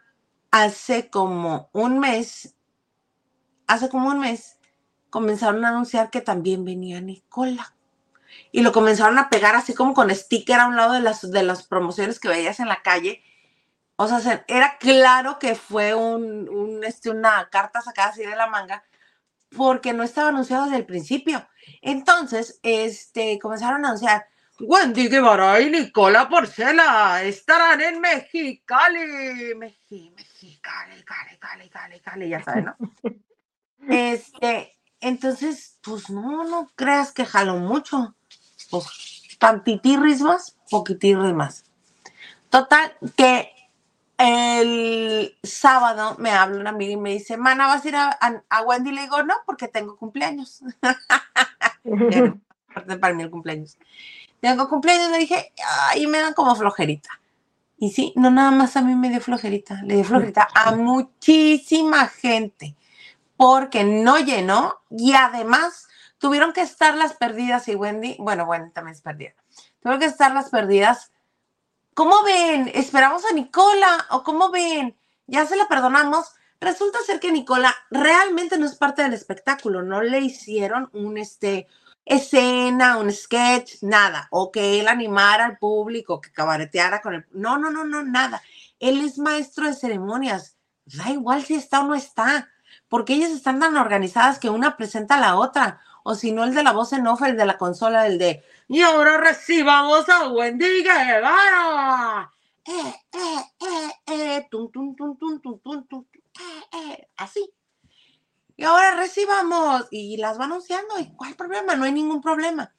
hace 0.52 1.10
como 1.10 1.68
un 1.72 1.98
mes, 1.98 2.54
hace 3.66 3.88
como 3.88 4.06
un 4.06 4.20
mes, 4.20 4.56
comenzaron 5.10 5.64
a 5.64 5.70
anunciar 5.70 6.10
que 6.10 6.20
también 6.20 6.64
venía 6.64 7.00
Nicola. 7.00 7.74
y 8.52 8.62
lo 8.62 8.70
comenzaron 8.70 9.18
a 9.18 9.30
pegar 9.30 9.56
así 9.56 9.74
como 9.74 9.92
con 9.92 10.14
sticker 10.14 10.60
a 10.60 10.68
un 10.68 10.76
lado 10.76 10.92
de 10.92 11.00
las, 11.00 11.28
de 11.28 11.42
las 11.42 11.64
promociones 11.64 12.20
que 12.20 12.28
veías 12.28 12.60
en 12.60 12.68
la 12.68 12.82
calle. 12.82 13.24
O 13.96 14.06
sea, 14.06 14.44
era 14.46 14.78
claro 14.78 15.40
que 15.40 15.56
fue 15.56 15.96
un, 15.96 16.48
un, 16.48 16.84
este, 16.84 17.10
una 17.10 17.48
carta 17.50 17.82
sacada 17.82 18.10
así 18.10 18.22
de 18.22 18.36
la 18.36 18.46
manga 18.46 18.84
porque 19.56 19.92
no 19.92 20.02
estaba 20.02 20.28
anunciado 20.28 20.64
desde 20.64 20.78
el 20.78 20.86
principio. 20.86 21.46
Entonces, 21.82 22.58
este, 22.62 23.38
comenzaron 23.38 23.84
a 23.84 23.88
anunciar, 23.88 24.26
Wendy 24.60 25.08
Guevara 25.08 25.60
y 25.60 25.70
Nicola 25.70 26.28
Porcela 26.28 27.22
estarán 27.22 27.80
en 27.80 28.00
Mexicali. 28.00 29.54
Mexicali, 29.54 30.10
Mexicali, 30.10 31.02
Cali, 31.02 31.38
Cali, 31.38 31.68
Cali, 31.70 32.00
Cali, 32.00 32.28
ya 32.28 32.42
saben, 32.42 32.66
¿no? 32.66 32.76
Este, 33.88 34.76
entonces, 35.00 35.78
pues 35.82 36.10
no, 36.10 36.44
no 36.44 36.70
creas 36.76 37.12
que 37.12 37.24
jaló 37.24 37.56
mucho. 37.56 38.14
Pues 38.70 39.36
tantitirris 39.38 40.20
más, 40.20 40.56
poquitirris 40.70 41.32
más. 41.32 41.64
Total, 42.50 42.94
que 43.16 43.50
el 44.20 45.38
sábado 45.42 46.16
me 46.18 46.30
habla 46.30 46.60
una 46.60 46.70
amiga 46.70 46.92
y 46.92 46.98
me 46.98 47.12
dice, 47.12 47.38
Mana, 47.38 47.66
¿vas 47.66 47.84
a 47.84 47.88
ir 47.88 47.96
a, 47.96 48.18
a, 48.48 48.62
Wendy? 48.62 48.92
Le 48.92 49.02
digo, 49.02 49.22
no, 49.22 49.34
porque 49.46 49.66
tengo 49.66 49.96
cumpleaños. 49.96 50.62
para 53.00 53.14
mí 53.14 53.22
el 53.22 53.30
cumpleaños. 53.30 53.78
Tengo 54.40 54.68
cumpleaños, 54.68 55.10
le 55.10 55.18
dije, 55.18 55.52
ay, 55.88 56.06
me 56.06 56.18
dan 56.18 56.34
como 56.34 56.54
flojerita. 56.54 57.08
Y 57.78 57.92
sí, 57.92 58.12
no 58.14 58.30
nada 58.30 58.50
más 58.50 58.76
a 58.76 58.82
mí 58.82 58.94
me 58.94 59.08
dio 59.08 59.22
flojerita, 59.22 59.80
le 59.84 59.94
dio 59.94 60.04
flojerita 60.04 60.48
a 60.54 60.76
muchísima 60.76 62.06
gente, 62.08 62.76
porque 63.38 63.84
no 63.84 64.18
llenó 64.18 64.80
y 64.90 65.14
además 65.14 65.88
tuvieron 66.18 66.52
que 66.52 66.60
estar 66.60 66.94
las 66.94 67.14
perdidas 67.14 67.68
y 67.68 67.74
Wendy, 67.74 68.16
bueno, 68.18 68.44
Wendy 68.44 68.70
también 68.70 68.94
es 68.94 69.00
perdida, 69.00 69.32
tuvieron 69.80 69.98
que 69.98 70.06
estar 70.06 70.30
las 70.32 70.50
perdidas 70.50 71.10
¿Cómo 71.94 72.22
ven? 72.22 72.70
¿Esperamos 72.74 73.24
a 73.24 73.34
Nicola? 73.34 74.06
¿O 74.10 74.22
cómo 74.22 74.50
ven? 74.50 74.96
Ya 75.26 75.44
se 75.46 75.56
la 75.56 75.68
perdonamos. 75.68 76.26
Resulta 76.60 77.00
ser 77.00 77.20
que 77.20 77.32
Nicola 77.32 77.74
realmente 77.90 78.58
no 78.58 78.66
es 78.66 78.76
parte 78.76 79.02
del 79.02 79.14
espectáculo. 79.14 79.82
No 79.82 80.00
le 80.02 80.20
hicieron 80.20 80.88
un 80.92 81.18
este, 81.18 81.66
escena, 82.04 82.96
un 82.96 83.12
sketch, 83.12 83.82
nada. 83.82 84.28
O 84.30 84.52
que 84.52 84.78
él 84.80 84.88
animara 84.88 85.46
al 85.46 85.58
público, 85.58 86.20
que 86.20 86.32
cabareteara 86.32 87.02
con 87.02 87.14
el. 87.14 87.26
No, 87.32 87.58
no, 87.58 87.70
no, 87.70 87.84
no, 87.84 88.02
nada. 88.02 88.42
Él 88.78 89.00
es 89.00 89.18
maestro 89.18 89.66
de 89.66 89.74
ceremonias. 89.74 90.56
Da 90.84 91.10
igual 91.10 91.44
si 91.44 91.54
está 91.54 91.80
o 91.80 91.86
no 91.86 91.94
está. 91.94 92.48
Porque 92.88 93.14
ellas 93.14 93.30
están 93.30 93.60
tan 93.60 93.76
organizadas 93.76 94.38
que 94.38 94.50
una 94.50 94.76
presenta 94.76 95.16
a 95.16 95.20
la 95.20 95.36
otra. 95.36 95.80
O 96.04 96.14
si 96.14 96.32
no, 96.32 96.44
el 96.44 96.54
de 96.54 96.62
la 96.62 96.72
voz 96.72 96.92
en 96.92 97.06
off, 97.06 97.22
el 97.22 97.36
de 97.36 97.46
la 97.46 97.58
consola, 97.58 98.06
el 98.06 98.18
de 98.18 98.42
y 98.72 98.82
ahora 98.82 99.16
recibamos 99.16 100.08
a 100.08 100.28
Wendy 100.28 100.84
Guevara. 100.84 102.32
Eh, 102.64 102.94
eh, 103.12 103.44
eh, 103.58 103.90
eh, 104.06 104.48
tum, 104.48 104.70
tum, 104.70 104.94
tum, 104.94 105.18
tum, 105.18 105.40
tum, 105.40 105.58
tum, 105.58 105.86
tum, 105.88 106.06
eh, 106.14 106.78
eh, 106.78 107.08
así. 107.16 107.52
Y 108.56 108.62
ahora 108.62 108.94
recibamos. 108.94 109.88
Y 109.90 110.18
las 110.18 110.38
va 110.38 110.44
anunciando. 110.44 111.00
¿Y 111.00 111.12
cuál 111.16 111.34
problema? 111.34 111.74
No 111.74 111.82
hay 111.82 111.90
ningún 111.90 112.20
problema. 112.20 112.72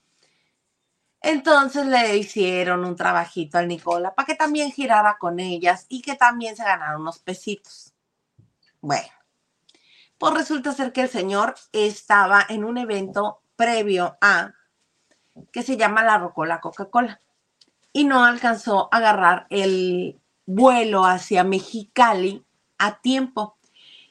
Entonces 1.19 1.85
le 1.85 2.15
hicieron 2.15 2.85
un 2.85 2.95
trabajito 2.95 3.57
al 3.57 3.67
Nicola 3.67 4.15
para 4.15 4.25
que 4.25 4.35
también 4.35 4.71
girara 4.71 5.17
con 5.19 5.41
ellas 5.41 5.87
y 5.89 6.01
que 6.01 6.15
también 6.15 6.55
se 6.55 6.63
ganara 6.63 6.97
unos 6.97 7.19
pesitos. 7.19 7.93
Bueno, 8.79 9.11
pues 10.21 10.35
resulta 10.35 10.71
ser 10.71 10.93
que 10.93 11.01
el 11.01 11.09
señor 11.09 11.55
estaba 11.71 12.45
en 12.47 12.63
un 12.63 12.77
evento 12.77 13.41
previo 13.55 14.19
a 14.21 14.53
que 15.51 15.63
se 15.63 15.77
llama 15.77 16.03
la 16.03 16.19
Rocola 16.19 16.61
Coca-Cola. 16.61 17.19
Y 17.91 18.03
no 18.03 18.23
alcanzó 18.23 18.87
a 18.91 18.97
agarrar 18.97 19.47
el 19.49 20.21
vuelo 20.45 21.05
hacia 21.05 21.43
Mexicali 21.43 22.45
a 22.77 23.01
tiempo. 23.01 23.57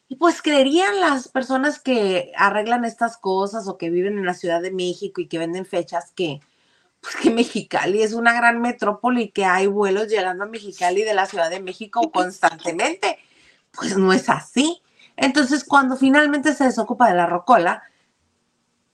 Y 0.08 0.16
pues 0.16 0.42
creerían 0.42 1.00
las 1.00 1.28
personas 1.28 1.78
que 1.78 2.32
arreglan 2.36 2.84
estas 2.84 3.16
cosas 3.16 3.68
o 3.68 3.78
que 3.78 3.88
viven 3.88 4.18
en 4.18 4.26
la 4.26 4.34
Ciudad 4.34 4.60
de 4.60 4.72
México 4.72 5.20
y 5.20 5.28
que 5.28 5.38
venden 5.38 5.64
fechas 5.64 6.10
que, 6.10 6.40
pues 7.00 7.14
que 7.14 7.30
Mexicali 7.30 8.02
es 8.02 8.14
una 8.14 8.32
gran 8.32 8.60
metrópoli 8.60 9.22
y 9.22 9.30
que 9.30 9.44
hay 9.44 9.68
vuelos 9.68 10.08
llegando 10.08 10.42
a 10.42 10.48
Mexicali 10.48 11.04
de 11.04 11.14
la 11.14 11.26
Ciudad 11.26 11.50
de 11.50 11.60
México 11.60 12.10
constantemente. 12.10 13.20
Pues 13.70 13.96
no 13.96 14.12
es 14.12 14.28
así. 14.28 14.82
Entonces, 15.22 15.64
cuando 15.64 15.96
finalmente 15.96 16.54
se 16.54 16.64
desocupa 16.64 17.08
de 17.10 17.14
la 17.14 17.26
rocola, 17.26 17.82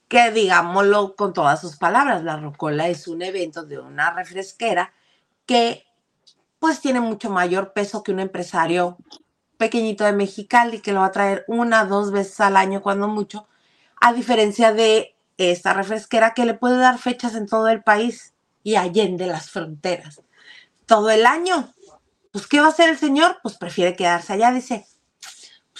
que 0.08 0.32
digámoslo 0.32 1.14
con 1.14 1.32
todas 1.32 1.60
sus 1.60 1.76
palabras, 1.76 2.24
la 2.24 2.36
Rocola 2.36 2.88
es 2.88 3.06
un 3.06 3.22
evento 3.22 3.64
de 3.64 3.78
una 3.78 4.10
refresquera 4.10 4.92
que 5.46 5.84
pues 6.58 6.80
tiene 6.80 7.00
mucho 7.00 7.30
mayor 7.30 7.72
peso 7.72 8.02
que 8.02 8.10
un 8.10 8.18
empresario 8.18 8.98
pequeñito 9.56 10.02
de 10.04 10.12
Mexicali 10.12 10.80
que 10.80 10.92
lo 10.92 11.00
va 11.00 11.06
a 11.06 11.12
traer 11.12 11.44
una, 11.46 11.84
dos 11.84 12.10
veces 12.10 12.40
al 12.40 12.56
año 12.56 12.82
cuando 12.82 13.06
mucho, 13.06 13.46
a 14.00 14.12
diferencia 14.12 14.72
de 14.72 15.14
esta 15.38 15.74
refresquera 15.74 16.34
que 16.34 16.44
le 16.44 16.54
puede 16.54 16.78
dar 16.78 16.98
fechas 16.98 17.36
en 17.36 17.46
todo 17.46 17.68
el 17.68 17.84
país 17.84 18.34
y 18.64 18.74
allende 18.74 19.28
las 19.28 19.50
fronteras. 19.50 20.22
Todo 20.86 21.10
el 21.10 21.24
año. 21.24 21.72
Pues, 22.32 22.48
¿qué 22.48 22.58
va 22.58 22.66
a 22.66 22.70
hacer 22.70 22.88
el 22.88 22.98
señor? 22.98 23.38
Pues 23.44 23.56
prefiere 23.56 23.94
quedarse 23.94 24.32
allá, 24.32 24.50
dice. 24.50 24.86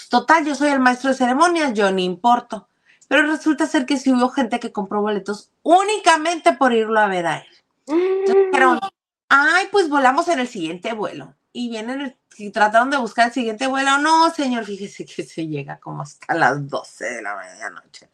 Total, 0.08 0.44
yo 0.44 0.54
soy 0.54 0.70
el 0.70 0.80
maestro 0.80 1.10
de 1.10 1.16
ceremonias, 1.16 1.74
yo 1.74 1.90
ni 1.90 2.04
importo. 2.04 2.68
Pero 3.08 3.26
resulta 3.26 3.66
ser 3.66 3.86
que 3.86 3.98
sí 3.98 4.12
hubo 4.12 4.28
gente 4.30 4.58
que 4.60 4.72
compró 4.72 5.00
boletos 5.00 5.50
únicamente 5.62 6.52
por 6.52 6.72
irlo 6.72 6.98
a 7.00 7.06
ver 7.06 7.26
a 7.26 7.38
él. 7.38 7.46
Entonces 7.86 8.90
ay, 9.28 9.68
pues 9.70 9.88
volamos 9.88 10.28
en 10.28 10.40
el 10.40 10.48
siguiente 10.48 10.92
vuelo. 10.92 11.34
Y 11.52 11.70
vienen 11.70 12.16
y 12.36 12.50
trataron 12.50 12.90
de 12.90 12.96
buscar 12.98 13.28
el 13.28 13.32
siguiente 13.32 13.66
vuelo. 13.66 13.98
No, 13.98 14.30
señor, 14.30 14.64
fíjese 14.64 15.04
que 15.04 15.24
se 15.24 15.46
llega 15.46 15.78
como 15.78 16.02
hasta 16.02 16.34
las 16.34 16.68
12 16.68 17.04
de 17.04 17.22
la 17.22 17.36
medianoche. 17.36 18.10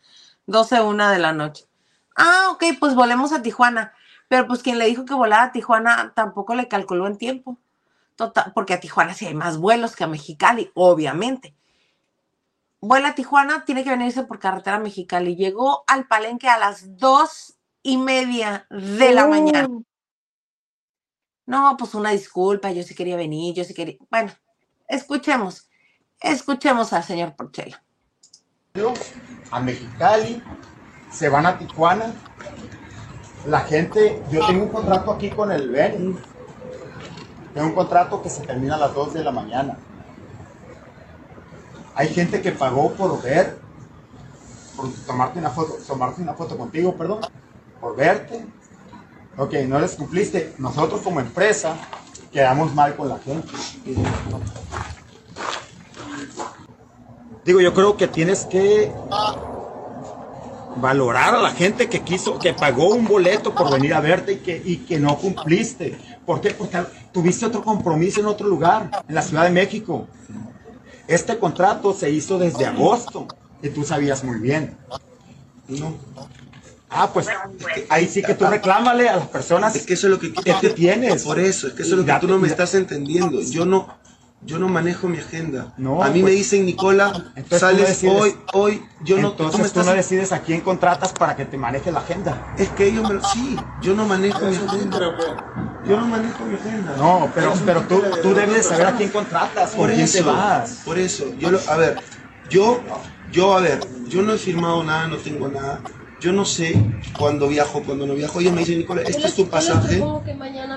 12, 0.47 0.81
una 0.83 1.11
de 1.11 1.19
la 1.19 1.33
noche. 1.33 1.67
Ah, 2.17 2.49
ok, 2.51 2.65
pues 2.79 2.95
volemos 2.95 3.33
a 3.33 3.43
Tijuana. 3.43 3.95
Pero 4.29 4.47
pues 4.47 4.63
quien 4.63 4.79
le 4.79 4.87
dijo 4.87 5.05
que 5.05 5.15
volara 5.15 5.45
a 5.45 5.53
Tijuana 5.53 6.13
tampoco 6.15 6.55
le 6.55 6.69
calculó 6.69 7.07
en 7.07 7.19
tiempo. 7.19 7.59
Total, 8.17 8.53
porque 8.55 8.75
a 8.75 8.81
Tijuana 8.81 9.15
sí 9.15 9.27
hay 9.27 9.35
más 9.35 9.57
vuelos 9.59 9.97
que 9.97 10.05
a 10.05 10.07
Mexicali, 10.07 10.71
obviamente 10.75 11.55
vuela 12.83 13.11
a 13.11 13.15
Tijuana, 13.15 13.65
tiene 13.65 13.85
que 13.85 13.91
venirse 13.91 14.25
por 14.25 14.39
carretera 14.39 14.79
Mexicali. 14.79 15.37
Llegó 15.37 15.85
al 15.87 16.07
palenque 16.07 16.49
a 16.49 16.59
las 16.59 16.99
dos 16.99 17.55
y 17.83 17.97
media 17.97 18.67
de 18.69 19.13
la 19.13 19.27
mañana. 19.27 19.69
Uh. 19.69 19.85
No, 21.47 21.77
pues 21.79 21.95
una 21.95 22.11
disculpa, 22.11 22.71
yo 22.71 22.83
sí 22.83 22.95
quería 22.95 23.17
venir, 23.17 23.55
yo 23.55 23.65
sí 23.65 23.73
quería. 23.73 23.97
Bueno, 24.11 24.33
escuchemos, 24.87 25.69
escuchemos 26.21 26.93
al 26.93 27.05
señor 27.05 27.35
Porchela. 27.35 27.83
A 29.51 29.61
Mexicali, 29.61 30.43
se 31.11 31.29
van 31.29 31.47
a 31.47 31.59
Tijuana. 31.59 32.13
La 33.47 33.61
gente, 33.61 34.23
yo 34.31 34.47
tengo 34.47 34.65
un 34.65 34.71
contrato 34.71 35.13
aquí 35.13 35.31
con 35.31 35.51
el 35.53 35.71
Ben. 35.71 36.19
Tengo 37.55 37.67
un 37.67 37.75
contrato 37.75 38.23
que 38.23 38.31
se 38.31 38.47
termina 38.47 38.77
a 38.77 38.79
las 38.79 38.95
2 38.95 39.15
de 39.15 39.25
la 39.25 39.31
mañana. 39.31 39.77
Hay 41.95 42.09
gente 42.09 42.41
que 42.41 42.53
pagó 42.53 42.93
por 42.93 43.23
ver, 43.23 43.59
por 44.77 44.91
tomarte 45.07 45.39
una 45.39 45.51
foto, 45.51 45.77
tomarte 45.87 46.23
una 46.23 46.35
foto 46.35 46.57
contigo, 46.57 46.95
perdón, 46.97 47.21
por 47.81 47.97
verte. 47.97 48.45
Ok, 49.37 49.55
no 49.67 49.79
les 49.79 49.95
cumpliste. 49.95 50.55
Nosotros 50.59 51.01
como 51.03 51.21
empresa 51.21 51.77
quedamos 52.33 52.75
mal 52.75 52.97
con 52.97 53.09
la 53.09 53.19
gente. 53.19 53.49
Digo, 57.45 57.61
yo 57.61 57.75
creo 57.75 57.97
que 57.97 58.09
tienes 58.09 58.47
que 58.47 58.93
valorar 60.77 61.35
a 61.35 61.43
la 61.43 61.51
gente 61.51 61.89
que 61.89 62.01
quiso, 62.01 62.39
que 62.39 62.55
pagó 62.55 62.89
un 62.95 63.07
boleto 63.07 63.55
por 63.55 63.71
venir 63.71 63.95
a 63.95 64.01
verte 64.01 64.33
y 64.33 64.37
que, 64.37 64.63
y 64.65 64.77
que 64.79 64.99
no 64.99 65.19
cumpliste. 65.19 65.99
¿Por 66.25 66.41
qué? 66.41 66.51
Porque 66.51 66.83
tuviste 67.13 67.47
otro 67.47 67.63
compromiso 67.63 68.21
en 68.21 68.27
otro 68.27 68.47
lugar, 68.49 69.05
en 69.09 69.15
la 69.15 69.23
Ciudad 69.23 69.45
de 69.45 69.51
México. 69.51 70.07
Este 71.13 71.39
contrato 71.39 71.93
se 71.93 72.11
hizo 72.11 72.39
desde 72.39 72.67
agosto 72.67 73.27
y 73.63 73.69
tú 73.69 73.85
sabías 73.85 74.25
muy 74.25 74.39
bien. 74.39 74.77
No. 75.69 75.97
Ah, 76.89 77.11
pues 77.13 77.27
ahí 77.89 78.07
sí 78.07 78.23
que 78.23 78.35
tú 78.35 78.45
reclámale 78.47 79.09
a 79.09 79.17
las 79.17 79.29
personas 79.29 79.75
es 79.75 79.87
que 79.87 79.95
eso 79.95 80.09
es 80.09 80.11
lo 80.11 80.19
que, 80.19 80.33
que 80.33 80.71
tienes. 80.71 81.23
Por 81.23 81.39
eso, 81.39 81.69
es 81.69 81.73
que 81.75 81.83
eso 81.83 81.93
es 81.93 81.99
lo 81.99 82.07
que 82.07 82.21
tú 82.21 82.29
no 82.29 82.39
me 82.39 82.49
estás 82.49 82.75
entendiendo. 82.75 83.41
Yo 83.41 83.65
no, 83.65 83.89
yo 84.45 84.59
no 84.59 84.69
manejo 84.69 85.09
mi 85.09 85.19
agenda. 85.19 85.73
No, 85.77 86.03
a 86.03 86.09
mí 86.09 86.19
me 86.19 86.23
pues, 86.23 86.35
dicen, 86.35 86.67
Nicola, 86.67 87.33
sales 87.51 88.03
hoy, 88.05 88.37
hoy, 88.53 88.83
yo 89.05 89.19
no. 89.19 89.31
Entonces 89.31 89.73
tú, 89.73 89.83
no 89.85 89.93
decides 89.93 90.33
a 90.33 90.41
quién 90.41 90.61
contratas 90.61 91.13
para 91.13 91.37
que 91.37 91.45
te 91.45 91.57
maneje 91.57 91.93
la 91.93 92.01
agenda. 92.01 92.53
Es 92.57 92.71
que 92.71 92.87
ellos 92.87 93.09
me 93.09 93.15
lo. 93.15 93.25
Sí, 93.25 93.57
yo 93.81 93.95
no 93.95 94.05
manejo 94.05 94.41
mi 94.47 94.57
agenda. 94.57 94.99
Yo 95.85 95.97
no 96.01 96.07
manejo 96.07 96.45
mi 96.45 96.55
agenda. 96.55 96.97
No, 96.97 97.31
pero, 97.35 97.53
pero 97.65 97.83
tú, 97.83 98.03
tú 98.23 98.35
debes 98.35 98.67
saber 98.67 98.87
a 98.87 98.97
quién 98.97 99.11
contratas, 99.11 99.71
por, 99.71 99.93
quién 99.93 100.11
te 100.11 100.23
vas. 100.23 100.83
Por 100.85 100.99
eso, 100.99 101.33
yo 101.39 101.51
lo, 101.51 101.61
a 101.69 101.77
ver, 101.77 101.97
yo, 102.49 102.83
yo, 103.31 103.57
a 103.57 103.61
ver, 103.61 103.81
yo 104.09 104.23
no 104.23 104.33
he 104.33 104.39
firmado 104.39 104.83
nada, 104.83 105.07
no 105.07 105.17
tengo 105.19 105.49
nada. 105.49 105.81
yo 106.21 106.33
no 106.33 106.45
sé 106.45 106.75
cuándo 107.19 107.49
viajo, 107.49 107.83
cuándo 107.83 108.07
no 108.07 108.15
viajo. 108.15 108.41
Ella 108.41 108.53
me 108.53 108.61
dice, 108.61 108.77
Nicolás, 108.77 109.07
este 109.09 109.27
es 109.27 109.35
tu 109.35 109.49
pasaje, 109.49 110.03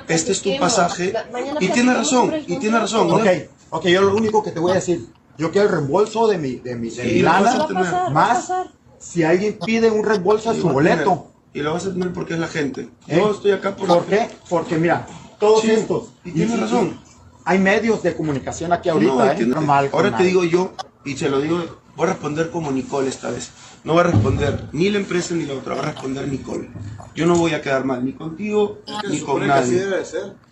este 0.08 0.32
es 0.32 0.42
tu 0.42 0.58
pasaje. 0.58 1.14
Y 1.60 1.70
tiene 1.70 1.94
razón, 1.94 2.34
y 2.48 2.58
tiene 2.58 2.80
razón. 2.80 3.12
Ok, 3.12 3.28
ok, 3.70 3.86
yo 3.88 4.02
lo 4.02 4.16
único 4.16 4.44
que 4.44 4.52
te 4.52 4.60
voy 4.60 4.72
a 4.72 4.76
decir, 4.76 5.08
yo 5.38 5.52
quiero 5.52 5.68
el 5.68 5.74
reembolso 5.76 6.28
de 6.28 6.38
mi, 6.38 6.56
de 6.56 6.76
mi, 6.76 6.90
de 6.90 7.04
mi 7.04 7.20
lana, 7.20 8.10
más 8.12 8.52
si 9.00 9.24
alguien 9.24 9.58
pide 9.64 9.92
un 9.92 10.04
reembolso 10.04 10.50
a 10.50 10.56
su 10.56 10.70
boleto. 10.70 11.28
Y 11.54 11.62
lo 11.62 11.74
vas 11.74 11.86
a 11.86 11.94
tener 11.94 12.12
porque 12.12 12.34
es 12.34 12.40
la 12.40 12.48
gente. 12.48 12.90
¿Eh? 13.08 13.16
Yo 13.18 13.32
estoy 13.32 13.52
acá 13.52 13.76
por... 13.76 13.88
¿Por 13.88 14.06
qué? 14.06 14.28
Porque 14.50 14.78
mira, 14.78 15.08
todos 15.40 15.64
estos... 15.64 16.10
Y 16.26 16.32
tienes 16.32 16.60
razón. 16.60 17.00
Hay 17.46 17.60
medios 17.60 18.04
de 18.04 18.16
comunicación 18.16 18.74
aquí 18.74 18.90
ahorita, 18.90 19.38
¿eh? 19.38 19.46
Normal, 19.46 19.90
Ahora 19.94 20.18
te 20.18 20.24
digo 20.24 20.44
yo, 20.44 20.74
y 21.06 21.16
se 21.16 21.30
lo 21.30 21.40
digo, 21.40 21.64
voy 21.96 22.08
a 22.08 22.12
responder 22.12 22.50
como 22.50 22.72
Nicole 22.72 23.08
esta 23.08 23.30
vez. 23.30 23.52
No 23.84 23.94
va 23.94 24.02
a 24.02 24.06
responder 24.06 24.68
ni 24.74 24.90
la 24.90 24.98
empresa 24.98 25.36
ni 25.36 25.46
la 25.46 25.54
otra, 25.54 25.76
va 25.76 25.84
a 25.84 25.86
responder 25.86 26.28
Nicole. 26.28 26.70
Yo 27.14 27.28
no 27.28 27.36
voy 27.36 27.54
a 27.54 27.62
quedar 27.62 27.86
mal 27.86 28.04
ni 28.04 28.14
contigo 28.14 28.80
ni 29.10 29.20
con 29.20 29.46
nadie. 29.46 29.86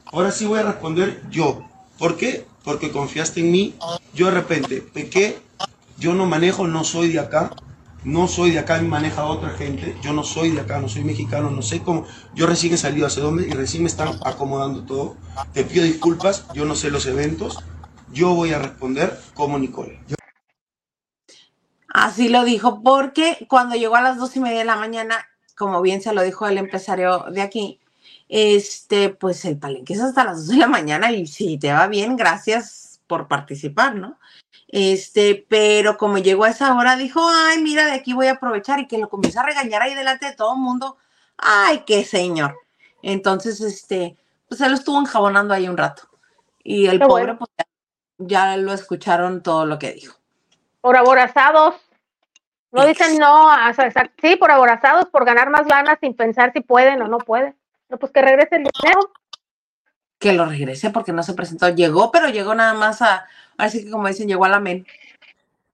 Ahora 0.06 0.32
sí 0.32 0.45
voy 0.45 0.60
a 0.60 0.63
responder 0.63 1.23
yo. 1.32 1.63
¿Por 1.97 2.15
qué? 2.15 2.45
Porque 2.63 2.91
confiaste 2.91 3.41
en 3.41 3.52
mí. 3.52 3.76
Yo 4.13 4.28
de 4.28 4.32
repente 4.32 4.82
pequé, 4.82 5.39
yo 5.97 6.13
no 6.13 6.26
manejo, 6.26 6.67
no 6.67 6.84
soy 6.84 7.10
de 7.10 7.19
acá 7.19 7.52
no 8.06 8.28
soy 8.28 8.52
de 8.52 8.60
acá, 8.60 8.82
me 8.82 8.88
maneja 8.88 9.26
otra 9.26 9.52
gente, 9.52 9.95
yo 10.02 10.13
no 10.13 10.23
soy 10.23 10.52
de 10.52 10.62
acá, 10.62 10.80
no 10.80 10.89
soy 10.89 11.04
mexicano, 11.04 11.49
no 11.49 11.62
sé 11.62 11.82
cómo, 11.82 12.06
yo 12.36 12.47
recién 12.47 12.73
he 12.73 12.78
salido 12.78 13.08
hace 13.08 13.21
dos 13.21 13.41
y 13.41 13.52
recién 13.52 13.84
me 13.84 13.89
están 13.89 14.19
acomodando 14.26 14.84
todo, 14.84 15.15
te 15.54 15.63
pido 15.63 15.86
disculpas, 15.86 16.45
yo 16.54 16.65
no 16.65 16.76
sé 16.76 16.91
los 16.91 17.06
eventos, 17.06 17.60
yo 18.12 18.34
voy 18.36 18.54
a 18.54 18.60
responder 18.60 19.17
como 19.34 19.58
Nicole. 19.58 19.99
Así 21.93 22.28
lo 22.28 22.43
dijo, 22.43 22.82
porque 22.84 23.45
cuando 23.47 23.76
llegó 23.76 23.95
a 23.95 24.02
las 24.02 24.17
dos 24.17 24.36
y 24.36 24.39
media 24.39 24.60
de 24.60 24.65
la 24.65 24.76
mañana, 24.76 25.26
como 25.56 25.82
bien 25.82 26.02
se 26.02 26.13
lo 26.13 26.23
dijo 26.23 26.47
el 26.47 26.58
empresario 26.58 27.26
de 27.32 27.41
aquí, 27.41 27.80
este, 28.36 29.10
pues 29.10 29.46
el 29.46 29.60
palenque 29.60 29.93
es 29.93 30.02
hasta 30.02 30.24
las 30.24 30.48
dos 30.48 30.48
de 30.48 30.58
la 30.58 30.65
mañana 30.65 31.12
y 31.12 31.28
si 31.28 31.60
te 31.60 31.72
va 31.72 31.86
bien, 31.86 32.17
gracias 32.17 33.00
por 33.06 33.28
participar, 33.28 33.93
¿no? 33.93 34.17
Este, 34.69 35.46
pero 35.48 36.00
como 36.00 36.17
llegó 36.17 36.46
a 36.46 36.50
esa 36.50 36.76
hora, 36.76 36.96
dijo, 36.96 37.22
ay, 37.30 37.62
mira, 37.62 37.86
de 37.86 37.91
aquí 37.91 38.13
voy 38.13 38.26
a 38.26 38.32
aprovechar 38.32 38.80
y 38.80 38.88
que 38.88 38.98
lo 38.98 39.08
comienza 39.08 39.41
a 39.41 39.46
regañar 39.46 39.84
ahí 39.84 39.93
delante 39.93 40.26
de 40.26 40.36
todo 40.36 40.56
el 40.56 40.62
mundo. 40.62 40.98
Ay, 41.38 41.84
qué 41.86 42.04
señor. 42.04 42.58
Entonces, 43.04 43.62
este, 43.62 44.17
pues 44.50 44.60
él 44.62 44.74
estuvo 44.74 45.00
enjabonando 45.00 45.54
ahí 45.54 45.67
un 45.67 45.78
rato. 45.78 46.10
Y 46.63 46.88
el 46.88 46.98
pobre, 46.98 47.36
pues 47.36 47.52
ya, 48.17 48.58
lo 48.58 48.74
escucharon 48.74 49.43
todo 49.43 49.67
lo 49.67 49.78
que 49.78 49.91
dijo. 49.91 50.17
Por 50.82 50.98
aborazados. 50.98 51.76
No 52.72 52.84
dicen 52.88 53.19
no, 53.19 53.48
sí, 54.19 54.36
por 54.38 54.50
aborazados, 54.50 55.06
por 55.12 55.24
ganar 55.24 55.52
más 55.52 55.67
ganas 55.67 56.00
sin 56.02 56.15
pensar 56.15 56.52
si 56.52 56.62
pueden 56.62 57.00
o 57.04 57.08
no 57.08 57.19
pueden. 57.19 57.56
No, 57.89 57.98
pues 57.98 58.12
que 58.12 58.22
regrese 58.22 58.56
el 58.56 58.63
dinero. 58.63 59.12
Que 60.19 60.34
lo 60.34 60.46
regrese 60.46 60.89
porque 60.89 61.12
no 61.12 61.24
se 61.24 61.34
presentó. 61.34 61.69
Llegó, 61.69 62.12
pero 62.12 62.30
llegó 62.30 62.56
nada 62.56 62.74
más 62.74 63.02
a, 63.02 63.28
Así 63.58 63.84
que 63.86 63.91
como 63.91 64.08
dicen, 64.08 64.28
llegó 64.28 64.46
a 64.46 64.50
la 64.50 64.60
men. 64.60 64.86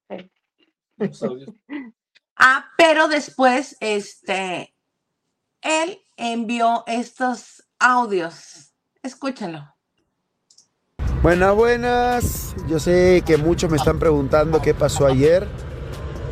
ah, 2.35 2.65
pero 2.77 3.07
después, 3.07 3.77
este, 3.79 4.73
él 5.61 6.01
envió 6.17 6.83
estos 6.87 7.63
audios. 7.79 8.73
Escúchenlo. 9.01 9.73
Buenas, 11.21 11.55
buenas. 11.55 12.55
Yo 12.67 12.79
sé 12.79 13.23
que 13.25 13.37
muchos 13.37 13.69
me 13.69 13.77
están 13.77 13.99
preguntando 13.99 14.61
qué 14.61 14.73
pasó 14.73 15.05
ayer. 15.05 15.47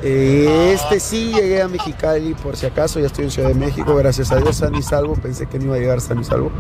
Este 0.01 0.99
sí 0.99 1.33
llegué 1.33 1.61
a 1.61 1.67
Mexicali, 1.67 2.33
por 2.35 2.55
si 2.55 2.65
acaso, 2.65 2.99
ya 2.99 3.07
estoy 3.07 3.25
en 3.25 3.31
Ciudad 3.31 3.49
de 3.49 3.55
México, 3.55 3.95
gracias 3.95 4.31
a 4.31 4.37
Dios, 4.37 4.57
san 4.57 4.75
y 4.75 4.81
salvo. 4.81 5.13
Pensé 5.15 5.47
que 5.47 5.57
no 5.57 5.65
iba 5.65 5.75
a 5.75 5.79
llegar 5.79 6.01
san 6.01 6.19
y 6.19 6.23
salvo. 6.23 6.51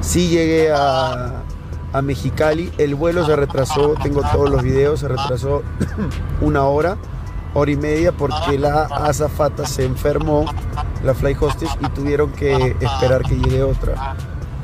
Sí 0.00 0.28
llegué 0.28 0.72
a, 0.72 1.42
a 1.92 2.02
Mexicali. 2.02 2.72
El 2.78 2.94
vuelo 2.94 3.26
se 3.26 3.36
retrasó, 3.36 3.94
tengo 4.02 4.22
todos 4.32 4.48
los 4.50 4.62
videos, 4.62 5.00
se 5.00 5.08
retrasó 5.08 5.62
una 6.40 6.64
hora, 6.64 6.96
hora 7.54 7.70
y 7.70 7.76
media, 7.76 8.12
porque 8.12 8.58
la 8.58 8.84
azafata 8.84 9.66
se 9.66 9.84
enfermó, 9.84 10.46
la 11.04 11.14
fly 11.14 11.36
hostess, 11.38 11.70
y 11.80 11.88
tuvieron 11.90 12.32
que 12.32 12.76
esperar 12.80 13.22
que 13.22 13.36
llegue 13.36 13.62
otra. 13.62 14.16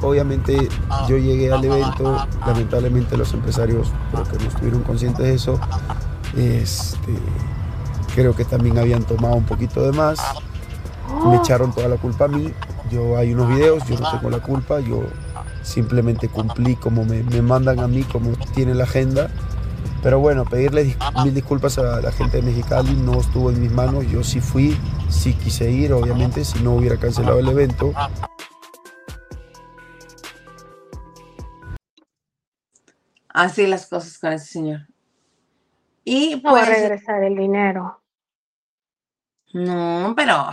Obviamente 0.02 0.68
yo 1.08 1.16
llegué 1.16 1.52
al 1.52 1.64
evento, 1.64 2.26
lamentablemente 2.46 3.16
los 3.16 3.32
empresarios 3.32 3.92
creo 4.12 4.24
que 4.24 4.38
no 4.38 4.48
estuvieron 4.48 4.82
conscientes 4.82 5.24
de 5.24 5.34
eso. 5.34 5.60
Este, 6.36 7.14
creo 8.16 8.34
que 8.34 8.46
también 8.46 8.78
habían 8.78 9.04
tomado 9.04 9.36
un 9.36 9.44
poquito 9.44 9.82
de 9.82 9.92
más. 9.92 10.18
Me 11.28 11.36
echaron 11.36 11.72
toda 11.72 11.86
la 11.86 11.96
culpa 11.96 12.24
a 12.24 12.28
mí. 12.28 12.50
Yo 12.90 13.18
hay 13.18 13.34
unos 13.34 13.48
videos, 13.50 13.84
yo 13.86 13.98
no 14.00 14.10
tengo 14.10 14.30
la 14.30 14.40
culpa, 14.40 14.80
yo 14.80 15.02
simplemente 15.62 16.28
cumplí 16.28 16.76
como 16.76 17.04
me, 17.04 17.22
mandan 17.42 17.78
a 17.78 17.86
mí, 17.86 18.04
como 18.04 18.32
tiene 18.54 18.74
la 18.74 18.84
agenda. 18.84 19.30
Pero 20.02 20.18
bueno, 20.18 20.46
pedirle 20.46 20.96
mil 21.24 21.34
disculpas 21.34 21.78
a 21.78 22.00
la 22.00 22.10
gente 22.10 22.38
de 22.38 22.42
Mexicali 22.42 22.94
no 22.94 23.20
estuvo 23.20 23.50
en 23.50 23.60
mis 23.60 23.70
manos. 23.70 24.06
Yo 24.06 24.24
sí 24.24 24.40
fui, 24.40 24.78
sí 25.10 25.34
quise 25.34 25.70
ir, 25.70 25.92
obviamente, 25.92 26.42
si 26.44 26.60
no 26.60 26.76
hubiera 26.76 26.96
cancelado 26.96 27.38
el 27.38 27.48
evento. 27.48 27.92
Así 33.28 33.66
las 33.66 33.86
cosas 33.86 34.16
con 34.18 34.32
ese 34.32 34.46
señor. 34.46 34.86
Y 36.02 36.40
no 36.42 36.52
va 36.52 36.62
a 36.62 36.64
pues, 36.64 36.80
regresar 36.80 37.22
el 37.24 37.36
dinero. 37.36 38.00
No, 39.56 40.12
pero 40.14 40.50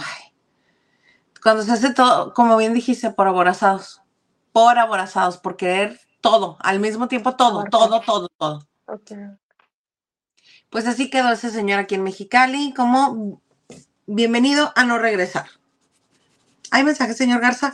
cuando 1.42 1.64
se 1.64 1.74
hace 1.74 1.94
todo, 1.94 2.34
como 2.34 2.56
bien 2.56 2.74
dijiste, 2.74 3.12
por 3.12 3.28
aborazados 3.28 4.04
por 4.54 4.78
aborazados, 4.78 5.38
por 5.38 5.58
querer 5.58 6.00
todo, 6.22 6.58
al 6.62 6.80
mismo 6.80 7.10
tiempo 7.10 7.36
todo, 7.36 7.66
todo, 7.66 8.00
todo, 8.02 8.30
todo. 8.38 8.68
Pues 10.70 10.88
así 10.88 11.10
quedó 11.10 11.32
ese 11.32 11.50
señor 11.50 11.80
aquí 11.80 11.96
en 11.96 12.04
Mexicali, 12.04 12.74
como 12.74 13.42
bienvenido 14.06 14.72
a 14.76 14.86
no 14.86 15.00
regresar. 15.00 15.48
Hay 16.72 16.84
mensaje, 16.84 17.14
señor 17.14 17.42
Garza. 17.42 17.74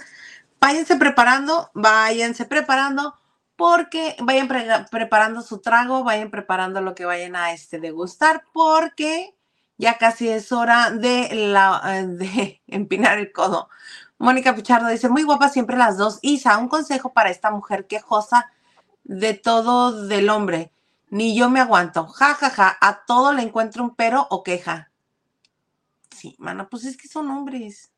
Váyanse 0.60 0.96
preparando, 0.96 1.70
váyanse 1.74 2.46
preparando, 2.46 3.14
porque 3.56 4.16
vayan 4.20 4.48
preparando 4.90 5.42
su 5.42 5.60
trago, 5.60 6.04
vayan 6.04 6.32
preparando 6.32 6.82
lo 6.82 6.96
que 6.96 7.06
vayan 7.06 7.36
a 7.36 7.52
este 7.52 7.80
degustar, 7.80 8.44
porque 8.54 9.38
ya 9.80 9.98
casi 9.98 10.28
es 10.28 10.52
hora 10.52 10.92
de, 10.92 11.30
la, 11.34 12.06
de 12.06 12.62
empinar 12.68 13.18
el 13.18 13.32
codo. 13.32 13.70
Mónica 14.20 14.54
Pichardo 14.54 14.90
dice, 14.90 15.08
muy 15.08 15.24
guapa 15.24 15.48
siempre 15.48 15.78
las 15.78 15.98
dos. 15.98 16.20
Isa, 16.22 16.58
un 16.58 16.68
consejo 16.68 17.14
para 17.14 17.30
esta 17.30 17.50
mujer 17.50 17.88
quejosa 17.88 18.52
de 19.06 19.34
todo 19.34 20.06
del 20.08 20.30
hombre. 20.30 20.74
Ni 21.10 21.34
yo 21.36 21.50
me 21.50 21.62
aguanto. 21.62 22.08
Ja, 22.08 22.36
ja, 22.36 22.50
ja. 22.50 22.78
A 22.82 23.06
todo 23.06 23.32
le 23.32 23.42
encuentro 23.42 23.82
un 23.82 23.96
pero 23.96 24.28
o 24.30 24.44
queja. 24.44 24.92
Sí, 26.12 26.36
mano, 26.38 26.68
pues 26.70 26.84
es 26.84 26.98
que 26.98 27.08
son 27.08 27.32
hombres. 27.32 27.90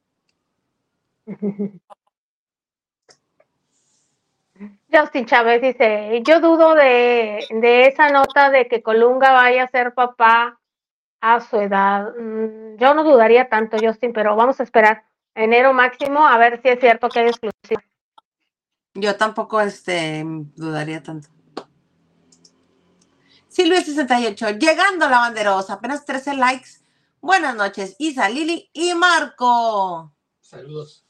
Justin 4.94 5.26
Chávez 5.26 5.64
dice, 5.64 6.22
yo 6.24 6.40
dudo 6.40 6.76
de, 6.76 7.40
esa 7.88 8.10
nota 8.12 8.52
de 8.52 8.68
que 8.68 8.84
Colunga 8.84 9.32
vaya 9.32 9.64
a 9.64 9.68
ser 9.68 9.96
papá 9.96 10.61
a 11.22 11.40
su 11.40 11.58
edad. 11.58 12.14
Mm, 12.18 12.78
yo 12.78 12.94
no 12.94 13.04
dudaría 13.04 13.48
tanto, 13.48 13.78
Justin, 13.80 14.12
pero 14.12 14.36
vamos 14.36 14.60
a 14.60 14.64
esperar 14.64 15.06
enero 15.36 15.74
máximo, 15.74 16.28
a 16.28 16.38
ver 16.38 16.62
si 16.62 16.70
es 16.70 16.80
cierto 16.80 17.08
que 17.10 17.20
hay 17.20 17.28
exclusiva. 17.28 17.82
Yo 18.94 19.16
tampoco 19.16 19.62
este, 19.62 20.24
dudaría 20.26 21.02
tanto. 21.02 21.30
Silvia68, 23.50 24.60
llegando 24.60 25.06
a 25.06 25.10
la 25.10 25.20
banderosa, 25.20 25.74
apenas 25.74 26.06
13 26.06 26.36
likes. 26.36 26.70
Buenas 27.22 27.56
noches, 27.56 27.96
Isa, 28.00 28.28
Lili 28.30 28.70
y 28.74 28.94
Marco. 28.94 30.14
Saludos. 30.40 31.06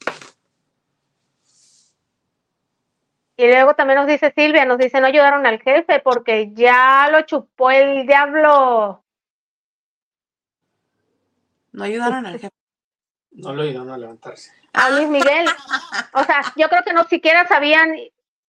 Y 3.37 3.47
luego 3.47 3.73
también 3.73 3.97
nos 3.97 4.07
dice 4.07 4.31
Silvia, 4.35 4.65
nos 4.65 4.77
dice, 4.77 4.99
no 5.01 5.07
ayudaron 5.07 5.47
al 5.47 5.59
jefe 5.61 5.99
porque 5.99 6.51
ya 6.53 7.09
lo 7.11 7.21
chupó 7.21 7.71
el 7.71 8.05
diablo. 8.05 9.00
No 11.71 11.83
ayudaron 11.83 12.25
al 12.25 12.39
jefe. 12.39 12.55
No 13.31 13.53
lo 13.53 13.65
iban 13.65 13.89
a 13.89 13.97
levantarse. 13.97 14.51
A 14.73 14.89
Luis 14.89 15.07
Miguel. 15.07 15.47
O 16.13 16.23
sea, 16.23 16.53
yo 16.55 16.67
creo 16.67 16.83
que 16.83 16.93
no 16.93 17.05
siquiera 17.05 17.47
sabían 17.47 17.93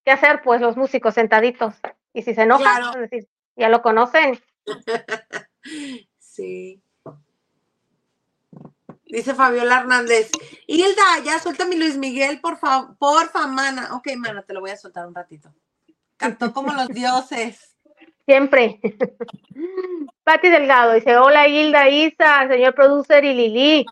qué 0.04 0.10
hacer, 0.10 0.42
pues, 0.42 0.60
los 0.60 0.76
músicos 0.76 1.14
sentaditos. 1.14 1.74
Y 2.12 2.22
si 2.22 2.34
se 2.34 2.42
enojan, 2.42 3.00
decir, 3.00 3.28
ya 3.56 3.68
lo 3.68 3.82
conocen. 3.82 4.40
sí. 6.18 6.82
Dice 9.04 9.34
Fabiola 9.34 9.80
Hernández. 9.80 10.30
Hilda, 10.66 11.18
ya 11.24 11.38
suéltame 11.38 11.76
Luis 11.76 11.96
Miguel, 11.96 12.40
por 12.40 12.56
favor, 12.56 12.96
porfa, 12.96 13.46
mana. 13.46 13.94
Ok, 13.94 14.08
mana, 14.16 14.42
te 14.42 14.54
lo 14.54 14.60
voy 14.60 14.70
a 14.70 14.76
soltar 14.76 15.06
un 15.06 15.14
ratito. 15.14 15.52
Cantó 16.16 16.52
como 16.52 16.72
los 16.72 16.88
dioses. 16.88 17.71
Siempre. 18.26 18.80
Pati 20.24 20.48
Delgado 20.48 20.94
dice: 20.94 21.16
Hola 21.16 21.48
Hilda, 21.48 21.88
Isa, 21.88 22.46
señor 22.48 22.74
producer 22.74 23.24
y 23.24 23.34
Lili. 23.34 23.86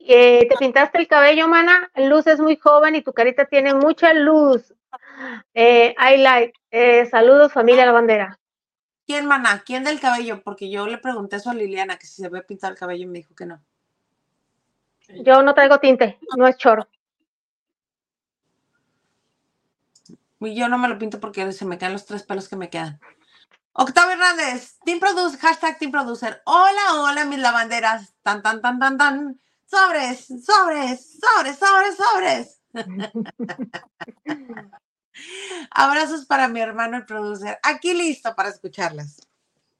Eh, 0.00 0.46
te 0.48 0.56
pintaste 0.56 0.98
el 0.98 1.08
cabello, 1.08 1.48
mana. 1.48 1.90
Luz 1.96 2.26
es 2.26 2.40
muy 2.40 2.56
joven 2.56 2.96
y 2.96 3.02
tu 3.02 3.12
carita 3.12 3.44
tiene 3.44 3.74
mucha 3.74 4.12
luz. 4.14 4.74
Eh, 5.54 5.94
I 5.98 6.16
like. 6.18 6.52
Eh, 6.70 7.06
saludos, 7.06 7.52
familia 7.52 7.86
La 7.86 7.92
Bandera. 7.92 8.38
¿Quién, 9.06 9.26
mana? 9.26 9.62
¿Quién 9.64 9.84
del 9.84 10.00
cabello? 10.00 10.42
Porque 10.42 10.70
yo 10.70 10.86
le 10.86 10.98
pregunté 10.98 11.36
eso 11.36 11.50
a 11.50 11.54
Liliana, 11.54 11.96
que 11.96 12.06
si 12.06 12.22
se 12.22 12.28
ve 12.28 12.42
pintar 12.42 12.72
el 12.72 12.78
cabello 12.78 13.04
y 13.04 13.06
me 13.06 13.18
dijo 13.18 13.34
que 13.34 13.46
no. 13.46 13.60
Yo 15.08 15.42
no 15.42 15.54
traigo 15.54 15.78
tinte, 15.78 16.18
no 16.36 16.46
es 16.46 16.56
choro. 16.58 16.86
Y 20.40 20.54
yo 20.54 20.68
no 20.68 20.78
me 20.78 20.88
lo 20.88 20.98
pinto 20.98 21.18
porque 21.20 21.50
se 21.52 21.64
me 21.64 21.78
caen 21.78 21.94
los 21.94 22.04
tres 22.04 22.22
pelos 22.22 22.48
que 22.48 22.56
me 22.56 22.68
quedan. 22.68 23.00
Octavio 23.80 24.14
Hernández, 24.14 24.76
Team 24.84 24.98
Producer, 24.98 25.38
hashtag 25.38 25.78
Team 25.78 25.92
Producer. 25.92 26.42
Hola, 26.46 27.00
hola, 27.00 27.24
mis 27.24 27.38
lavanderas. 27.38 28.12
Tan, 28.24 28.42
tan, 28.42 28.60
tan, 28.60 28.80
tan, 28.80 28.98
tan. 28.98 29.40
Sobres, 29.66 30.26
sobres, 30.44 31.20
sobres, 31.20 31.60
sobres, 31.60 31.96
sobres. 31.96 32.60
Abrazos 35.70 36.26
para 36.26 36.48
mi 36.48 36.60
hermano 36.60 36.96
el 36.96 37.06
producer. 37.06 37.60
Aquí 37.62 37.94
listo 37.94 38.34
para 38.34 38.48
escucharlas. 38.48 39.24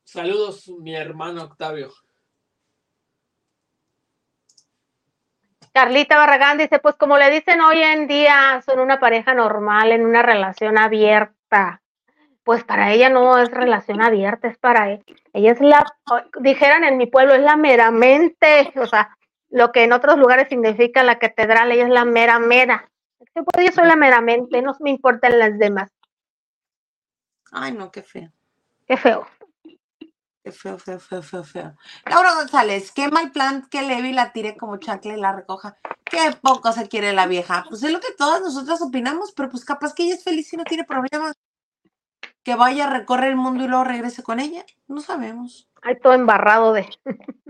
Saludos, 0.04 0.68
mi 0.78 0.94
hermano 0.94 1.42
Octavio. 1.42 1.92
Carlita 5.72 6.18
Barragán 6.18 6.58
dice, 6.58 6.78
pues 6.78 6.94
como 6.94 7.18
le 7.18 7.32
dicen 7.32 7.60
hoy 7.62 7.82
en 7.82 8.06
día, 8.06 8.62
son 8.64 8.78
una 8.78 9.00
pareja 9.00 9.34
normal, 9.34 9.90
en 9.90 10.06
una 10.06 10.22
relación 10.22 10.78
abierta. 10.78 11.82
Pues 12.48 12.64
para 12.64 12.94
ella 12.94 13.10
no 13.10 13.36
es 13.36 13.50
relación 13.50 14.00
abierta, 14.00 14.48
es 14.48 14.56
para 14.56 14.90
ella. 14.90 15.02
Ella 15.34 15.52
es 15.52 15.60
la, 15.60 15.84
dijeran 16.40 16.82
en 16.82 16.96
mi 16.96 17.04
pueblo, 17.04 17.34
es 17.34 17.42
la 17.42 17.58
meramente, 17.58 18.72
o 18.76 18.86
sea, 18.86 19.14
lo 19.50 19.70
que 19.70 19.84
en 19.84 19.92
otros 19.92 20.16
lugares 20.16 20.48
significa 20.48 21.02
la 21.02 21.18
catedral, 21.18 21.70
ella 21.70 21.84
es 21.84 21.90
la 21.90 22.06
mera 22.06 22.38
mera. 22.38 22.90
Pues 23.18 23.66
yo 23.66 23.72
soy 23.72 23.86
la 23.86 23.96
meramente, 23.96 24.62
no 24.62 24.74
me 24.80 24.88
importan 24.88 25.38
las 25.38 25.58
demás. 25.58 25.90
Ay, 27.52 27.72
no, 27.72 27.90
qué 27.90 28.02
feo. 28.02 28.32
Qué 28.86 28.96
feo. 28.96 29.26
Qué 30.42 30.50
feo, 30.50 30.78
feo, 30.78 30.98
feo, 30.98 31.22
feo, 31.22 31.44
feo. 31.44 31.76
Laura 32.06 32.32
González, 32.32 32.92
qué 32.92 33.08
mal 33.08 33.30
plan 33.30 33.68
que 33.70 33.82
Levi 33.82 34.14
la 34.14 34.32
tire 34.32 34.56
como 34.56 34.78
chancla 34.78 35.12
y 35.12 35.20
la 35.20 35.34
recoja. 35.34 35.76
Qué 36.02 36.34
poco 36.40 36.72
se 36.72 36.88
quiere 36.88 37.12
la 37.12 37.26
vieja. 37.26 37.66
Pues 37.68 37.82
es 37.82 37.92
lo 37.92 38.00
que 38.00 38.14
todas 38.16 38.40
nosotras 38.40 38.80
opinamos, 38.80 39.32
pero 39.32 39.50
pues 39.50 39.66
capaz 39.66 39.92
que 39.92 40.04
ella 40.04 40.14
es 40.14 40.24
feliz 40.24 40.50
y 40.50 40.56
no 40.56 40.64
tiene 40.64 40.84
problemas. 40.84 41.34
Que 42.42 42.54
vaya 42.54 42.86
a 42.86 42.90
recorrer 42.90 43.30
el 43.30 43.36
mundo 43.36 43.64
y 43.64 43.68
luego 43.68 43.84
regrese 43.84 44.22
con 44.22 44.40
ella. 44.40 44.64
No 44.86 45.00
sabemos. 45.00 45.68
Hay 45.82 45.98
todo 46.00 46.14
embarrado 46.14 46.72
de. 46.72 46.88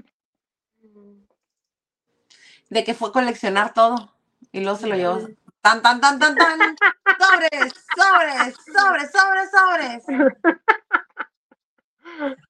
de 2.71 2.85
que 2.85 2.95
fue 2.95 3.09
a 3.09 3.13
coleccionar 3.13 3.73
todo 3.73 4.13
y 4.53 4.61
luego 4.61 4.79
se 4.79 4.87
lo 4.87 4.97
llevó. 4.97 5.29
Tan, 5.61 5.83
tan, 5.83 6.01
tan, 6.01 6.19
tan, 6.19 6.35
tan. 6.35 6.59
Sobres, 7.19 7.75
sobres, 7.97 8.57
sobres, 8.67 9.11
sobres, 9.11 10.05
sobres. 10.05 10.07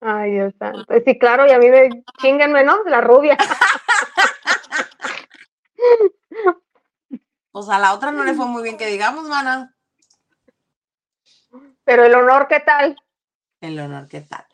Ay, 0.01 0.32
Dios 0.32 0.55
santo. 0.59 0.95
Sí, 1.05 1.18
claro, 1.18 1.47
y 1.47 1.51
a 1.51 1.59
mí 1.59 1.68
me 1.68 1.89
chinguenme, 2.20 2.64
¿no? 2.64 2.82
La 2.84 3.01
rubia. 3.01 3.36
Pues 7.51 7.68
a 7.68 7.78
la 7.78 7.95
otra 7.95 8.12
no 8.12 8.24
le 8.24 8.34
fue 8.34 8.47
muy 8.47 8.62
bien 8.62 8.76
que 8.76 8.86
digamos, 8.86 9.28
mana. 9.28 9.74
Pero 11.89 12.05
el 12.05 12.14
honor, 12.14 12.49
¿qué 12.49 12.61
tal? 12.61 13.01
El 13.62 13.80
honor, 13.80 14.09
¿qué 14.09 14.20
tal? 14.20 14.45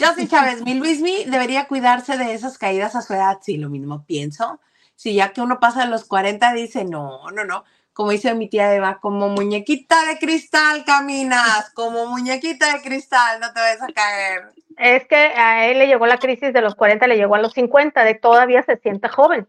Justin 0.00 0.26
Chávez, 0.26 0.62
mi 0.64 0.74
Luismi 0.74 1.26
debería 1.26 1.68
cuidarse 1.68 2.18
de 2.18 2.34
esas 2.34 2.58
caídas 2.58 2.96
a 2.96 3.02
su 3.02 3.14
edad. 3.14 3.38
Sí, 3.40 3.56
lo 3.56 3.68
mismo 3.68 4.04
pienso. 4.04 4.58
Si 4.96 5.14
ya 5.14 5.32
que 5.32 5.40
uno 5.40 5.60
pasa 5.60 5.84
de 5.84 5.90
los 5.90 6.04
40, 6.04 6.52
dice, 6.54 6.84
no, 6.84 7.30
no, 7.30 7.44
no. 7.44 7.62
Como 7.92 8.10
dice 8.10 8.34
mi 8.34 8.48
tía 8.48 8.74
Eva, 8.74 8.98
como 9.00 9.28
muñequita 9.28 10.04
de 10.06 10.18
cristal 10.18 10.84
caminas, 10.84 11.70
como 11.72 12.06
muñequita 12.06 12.72
de 12.72 12.82
cristal, 12.82 13.38
no 13.38 13.52
te 13.52 13.60
vas 13.60 13.80
a 13.80 13.92
caer. 13.92 14.42
Es 14.76 15.06
que 15.06 15.14
a 15.14 15.68
él 15.68 15.78
le 15.78 15.86
llegó 15.86 16.08
la 16.08 16.18
crisis 16.18 16.52
de 16.52 16.62
los 16.62 16.74
40, 16.74 17.06
le 17.06 17.16
llegó 17.16 17.36
a 17.36 17.40
los 17.40 17.52
50, 17.52 18.02
de 18.02 18.16
todavía 18.16 18.64
se 18.64 18.76
siente 18.78 19.08
joven. 19.08 19.46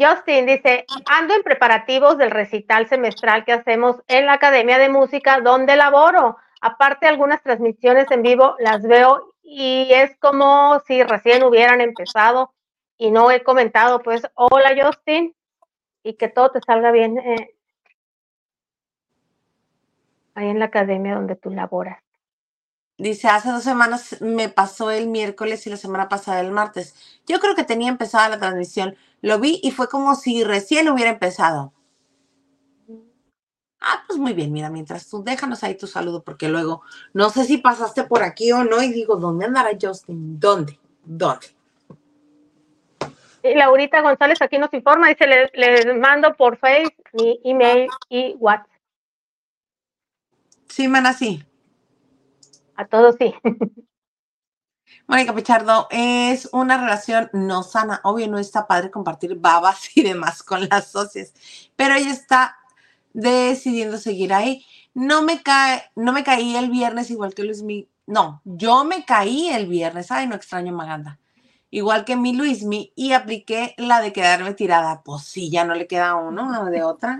Justin 0.00 0.46
dice, 0.46 0.84
ando 1.06 1.34
en 1.34 1.42
preparativos 1.42 2.18
del 2.18 2.30
recital 2.30 2.88
semestral 2.88 3.44
que 3.44 3.52
hacemos 3.52 3.96
en 4.08 4.26
la 4.26 4.34
Academia 4.34 4.78
de 4.78 4.88
Música 4.88 5.40
donde 5.40 5.76
laboro. 5.76 6.36
Aparte, 6.60 7.06
algunas 7.06 7.42
transmisiones 7.42 8.10
en 8.10 8.22
vivo 8.22 8.56
las 8.58 8.82
veo 8.82 9.34
y 9.42 9.88
es 9.92 10.16
como 10.18 10.80
si 10.86 11.02
recién 11.02 11.44
hubieran 11.44 11.80
empezado 11.80 12.52
y 12.98 13.10
no 13.10 13.30
he 13.30 13.42
comentado, 13.42 14.00
pues, 14.00 14.22
hola 14.34 14.74
Justin, 14.80 15.34
y 16.02 16.14
que 16.14 16.28
todo 16.28 16.50
te 16.50 16.60
salga 16.60 16.90
bien 16.92 17.18
eh, 17.18 17.54
ahí 20.34 20.48
en 20.48 20.58
la 20.58 20.66
academia 20.66 21.14
donde 21.14 21.36
tú 21.36 21.50
laboras. 21.50 22.02
Dice, 22.98 23.28
hace 23.28 23.50
dos 23.50 23.62
semanas 23.62 24.22
me 24.22 24.48
pasó 24.48 24.90
el 24.90 25.08
miércoles 25.08 25.66
y 25.66 25.70
la 25.70 25.76
semana 25.76 26.08
pasada 26.08 26.40
el 26.40 26.50
martes. 26.50 26.94
Yo 27.26 27.40
creo 27.40 27.54
que 27.54 27.64
tenía 27.64 27.90
empezada 27.90 28.30
la 28.30 28.38
transmisión. 28.38 28.96
Lo 29.22 29.38
vi 29.38 29.60
y 29.62 29.70
fue 29.70 29.88
como 29.88 30.14
si 30.14 30.44
recién 30.44 30.88
hubiera 30.88 31.10
empezado. 31.10 31.72
Ah, 33.80 34.02
pues 34.06 34.18
muy 34.18 34.32
bien, 34.32 34.52
mira, 34.52 34.70
mientras 34.70 35.08
tú 35.08 35.22
déjanos 35.22 35.62
ahí 35.62 35.76
tu 35.76 35.86
saludo, 35.86 36.24
porque 36.24 36.48
luego 36.48 36.82
no 37.12 37.30
sé 37.30 37.44
si 37.44 37.58
pasaste 37.58 38.04
por 38.04 38.22
aquí 38.22 38.50
o 38.50 38.64
no, 38.64 38.82
y 38.82 38.92
digo, 38.92 39.16
¿dónde 39.16 39.46
andará 39.46 39.70
Justin? 39.80 40.40
¿Dónde? 40.40 40.78
¿Dónde? 41.04 41.46
Y 43.42 43.54
Laurita 43.54 44.00
González 44.00 44.42
aquí 44.42 44.58
nos 44.58 44.72
informa, 44.72 45.08
dice, 45.08 45.26
les, 45.26 45.50
les 45.54 45.96
mando 45.96 46.34
por 46.36 46.56
Face 46.56 46.96
mi 47.12 47.40
email 47.44 47.88
y 48.08 48.34
WhatsApp. 48.38 48.70
Sí, 50.68 50.88
mana, 50.88 51.12
sí. 51.12 51.44
A 52.74 52.86
todos 52.86 53.16
sí. 53.18 53.34
Mónica 55.08 55.34
Pichardo, 55.34 55.86
es 55.90 56.48
una 56.52 56.78
relación 56.78 57.30
no 57.32 57.62
sana. 57.62 58.00
Obvio, 58.02 58.26
no 58.28 58.38
está 58.38 58.66
padre 58.66 58.90
compartir 58.90 59.36
babas 59.36 59.88
y 59.96 60.02
demás 60.02 60.42
con 60.42 60.68
las 60.68 60.90
socias, 60.90 61.32
pero 61.76 61.94
ella 61.94 62.10
está 62.10 62.56
decidiendo 63.12 63.98
seguir 63.98 64.32
ahí. 64.34 64.64
No 64.94 65.22
me 65.22 65.42
cae, 65.42 65.84
no 65.94 66.12
me 66.12 66.24
caí 66.24 66.56
el 66.56 66.70
viernes 66.70 67.10
igual 67.10 67.34
que 67.34 67.44
Luismi. 67.44 67.88
No, 68.06 68.40
yo 68.44 68.84
me 68.84 69.04
caí 69.04 69.48
el 69.48 69.66
viernes. 69.66 70.10
Ay, 70.10 70.26
no 70.26 70.34
extraño 70.34 70.72
Maganda. 70.72 71.18
Igual 71.70 72.04
que 72.04 72.16
mi 72.16 72.32
Luismi 72.34 72.92
y 72.96 73.12
apliqué 73.12 73.74
la 73.78 74.00
de 74.00 74.12
quedarme 74.12 74.54
tirada. 74.54 75.02
Pues 75.04 75.24
sí, 75.24 75.50
ya 75.50 75.64
no 75.64 75.74
le 75.74 75.86
queda 75.86 76.14
uno 76.16 76.64
de 76.66 76.82
otra. 76.82 77.18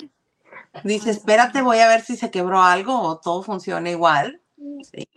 Dice, 0.85 1.11
espérate, 1.11 1.63
voy 1.63 1.79
a 1.79 1.89
ver 1.89 2.03
si 2.03 2.17
se 2.17 2.31
quebró 2.31 2.63
algo 2.63 3.01
o 3.01 3.19
todo 3.19 3.43
funciona 3.43 3.91
igual. 3.91 4.41
Sí. 4.83 5.16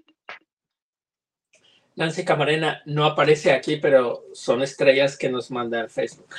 Nancy 2.00 2.24
Camarena 2.24 2.82
no 2.86 3.04
aparece 3.04 3.52
aquí, 3.52 3.76
pero 3.76 4.24
son 4.32 4.62
estrellas 4.62 5.18
que 5.18 5.28
nos 5.28 5.52
manda 5.52 5.82
al 5.82 5.90
Facebook. 5.90 6.34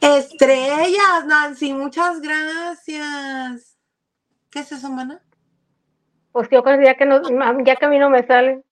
Estrellas, 0.00 1.24
Nancy, 1.24 1.72
muchas 1.72 2.20
gracias. 2.20 3.78
¿Qué 4.50 4.58
es 4.58 4.72
eso, 4.72 4.90
mana? 4.90 5.22
Pues 6.32 6.48
yo 6.50 6.64
creo 6.64 6.82
ya 6.82 6.96
que, 6.96 7.06
no, 7.06 7.22
ya 7.64 7.76
que 7.76 7.84
a 7.84 7.88
mí 7.88 8.00
no 8.00 8.10
me 8.10 8.26
sale. 8.26 8.64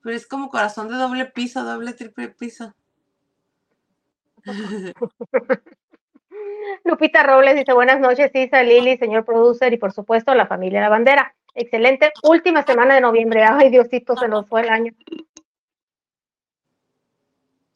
Pero 0.00 0.16
es 0.16 0.28
como 0.28 0.48
corazón 0.48 0.86
de 0.86 0.94
doble 0.94 1.24
piso, 1.24 1.64
doble, 1.64 1.94
triple 1.94 2.28
piso. 2.28 2.76
Lupita 6.84 7.24
Robles 7.24 7.56
dice 7.56 7.72
buenas 7.72 7.98
noches, 7.98 8.30
Isa, 8.32 8.62
Lili, 8.62 8.96
señor 8.98 9.24
producer 9.24 9.72
y 9.72 9.78
por 9.78 9.92
supuesto 9.92 10.32
la 10.36 10.46
familia 10.46 10.80
La 10.80 10.90
Bandera. 10.90 11.34
Excelente 11.60 12.12
última 12.22 12.62
semana 12.62 12.94
de 12.94 13.00
noviembre. 13.00 13.42
Ay, 13.42 13.68
Diosito, 13.68 14.16
se 14.16 14.28
nos 14.28 14.48
fue 14.48 14.60
el 14.60 14.68
año. 14.68 14.92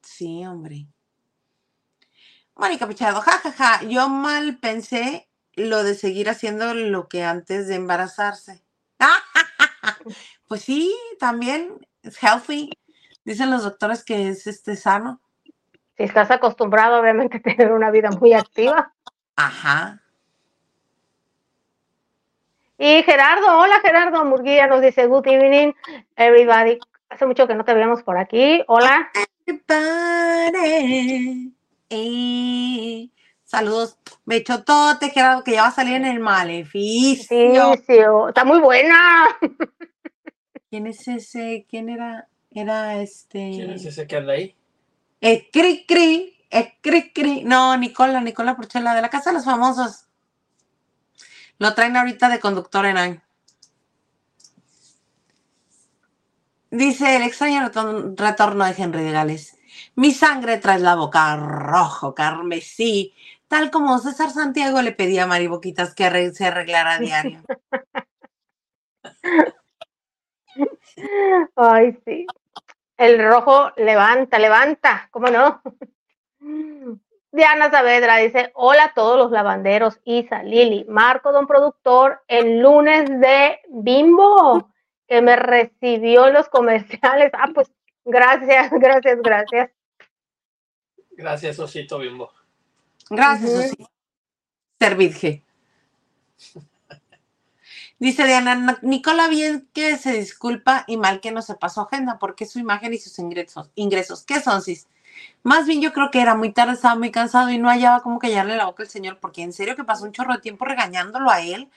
Sí, 0.01 0.47
hombre. 0.47 0.87
Mónica 2.55 2.87
Pichardo, 2.87 3.21
jajaja, 3.21 3.81
ja, 3.81 3.89
yo 3.89 4.09
mal 4.09 4.59
pensé 4.59 5.29
lo 5.55 5.83
de 5.83 5.97
seguir 5.97 6.31
haciendo 6.31 6.75
lo 6.75 7.09
que 7.09 7.25
antes 7.25 7.67
de 7.67 7.75
embarazarse. 7.75 8.63
pues 10.47 10.63
sí, 10.63 10.95
también 11.19 11.85
es 12.03 12.23
healthy. 12.23 12.71
Dicen 13.25 13.51
los 13.51 13.65
doctores 13.65 14.05
que 14.05 14.29
es 14.29 14.47
este 14.47 14.77
sano. 14.77 15.21
Si 15.97 16.05
estás 16.05 16.31
acostumbrado, 16.31 17.01
obviamente, 17.01 17.39
a 17.39 17.41
tener 17.41 17.73
una 17.73 17.91
vida 17.91 18.11
muy 18.11 18.33
activa. 18.33 18.95
Ajá. 19.35 20.02
Y 22.85 23.05
Gerardo, 23.05 23.61
hola 23.61 23.79
Gerardo 23.81 24.25
Murguía, 24.25 24.67
nos 24.67 24.83
dice 24.83 25.07
good 25.07 25.25
evening, 25.29 25.73
everybody. 26.17 26.81
Hace 27.11 27.27
mucho 27.27 27.47
que 27.47 27.55
no 27.55 27.65
te 27.65 27.75
veíamos 27.75 28.03
por 28.03 28.19
aquí. 28.19 28.61
Hola. 28.67 29.09
Y 31.89 33.13
saludos. 33.45 33.99
Bechotote, 34.25 35.11
Gerardo, 35.11 35.45
que 35.45 35.53
ya 35.53 35.63
va 35.63 35.69
a 35.69 35.71
salir 35.71 35.95
en 35.95 36.07
el 36.07 36.19
maleficio. 36.19 37.75
Sí, 37.77 37.83
sí, 37.87 37.99
está 38.29 38.45
muy 38.45 38.59
buena. 38.59 39.29
¿Quién 40.69 40.89
es 40.89 41.07
ese? 41.07 41.65
¿Quién 41.71 41.89
era? 41.89 42.27
Era 42.51 43.01
este. 43.01 43.49
¿Quién 43.53 43.71
es 43.71 43.85
ese 43.85 44.09
que 44.09 44.17
anda 44.17 44.33
ahí? 44.33 44.57
Eh, 45.21 45.49
cri, 45.53 45.87
cri, 45.87 46.37
eh, 46.51 46.75
cri, 46.81 47.13
cri. 47.13 47.45
No, 47.45 47.77
Nicola, 47.77 48.21
Nicola 48.21 48.57
Porchela, 48.57 48.93
de 48.93 49.03
la 49.03 49.09
Casa 49.09 49.31
de 49.31 49.35
los 49.35 49.45
Famosos. 49.45 50.09
Lo 51.63 51.75
traen 51.75 51.97
ahorita 51.97 52.29
de 52.29 52.41
conductor 52.41 52.85
en 52.87 52.97
año. 52.97 53.23
Dice 56.73 57.15
el 57.15 57.23
extraño 57.23 57.71
retorno 58.17 58.65
de 58.65 58.75
Henry 58.77 59.05
de 59.05 59.13
Gales. 59.13 59.57
Mi 59.95 60.11
sangre 60.11 60.59
trae 60.59 60.81
la 60.81 60.97
boca 60.97 61.37
rojo, 61.37 62.17
carmesí, 62.17 63.15
tal 63.47 63.71
como 63.71 64.01
César 64.01 64.31
Santiago 64.31 64.83
le 64.83 64.91
pedía 64.91 65.23
a 65.23 65.29
Mari 65.29 65.47
Boquitas 65.47 65.95
que 65.95 66.33
se 66.33 66.47
arreglara 66.47 66.95
a 66.95 66.99
diario. 66.99 67.45
Ay, 71.55 71.97
sí. 72.05 72.27
El 72.97 73.25
rojo 73.25 73.71
levanta, 73.77 74.41
levanta, 74.41 75.09
¿cómo 75.13 75.29
no? 75.29 75.63
Diana 77.33 77.71
Saavedra 77.71 78.19
dice, 78.19 78.53
hola 78.55 78.85
a 78.85 78.95
todos 78.95 79.17
los 79.17 79.31
lavanderos, 79.31 79.99
Isa, 80.05 80.43
Lili, 80.43 80.85
Marco, 80.87 81.33
don 81.33 81.47
productor, 81.47 82.23
el 82.29 82.61
lunes 82.61 83.09
de 83.09 83.59
Bimbo, 83.71 84.71
que 85.09 85.23
me 85.23 85.37
recibió 85.37 86.29
en 86.29 86.35
los 86.35 86.51
comerciales. 86.51 87.33
Ah, 87.33 87.49
pues 87.55 87.73
gracias, 88.05 88.71
gracias, 88.73 89.19
gracias. 89.23 89.71
Gracias, 91.13 91.59
Osito 91.59 91.99
Bimbo. 91.99 92.31
Gracias, 93.09 93.51
Osito. 93.51 93.91
Servidje. 94.79 95.43
Dice 97.99 98.27
Diana, 98.27 98.79
Nicola 98.83 99.29
bien 99.29 99.71
que 99.73 99.97
se 99.97 100.13
disculpa 100.13 100.85
y 100.87 100.99
mal 100.99 101.21
que 101.21 101.31
no 101.31 101.41
se 101.41 101.55
pasó 101.55 101.83
agenda 101.83 102.19
porque 102.19 102.45
su 102.45 102.59
imagen 102.59 102.93
y 102.93 102.99
sus 102.99 103.19
ingresos. 103.19 103.71
ingresos. 103.75 104.25
¿Qué 104.25 104.41
son, 104.41 104.61
Cis? 104.61 104.87
Más 105.43 105.67
bien 105.67 105.81
yo 105.81 105.93
creo 105.93 106.11
que 106.11 106.21
era 106.21 106.35
muy 106.35 106.53
tarde, 106.53 106.75
estaba 106.75 106.95
muy 106.95 107.11
cansado 107.11 107.51
y 107.51 107.59
no 107.59 107.69
hallaba 107.69 108.01
cómo 108.01 108.19
callarle 108.19 108.57
la 108.57 108.67
boca 108.67 108.83
al 108.83 108.89
señor, 108.89 109.19
porque 109.21 109.43
en 109.43 109.53
serio 109.53 109.77
que 109.77 109.85
pasó 109.85 110.05
un 110.05 110.13
chorro 110.13 110.35
de 110.35 110.41
tiempo 110.41 110.65
regañándolo 110.65 111.31
a 111.31 111.41
él. 111.41 111.69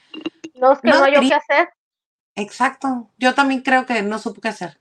No, 0.53 0.73
es 0.73 0.79
que 0.79 0.89
no, 0.89 1.03
hay 1.03 1.27
qué 1.27 1.33
hacer. 1.33 1.69
Exacto, 2.35 3.09
yo 3.17 3.33
también 3.33 3.61
creo 3.61 3.85
que 3.85 4.01
no 4.01 4.19
supo 4.19 4.41
qué 4.41 4.49
hacer. 4.49 4.77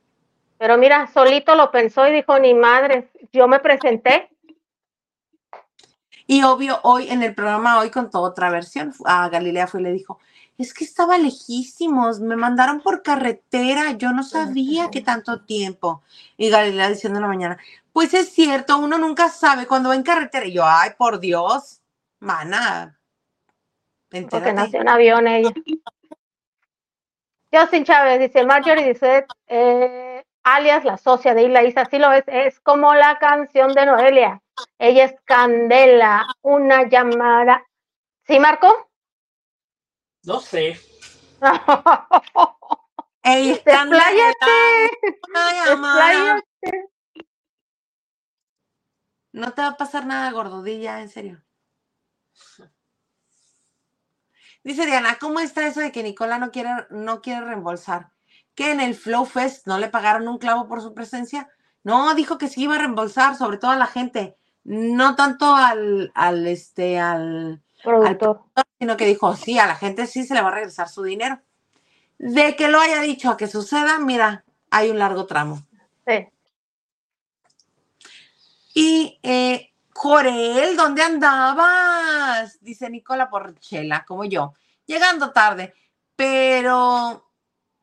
Pero 0.58 0.76
mira, 0.78 1.06
solito 1.12 1.54
lo 1.54 1.70
pensó 1.70 2.06
y 2.06 2.12
dijo, 2.12 2.38
ni 2.38 2.54
madre, 2.54 3.10
yo 3.32 3.48
me 3.48 3.60
presenté. 3.60 4.30
Y 6.26 6.42
obvio, 6.42 6.80
hoy 6.82 7.10
en 7.10 7.22
el 7.22 7.34
programa, 7.34 7.78
hoy 7.78 7.90
contó 7.90 8.20
otra 8.22 8.50
versión. 8.50 8.94
A 9.04 9.28
Galilea 9.28 9.66
fue 9.66 9.80
y 9.80 9.84
le 9.84 9.92
dijo, 9.92 10.18
es 10.56 10.72
que 10.72 10.84
estaba 10.84 11.18
lejísimos, 11.18 12.20
me 12.20 12.36
mandaron 12.36 12.80
por 12.80 13.02
carretera, 13.02 13.92
yo 13.92 14.12
no 14.12 14.22
sabía 14.22 14.90
que 14.90 15.00
tanto 15.00 15.42
tiempo. 15.42 16.02
Y 16.36 16.48
Galilea 16.48 16.88
diciendo 16.88 17.18
en 17.18 17.22
la 17.22 17.28
mañana, 17.28 17.58
pues 17.94 18.12
es 18.12 18.30
cierto, 18.30 18.76
uno 18.78 18.98
nunca 18.98 19.28
sabe 19.28 19.68
cuando 19.68 19.90
va 19.90 19.94
en 19.94 20.02
carretera. 20.02 20.44
Y 20.44 20.54
yo, 20.54 20.64
ay, 20.66 20.90
por 20.98 21.20
Dios, 21.20 21.80
mana. 22.18 22.98
Porque 24.28 24.52
nació 24.52 24.80
en 24.80 24.88
avión 24.88 25.28
ella. 25.28 25.52
Justin 27.52 27.84
Chávez 27.84 28.18
dice, 28.18 28.44
Marjorie 28.44 28.88
dice, 28.88 29.24
eh, 29.46 30.24
alias 30.42 30.84
la 30.84 30.96
socia 30.98 31.34
de 31.34 31.44
Isla 31.44 31.62
Isa, 31.62 31.84
sí 31.84 31.98
lo 31.98 32.10
es, 32.10 32.24
es 32.26 32.58
como 32.58 32.92
la 32.94 33.16
canción 33.20 33.72
de 33.74 33.86
Noelia. 33.86 34.42
Ella 34.76 35.04
es 35.04 35.14
Candela, 35.24 36.26
una 36.42 36.88
llamada. 36.88 37.64
¿Sí, 38.26 38.40
Marco? 38.40 38.90
No 40.24 40.40
sé. 40.40 40.80
Ey, 43.22 43.56
Candela, 43.64 44.32
no 49.34 49.52
te 49.52 49.62
va 49.62 49.68
a 49.68 49.76
pasar 49.76 50.06
nada, 50.06 50.30
gordodilla, 50.30 51.00
en 51.00 51.08
serio. 51.08 51.42
Dice 54.62 54.86
Diana, 54.86 55.18
¿cómo 55.20 55.40
está 55.40 55.66
eso 55.66 55.80
de 55.80 55.90
que 55.90 56.04
Nicola 56.04 56.38
no 56.38 56.52
quiere, 56.52 56.70
no 56.90 57.20
quiere 57.20 57.44
reembolsar? 57.44 58.12
¿Que 58.54 58.70
en 58.70 58.80
el 58.80 58.94
Flow 58.94 59.26
Fest 59.26 59.66
no 59.66 59.78
le 59.78 59.88
pagaron 59.88 60.28
un 60.28 60.38
clavo 60.38 60.68
por 60.68 60.80
su 60.80 60.94
presencia? 60.94 61.50
No, 61.82 62.14
dijo 62.14 62.38
que 62.38 62.48
sí 62.48 62.62
iba 62.62 62.76
a 62.76 62.78
reembolsar, 62.78 63.34
sobre 63.34 63.58
todo 63.58 63.72
a 63.72 63.76
la 63.76 63.88
gente, 63.88 64.36
no 64.62 65.16
tanto 65.16 65.56
al, 65.56 66.12
al 66.14 66.46
este, 66.46 67.00
al 67.00 67.60
productor, 67.82 68.44
sino 68.78 68.96
que 68.96 69.06
dijo, 69.06 69.34
sí, 69.34 69.58
a 69.58 69.66
la 69.66 69.74
gente 69.74 70.06
sí 70.06 70.24
se 70.24 70.34
le 70.34 70.42
va 70.42 70.48
a 70.48 70.54
regresar 70.54 70.88
su 70.88 71.02
dinero. 71.02 71.40
De 72.18 72.54
que 72.54 72.68
lo 72.68 72.78
haya 72.78 73.00
dicho 73.00 73.30
a 73.30 73.36
que 73.36 73.48
suceda, 73.48 73.98
mira, 73.98 74.44
hay 74.70 74.90
un 74.90 75.00
largo 75.00 75.26
tramo. 75.26 75.66
Sí. 76.06 76.28
Y 78.74 79.20
eh, 79.22 79.72
Jorel, 79.94 80.76
¿dónde 80.76 81.02
andabas? 81.02 82.60
Dice 82.60 82.90
Nicola 82.90 83.30
Porchela, 83.30 84.04
como 84.04 84.24
yo, 84.24 84.54
llegando 84.84 85.30
tarde, 85.30 85.72
pero 86.16 87.30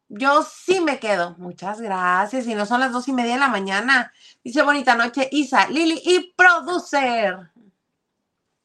yo 0.10 0.44
sí 0.44 0.82
me 0.82 1.00
quedo. 1.00 1.36
Muchas 1.38 1.80
gracias. 1.80 2.46
Y 2.46 2.54
no 2.54 2.66
son 2.66 2.82
las 2.82 2.92
dos 2.92 3.08
y 3.08 3.14
media 3.14 3.36
de 3.36 3.40
la 3.40 3.48
mañana. 3.48 4.12
Dice 4.44 4.62
bonita 4.62 4.94
noche, 4.96 5.30
Isa, 5.32 5.70
Lili 5.70 6.02
y 6.04 6.34
producer. 6.36 7.38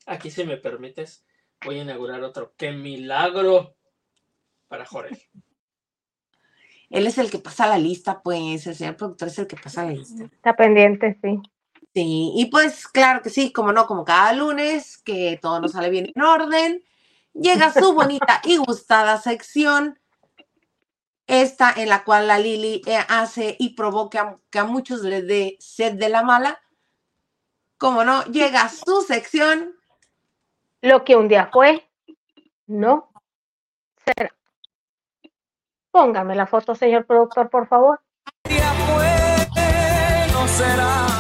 Aquí, 0.07 0.31
si 0.31 0.45
me 0.45 0.57
permites, 0.57 1.25
voy 1.65 1.79
a 1.79 1.83
inaugurar 1.83 2.23
otro. 2.25 2.55
¡Qué 2.57 2.73
milagro! 2.73 3.77
Para 4.67 4.85
Jorel. 4.85 5.23
Él 6.91 7.07
es 7.07 7.19
el 7.19 7.31
que 7.31 7.39
pasa 7.39 7.69
la 7.69 7.79
lista, 7.79 8.21
pues. 8.21 8.67
El 8.67 8.75
señor 8.75 8.97
productor 8.97 9.29
es 9.29 9.39
el 9.39 9.47
que 9.47 9.57
pasa 9.57 9.85
la 9.85 9.93
lista. 9.93 10.25
Está 10.25 10.57
pendiente, 10.57 11.17
sí. 11.23 11.41
Sí, 11.97 12.31
y 12.35 12.45
pues 12.51 12.87
claro 12.89 13.23
que 13.23 13.31
sí, 13.31 13.55
como 13.55 13.73
no, 13.73 13.87
como 13.87 14.05
cada 14.05 14.35
lunes, 14.35 14.99
que 14.99 15.39
todo 15.41 15.63
nos 15.63 15.73
sale 15.73 15.89
bien 15.89 16.13
en 16.15 16.23
orden, 16.23 16.85
llega 17.33 17.73
su 17.73 17.95
bonita 17.95 18.43
y 18.45 18.59
gustada 18.59 19.19
sección, 19.19 19.99
esta 21.27 21.73
en 21.75 21.89
la 21.89 22.05
cual 22.05 22.27
la 22.27 22.39
Lili 22.39 22.83
eh, 22.85 22.99
hace 23.09 23.57
y 23.59 23.71
provoca 23.71 24.39
que 24.51 24.59
a 24.59 24.65
muchos 24.65 25.01
les 25.05 25.27
dé 25.27 25.57
sed 25.59 25.95
de 25.95 26.11
la 26.11 26.23
mala. 26.23 26.61
Como 27.79 28.05
no, 28.05 28.25
llega 28.25 28.69
su 28.69 29.01
sección. 29.01 29.75
Lo 30.83 31.03
que 31.03 31.17
un 31.17 31.29
día 31.29 31.49
fue, 31.51 31.89
no 32.67 33.11
será. 34.05 34.35
Póngame 35.91 36.35
la 36.35 36.47
foto, 36.47 36.75
señor 36.75 37.07
productor, 37.07 37.49
por 37.49 37.67
favor. 37.67 38.03
Día 38.45 38.71
fue, 38.85 40.29
no 40.35 40.47
será. 40.47 41.16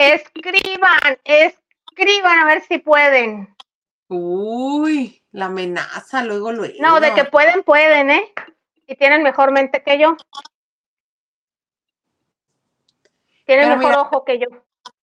Escriban, 0.00 1.18
escriban 1.24 2.38
a 2.38 2.46
ver 2.46 2.62
si 2.62 2.78
pueden. 2.78 3.54
Uy, 4.08 5.22
la 5.30 5.44
amenaza, 5.44 6.24
luego, 6.24 6.52
luego. 6.52 6.74
No, 6.80 7.00
de 7.00 7.12
que 7.12 7.24
pueden, 7.24 7.62
pueden, 7.62 8.08
¿eh? 8.08 8.32
Y 8.86 8.96
tienen 8.96 9.22
mejor 9.22 9.52
mente 9.52 9.82
que 9.82 9.98
yo. 9.98 10.16
Tienen 13.44 13.78
mejor 13.78 13.98
ojo 13.98 14.24
que 14.24 14.38
yo. 14.38 14.46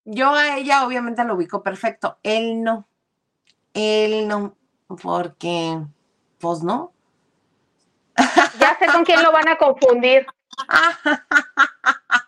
Yo 0.04 0.34
a 0.34 0.56
ella 0.56 0.84
obviamente 0.84 1.22
lo 1.22 1.34
ubico 1.34 1.62
perfecto. 1.62 2.18
Él 2.24 2.64
no. 2.64 2.88
Él 3.74 4.26
no. 4.26 4.56
Porque, 5.00 5.78
pues 6.40 6.64
no. 6.64 6.92
Ya 8.58 8.76
sé 8.80 8.86
con 8.86 9.04
quién 9.04 9.22
lo 9.22 9.30
van 9.30 9.46
a 9.46 9.56
confundir. 9.58 10.26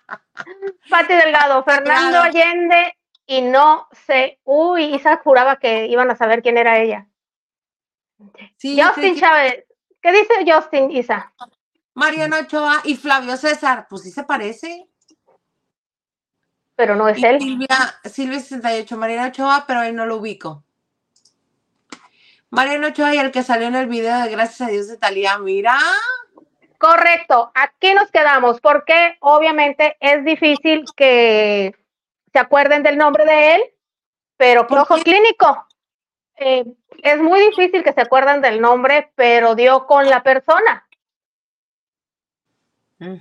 Pati 0.89 1.15
Delgado, 1.15 1.63
Fernando 1.65 2.21
Allende 2.21 2.97
y 3.27 3.43
no 3.43 3.89
sé. 3.93 4.41
Uy, 4.45 4.95
Isa 4.95 5.19
juraba 5.19 5.57
que 5.57 5.87
iban 5.87 6.11
a 6.11 6.17
saber 6.17 6.43
quién 6.43 6.59
era 6.59 6.79
ella. 6.81 7.07
Justin 8.61 9.17
Chávez. 9.17 9.65
¿Qué 10.03 10.13
dice 10.13 10.35
Justin, 10.47 10.91
Isa? 10.91 11.33
Mariano 11.95 12.39
Ochoa 12.39 12.81
y 12.85 12.97
Flavio 12.97 13.37
César. 13.37 13.87
Pues 13.89 14.03
sí 14.03 14.11
se 14.11 14.25
parece. 14.25 14.89
Pero 16.75 16.97
no 16.97 17.09
es 17.09 17.23
él. 17.23 17.39
Silvia, 17.41 18.01
Silvia 18.05 18.41
68, 18.41 18.97
Mariano 18.97 19.29
Ochoa, 19.29 19.65
pero 19.67 19.83
él 19.83 19.95
no 19.95 20.07
lo 20.07 20.17
ubico. 20.17 20.65
Mariano 22.51 22.89
Ochoa 22.89 23.15
y 23.15 23.19
el 23.19 23.31
que 23.31 23.43
salió 23.43 23.69
en 23.69 23.77
el 23.77 23.87
video 23.87 24.23
de 24.23 24.31
Gracias 24.31 24.63
a 24.63 24.73
Dios 24.73 24.89
de 24.89 24.97
Talía, 24.97 25.39
mira. 25.39 25.79
Correcto, 26.81 27.53
aquí 27.55 27.93
nos 27.93 28.11
quedamos 28.11 28.59
porque 28.63 29.19
obviamente 29.21 29.99
es 30.01 30.25
difícil 30.25 30.87
que 30.97 31.75
se 32.33 32.39
acuerden 32.39 32.83
del 32.83 32.97
nombre 32.97 33.27
de 33.27 33.55
él, 33.55 33.63
pero 34.39 34.67
ojo 34.67 34.97
clínico. 34.97 35.67
Eh, 36.37 36.65
es 37.03 37.19
muy 37.21 37.39
difícil 37.41 37.85
que 37.85 37.93
se 37.93 38.01
acuerden 38.01 38.41
del 38.41 38.63
nombre, 38.63 39.13
pero 39.15 39.55
dio 39.55 39.87
con 39.87 40.09
la 40.09 40.23
persona. 40.23 40.89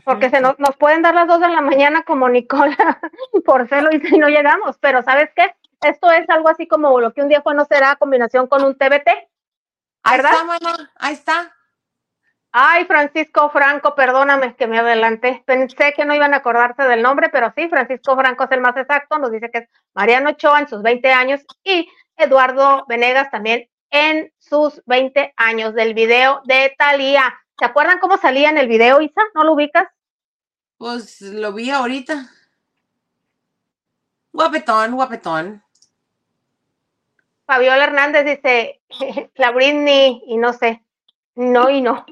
Porque 0.06 0.30
se 0.30 0.40
nos, 0.40 0.56
pueden 0.78 1.02
dar 1.02 1.14
las 1.14 1.28
dos 1.28 1.42
de 1.42 1.50
la 1.50 1.60
mañana 1.60 2.04
como 2.04 2.30
Nicola 2.30 2.78
por 3.46 3.68
celo 3.68 3.90
y 3.92 4.00
si 4.00 4.18
no 4.18 4.30
llegamos, 4.30 4.78
pero 4.78 5.04
¿sabes 5.04 5.32
qué? 5.36 5.54
Esto 5.82 6.10
es 6.12 6.30
algo 6.30 6.48
así 6.48 6.66
como 6.66 6.98
lo 7.02 7.12
que 7.12 7.22
un 7.22 7.28
día 7.28 7.42
fue 7.42 7.56
no 7.56 7.66
será 7.66 7.98
combinación 7.98 8.48
con 8.48 8.64
un 8.64 8.78
TBT. 8.78 9.10
¿verdad? 10.10 10.32
Ahí 10.32 10.58
está, 10.62 10.92
Ahí 10.96 11.14
está. 11.14 11.56
Ay, 12.52 12.86
Francisco 12.86 13.52
Franco, 13.52 13.94
perdóname 13.94 14.56
que 14.56 14.66
me 14.66 14.80
adelanté. 14.80 15.44
Pensé 15.46 15.94
que 15.94 16.04
no 16.04 16.16
iban 16.16 16.34
a 16.34 16.38
acordarse 16.38 16.82
del 16.84 17.04
nombre, 17.04 17.30
pero 17.30 17.54
sí, 17.56 17.68
Francisco 17.70 18.16
Franco 18.16 18.46
es 18.46 18.52
el 18.52 18.62
más 18.62 18.76
exacto. 18.76 19.20
Nos 19.20 19.32
dice 19.32 19.52
que 19.52 19.60
es 19.60 19.70
Mariano 19.94 20.32
Ochoa 20.32 20.60
en 20.60 20.68
sus 20.68 20.82
20 20.82 21.12
años 21.12 21.42
y 21.64 21.88
Eduardo 22.18 22.86
Venegas 22.88 23.30
también 23.30 23.70
en 23.92 24.34
sus 24.40 24.82
20 24.86 25.34
años 25.38 25.76
del 25.76 25.94
video 25.94 26.42
de 26.46 26.74
Talía. 26.78 27.24
¿Se 27.58 27.66
acuerdan 27.66 28.00
cómo 28.00 28.18
salía 28.18 28.50
en 28.50 28.58
el 28.58 28.68
video, 28.68 29.00
Isa? 29.02 29.22
¿No 29.36 29.44
lo 29.44 29.54
ubicas? 29.54 29.88
Pues 30.78 31.22
lo 31.22 31.54
vi 31.54 31.70
ahorita. 31.70 32.30
Guapetón, 34.32 34.96
guapetón. 34.96 35.64
Fabiola 37.46 37.84
Hernández 37.84 38.26
dice, 38.26 38.82
la 39.36 39.52
Britney, 39.52 40.24
y 40.26 40.38
no 40.38 40.54
sé, 40.54 40.84
no 41.40 41.70
y 41.70 41.82
no. 41.82 42.06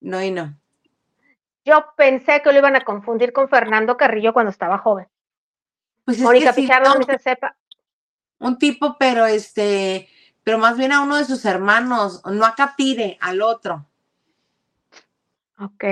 No 0.00 0.22
y 0.22 0.30
no. 0.30 0.58
Yo 1.64 1.92
pensé 1.96 2.42
que 2.42 2.52
lo 2.52 2.58
iban 2.58 2.76
a 2.76 2.82
confundir 2.82 3.32
con 3.32 3.48
Fernando 3.48 3.96
Carrillo 3.96 4.32
cuando 4.32 4.50
estaba 4.50 4.78
joven. 4.78 5.08
Pues 6.04 6.18
es 6.18 6.24
Mónica 6.24 6.50
que 6.50 6.54
sí, 6.54 6.62
Pichardo, 6.62 6.94
no, 6.94 7.04
se 7.04 7.18
sepa. 7.18 7.56
un 8.38 8.58
tipo, 8.58 8.96
pero 8.98 9.26
este, 9.26 10.08
pero 10.44 10.58
más 10.58 10.76
bien 10.76 10.92
a 10.92 11.02
uno 11.02 11.16
de 11.16 11.24
sus 11.24 11.44
hermanos, 11.44 12.22
no 12.26 12.44
a 12.44 12.54
Capire, 12.54 13.16
al 13.20 13.42
otro. 13.42 13.86
Ok. 15.58 15.84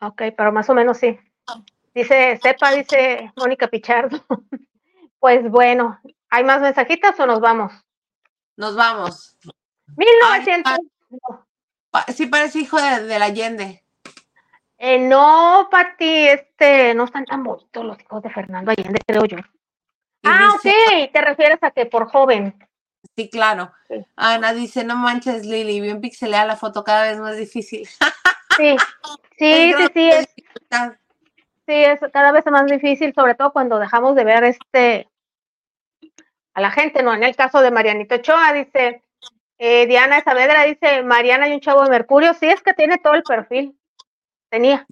Ok, 0.00 0.22
pero 0.36 0.52
más 0.52 0.68
o 0.70 0.74
menos 0.74 0.98
sí. 0.98 1.18
Dice, 1.94 2.38
sepa, 2.42 2.72
dice 2.72 3.32
Mónica 3.36 3.68
Pichardo. 3.68 4.24
Pues 5.20 5.48
bueno, 5.48 6.00
¿hay 6.30 6.42
más 6.42 6.60
mensajitas 6.60 7.20
o 7.20 7.26
nos 7.26 7.38
vamos? 7.38 7.72
Nos 8.56 8.74
vamos. 8.74 9.36
1900. 9.96 10.62
Pa- 10.64 10.78
Sí 12.14 12.26
parece 12.26 12.60
hijo 12.60 12.80
de, 12.80 13.02
del 13.04 13.22
Allende. 13.22 13.84
Eh, 14.78 14.98
no, 14.98 15.68
Pati, 15.70 16.28
este, 16.28 16.94
no 16.94 17.04
están 17.04 17.24
tan 17.24 17.44
bonitos 17.44 17.84
los 17.84 18.00
hijos 18.00 18.22
de 18.22 18.30
Fernando 18.30 18.70
Allende, 18.70 19.00
creo 19.06 19.24
yo. 19.26 19.36
Y 19.38 19.42
Ah, 20.28 20.50
dice- 20.54 20.70
ok, 21.06 21.12
te 21.12 21.20
refieres 21.20 21.58
a 21.62 21.70
que 21.70 21.86
por 21.86 22.08
joven. 22.10 22.54
Sí, 23.16 23.28
claro. 23.28 23.72
Sí. 23.88 24.04
Ana 24.16 24.52
dice, 24.52 24.84
no 24.84 24.96
manches, 24.96 25.44
Lili, 25.44 25.80
bien 25.80 26.00
pixelada 26.00 26.46
la 26.46 26.56
foto, 26.56 26.82
cada 26.84 27.04
vez 27.10 27.18
más 27.18 27.36
difícil. 27.36 27.88
Sí, 28.58 28.76
sí, 29.38 29.72
sí, 29.78 29.86
sí, 29.94 30.10
es, 30.10 30.26
sí, 31.66 31.72
es 31.84 32.00
cada 32.12 32.32
vez 32.32 32.44
más 32.46 32.66
difícil, 32.66 33.14
sobre 33.14 33.34
todo 33.34 33.50
cuando 33.50 33.78
dejamos 33.78 34.14
de 34.14 34.24
ver 34.24 34.44
este 34.44 35.08
a 36.52 36.60
la 36.60 36.70
gente, 36.70 37.02
¿no? 37.02 37.14
En 37.14 37.22
el 37.22 37.34
caso 37.34 37.62
de 37.62 37.70
Marianito 37.70 38.16
Ochoa, 38.16 38.52
dice, 38.52 39.02
eh, 39.64 39.86
Diana 39.86 40.20
Saavedra 40.24 40.64
dice, 40.64 41.04
Mariana 41.04 41.46
y 41.46 41.52
un 41.52 41.60
chavo 41.60 41.84
de 41.84 41.90
Mercurio, 41.90 42.34
sí, 42.34 42.46
es 42.46 42.60
que 42.62 42.74
tiene 42.74 42.98
todo 42.98 43.14
el 43.14 43.22
perfil, 43.22 43.78
tenía 44.50 44.84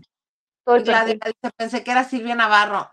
todo 0.62 0.76
el 0.76 0.84
perfil. 0.84 1.18
dice, 1.24 1.50
pensé 1.56 1.82
que 1.82 1.90
era 1.90 2.04
Silvia 2.04 2.36
Navarro. 2.36 2.88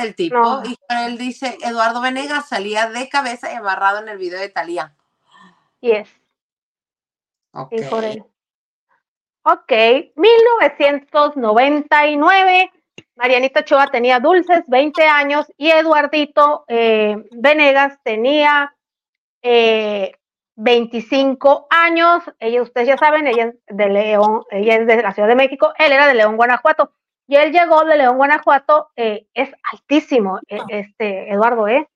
El 0.00 0.14
tipo. 0.14 0.38
No. 0.38 0.62
Y 0.64 0.74
él 0.88 1.18
dice, 1.18 1.58
Eduardo 1.60 2.00
Venegas 2.00 2.48
salía 2.48 2.88
de 2.88 3.10
cabeza 3.10 3.52
y 3.52 3.56
amarrado 3.56 3.98
en 3.98 4.08
el 4.08 4.16
video 4.16 4.40
de 4.40 4.48
Talía. 4.48 4.96
Y 5.82 5.90
es, 5.90 6.08
Ok. 7.52 7.74
hijo 7.74 8.00
de 8.00 8.12
él. 8.12 8.24
Ok, 9.42 9.72
1999. 10.16 12.72
Marianita 13.16 13.60
Ochoa 13.60 13.88
tenía 13.88 14.18
dulces, 14.18 14.62
20 14.66 15.04
años, 15.04 15.44
y 15.58 15.68
Eduardito 15.68 16.64
eh, 16.68 17.22
Venegas 17.32 17.98
tenía 18.02 18.74
eh, 19.42 20.12
25 20.56 21.66
años. 21.70 22.22
Ella, 22.38 22.62
ustedes 22.62 22.88
ya 22.88 22.98
saben, 22.98 23.26
ella 23.26 23.46
es 23.46 23.76
de 23.76 23.88
León, 23.88 24.42
ella 24.50 24.76
es 24.76 24.86
de 24.86 25.02
la 25.02 25.12
Ciudad 25.12 25.28
de 25.28 25.34
México, 25.34 25.72
él 25.78 25.92
era 25.92 26.06
de 26.06 26.14
León, 26.14 26.36
Guanajuato. 26.36 26.92
Y 27.26 27.36
él 27.36 27.52
llegó 27.52 27.84
de 27.84 27.96
León, 27.96 28.16
Guanajuato, 28.16 28.90
eh, 28.96 29.26
es 29.32 29.50
altísimo, 29.72 30.40
eh, 30.48 30.58
este 30.68 31.32
Eduardo, 31.32 31.68
¿eh? 31.68 31.88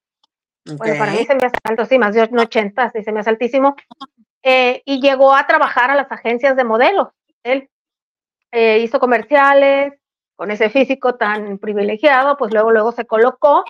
Bueno, 0.79 0.99
para 0.99 1.13
mí 1.13 1.25
se 1.25 1.35
me 1.35 1.47
hace 1.47 1.57
alto, 1.63 1.85
sí, 1.85 1.99
más 1.99 2.15
de 2.15 2.23
80, 2.23 2.91
sí, 2.91 3.03
se 3.03 3.13
me 3.13 3.21
hace 3.21 3.31
altísimo. 3.31 3.77
Eh, 4.43 4.83
y 4.85 5.01
llegó 5.01 5.35
a 5.35 5.47
trabajar 5.47 5.91
a 5.91 5.95
las 5.95 6.11
agencias 6.11 6.57
de 6.57 6.65
modelos. 6.65 7.09
Él 7.43 7.69
eh, 8.53 8.79
hizo 8.79 8.99
comerciales 8.99 9.93
con 10.37 10.51
ese 10.51 10.71
físico 10.71 11.15
tan 11.15 11.59
privilegiado, 11.59 12.37
pues 12.37 12.53
luego, 12.53 12.71
luego 12.71 12.93
se 12.93 13.07
colocó. 13.07 13.65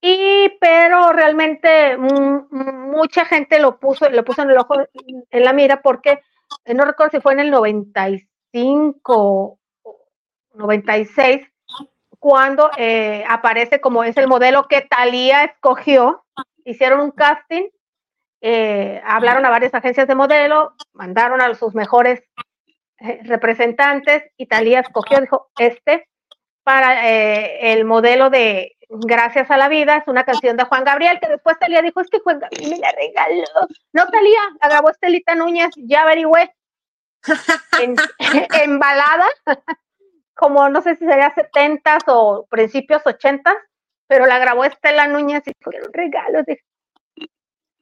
Y, 0.00 0.48
pero 0.60 1.12
realmente 1.12 1.96
mm, 1.96 2.46
mm, 2.50 2.90
mucha 2.90 3.24
gente 3.24 3.58
lo 3.58 3.80
puso, 3.80 4.08
lo 4.08 4.24
puso 4.24 4.42
en 4.42 4.50
el 4.50 4.58
ojo, 4.58 4.74
en 5.30 5.44
la 5.44 5.52
mira, 5.52 5.82
porque 5.82 6.20
eh, 6.64 6.74
no 6.74 6.84
recuerdo 6.84 7.12
si 7.12 7.20
fue 7.20 7.32
en 7.32 7.40
el 7.40 7.50
95 7.50 9.58
o 9.82 9.96
96, 10.54 11.46
cuando 12.18 12.70
eh, 12.76 13.24
aparece 13.28 13.80
como 13.80 14.04
es 14.04 14.16
el 14.16 14.28
modelo 14.28 14.68
que 14.68 14.82
Talía 14.82 15.44
escogió. 15.44 16.24
Hicieron 16.64 17.00
un 17.00 17.12
casting, 17.12 17.68
eh, 18.40 19.00
hablaron 19.04 19.44
a 19.46 19.50
varias 19.50 19.74
agencias 19.74 20.06
de 20.06 20.14
modelo, 20.14 20.74
mandaron 20.92 21.40
a 21.40 21.54
sus 21.54 21.74
mejores 21.74 22.22
representantes 23.22 24.24
y 24.36 24.46
Talía 24.46 24.80
escogió, 24.80 25.20
dijo, 25.20 25.50
este 25.58 26.08
para 26.64 27.08
el 27.08 27.86
modelo 27.86 28.28
de 28.28 28.76
Gracias 28.90 29.50
a 29.50 29.56
la 29.58 29.68
Vida, 29.68 29.96
es 29.98 30.08
una 30.08 30.24
canción 30.24 30.56
de 30.56 30.64
Juan 30.64 30.84
Gabriel, 30.84 31.18
que 31.20 31.28
después 31.28 31.58
Talía 31.58 31.82
dijo, 31.82 32.00
es 32.00 32.08
que 32.08 32.20
Juan 32.20 32.38
Gabriel 32.38 32.70
me 32.70 32.78
la 32.78 32.92
regaló. 32.92 33.44
No, 33.92 34.06
Talía, 34.08 34.40
la 34.62 34.68
grabó 34.68 34.90
Estelita 34.90 35.34
Núñez, 35.34 35.70
ya 35.76 36.02
averigüé, 36.02 36.50
en, 37.82 37.96
en 38.62 38.78
balada, 38.78 39.26
como 40.34 40.68
no 40.70 40.80
sé 40.80 40.96
si 40.96 41.04
sería 41.04 41.34
70s 41.34 42.04
o 42.06 42.46
principios 42.48 43.02
80s, 43.04 43.56
pero 44.06 44.24
la 44.24 44.38
grabó 44.38 44.64
Estela 44.64 45.06
Núñez 45.06 45.42
y 45.46 45.52
era 45.70 45.86
un 45.86 45.92
regalo 45.92 46.42
de- 46.44 46.62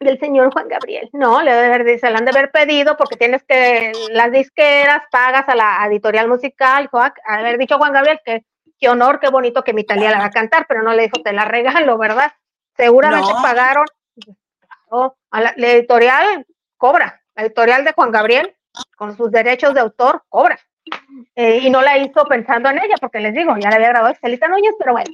del 0.00 0.18
señor 0.18 0.52
Juan 0.52 0.68
Gabriel. 0.68 1.08
No, 1.12 1.40
le 1.40 1.52
debe 1.52 1.74
haber, 1.74 1.98
se 2.00 2.10
la 2.10 2.18
han 2.18 2.24
de 2.24 2.30
haber 2.30 2.50
pedido 2.50 2.96
porque 2.96 3.16
tienes 3.16 3.44
que, 3.44 3.92
las 4.10 4.30
disqueras, 4.32 5.02
pagas 5.10 5.48
a 5.48 5.54
la 5.54 5.86
editorial 5.86 6.28
musical, 6.28 6.90
ah, 6.92 7.14
haber 7.26 7.58
dicho 7.58 7.78
Juan 7.78 7.92
Gabriel 7.92 8.20
que 8.24 8.44
qué 8.78 8.88
honor, 8.88 9.20
qué 9.20 9.28
bonito 9.28 9.62
que 9.64 9.72
mi 9.72 9.84
Talía 9.84 10.10
la 10.10 10.18
va 10.18 10.24
a 10.26 10.30
cantar, 10.30 10.66
pero 10.68 10.82
no 10.82 10.92
le 10.92 11.04
dijo, 11.04 11.22
te 11.22 11.32
la 11.32 11.44
regalo, 11.44 11.98
¿verdad? 11.98 12.32
Seguramente 12.76 13.32
No. 13.34 13.42
pagaron, 13.42 13.86
a 15.30 15.40
la, 15.40 15.54
la 15.56 15.66
editorial 15.68 16.46
cobra, 16.76 17.20
la 17.34 17.42
editorial 17.44 17.84
de 17.84 17.92
Juan 17.92 18.10
Gabriel, 18.10 18.54
con 18.96 19.16
sus 19.16 19.30
derechos 19.30 19.74
de 19.74 19.80
autor, 19.80 20.22
cobra. 20.28 20.58
Eh, 21.34 21.58
y 21.62 21.70
no 21.70 21.82
la 21.82 21.98
hizo 21.98 22.24
pensando 22.26 22.68
en 22.68 22.78
ella, 22.78 22.94
porque 23.00 23.18
les 23.20 23.34
digo, 23.34 23.56
ya 23.58 23.70
le 23.70 23.76
había 23.76 23.88
grabado 23.88 24.12
Estelita 24.12 24.46
Núñez, 24.48 24.74
pero 24.78 24.92
bueno. 24.92 25.10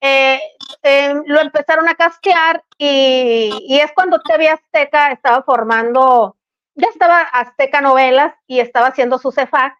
Eh, 0.00 0.40
eh, 0.82 1.14
lo 1.26 1.40
empezaron 1.40 1.88
a 1.88 1.94
castear 1.94 2.64
y, 2.78 3.50
y 3.68 3.78
es 3.78 3.92
cuando 3.92 4.20
TV 4.20 4.48
Azteca 4.48 5.12
estaba 5.12 5.42
formando, 5.44 6.36
ya 6.74 6.88
estaba 6.88 7.20
Azteca 7.20 7.80
Novelas 7.80 8.34
y 8.46 8.58
estaba 8.60 8.88
haciendo 8.88 9.18
su 9.18 9.30
CEFAC 9.30 9.76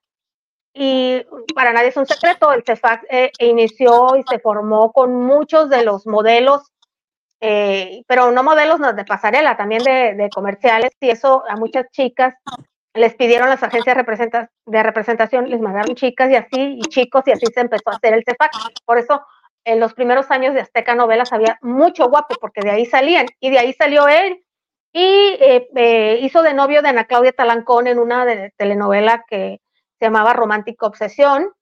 y 0.75 1.23
para 1.55 1.73
nadie 1.73 1.89
es 1.89 1.97
un 1.97 2.07
secreto, 2.07 2.53
el 2.53 2.63
CEFAC 2.65 3.05
eh, 3.11 3.31
inició 3.41 4.17
y 4.17 4.23
se 4.29 4.39
formó 4.39 4.93
con 4.93 5.15
muchos 5.15 5.69
de 5.69 5.85
los 5.85 6.07
modelos, 6.07 6.73
eh, 7.41 8.03
pero 8.07 8.31
no 8.31 8.43
modelos 8.43 8.81
de 8.81 9.05
pasarela, 9.05 9.57
también 9.57 9.83
de, 9.83 10.15
de 10.15 10.31
comerciales, 10.31 10.93
y 11.01 11.11
eso 11.11 11.43
a 11.49 11.57
muchas 11.57 11.87
chicas 11.91 12.35
les 12.95 13.15
pidieron 13.15 13.49
las 13.49 13.63
agencias 13.63 13.97
de 13.97 14.83
representación, 14.83 15.49
les 15.49 15.61
mandaron 15.61 15.95
chicas 15.95 16.31
y 16.31 16.37
así, 16.37 16.79
y 16.79 16.83
chicos, 16.83 17.23
y 17.27 17.33
así 17.33 17.47
se 17.53 17.61
empezó 17.61 17.91
a 17.91 17.97
hacer 17.97 18.13
el 18.15 18.23
CEFAC. 18.25 18.53
Por 18.85 18.99
eso, 18.99 19.25
en 19.65 19.81
los 19.81 19.95
primeros 19.95 20.31
años 20.31 20.53
de 20.55 20.61
Azteca 20.61 20.95
Novelas 20.95 21.33
había 21.33 21.59
mucho 21.63 22.09
guapo, 22.09 22.37
porque 22.41 22.61
de 22.61 22.71
ahí 22.71 22.87
salían, 22.87 23.27
y 23.41 23.51
de 23.51 23.59
ahí 23.59 23.73
salió 23.73 24.09
él, 24.09 24.45
y 24.93 25.03
eh, 25.41 25.69
eh, 25.75 26.19
hizo 26.21 26.43
de 26.43 26.53
novio 26.53 26.83
de 26.83 26.91
Ana 26.91 27.05
Claudia 27.07 27.33
Talancón 27.33 27.87
en 27.87 27.99
una 27.99 28.27
de- 28.27 28.53
telenovela 28.59 29.25
que 29.27 29.61
se 30.03 30.07
llamaba 30.07 30.33
Romántica 30.33 30.87
Obsesión. 30.87 31.53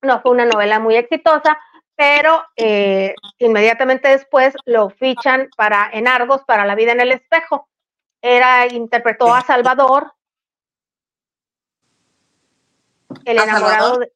No 0.00 0.22
fue 0.22 0.30
una 0.30 0.46
novela 0.46 0.80
muy 0.80 0.96
exitosa, 0.96 1.58
pero 1.94 2.42
eh, 2.56 3.14
inmediatamente 3.38 4.08
después 4.08 4.54
lo 4.64 4.88
fichan 4.88 5.50
para 5.58 5.90
en 5.92 6.08
Argos 6.08 6.42
para 6.46 6.64
La 6.64 6.74
vida 6.74 6.92
en 6.92 7.02
el 7.02 7.12
espejo. 7.12 7.68
Era, 8.22 8.66
interpretó 8.66 9.34
a 9.34 9.42
Salvador, 9.42 10.14
el 13.26 13.38
¿A 13.38 13.44
enamorado 13.44 13.98
de, 13.98 14.12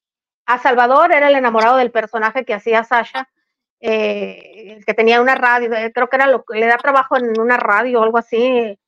a 0.46 0.58
Salvador 0.58 1.12
era 1.12 1.28
el 1.28 1.34
enamorado 1.34 1.76
del 1.76 1.90
personaje 1.90 2.46
que 2.46 2.54
hacía 2.54 2.82
Sasha, 2.82 3.28
eh, 3.80 4.80
que 4.86 4.94
tenía 4.94 5.20
una 5.20 5.34
radio, 5.34 5.70
eh, 5.74 5.92
creo 5.92 6.08
que 6.08 6.16
era 6.16 6.28
lo 6.28 6.44
que 6.44 6.58
le 6.58 6.66
da 6.66 6.78
trabajo 6.78 7.18
en 7.18 7.38
una 7.38 7.58
radio 7.58 8.00
o 8.00 8.04
algo 8.04 8.16
así, 8.16 8.78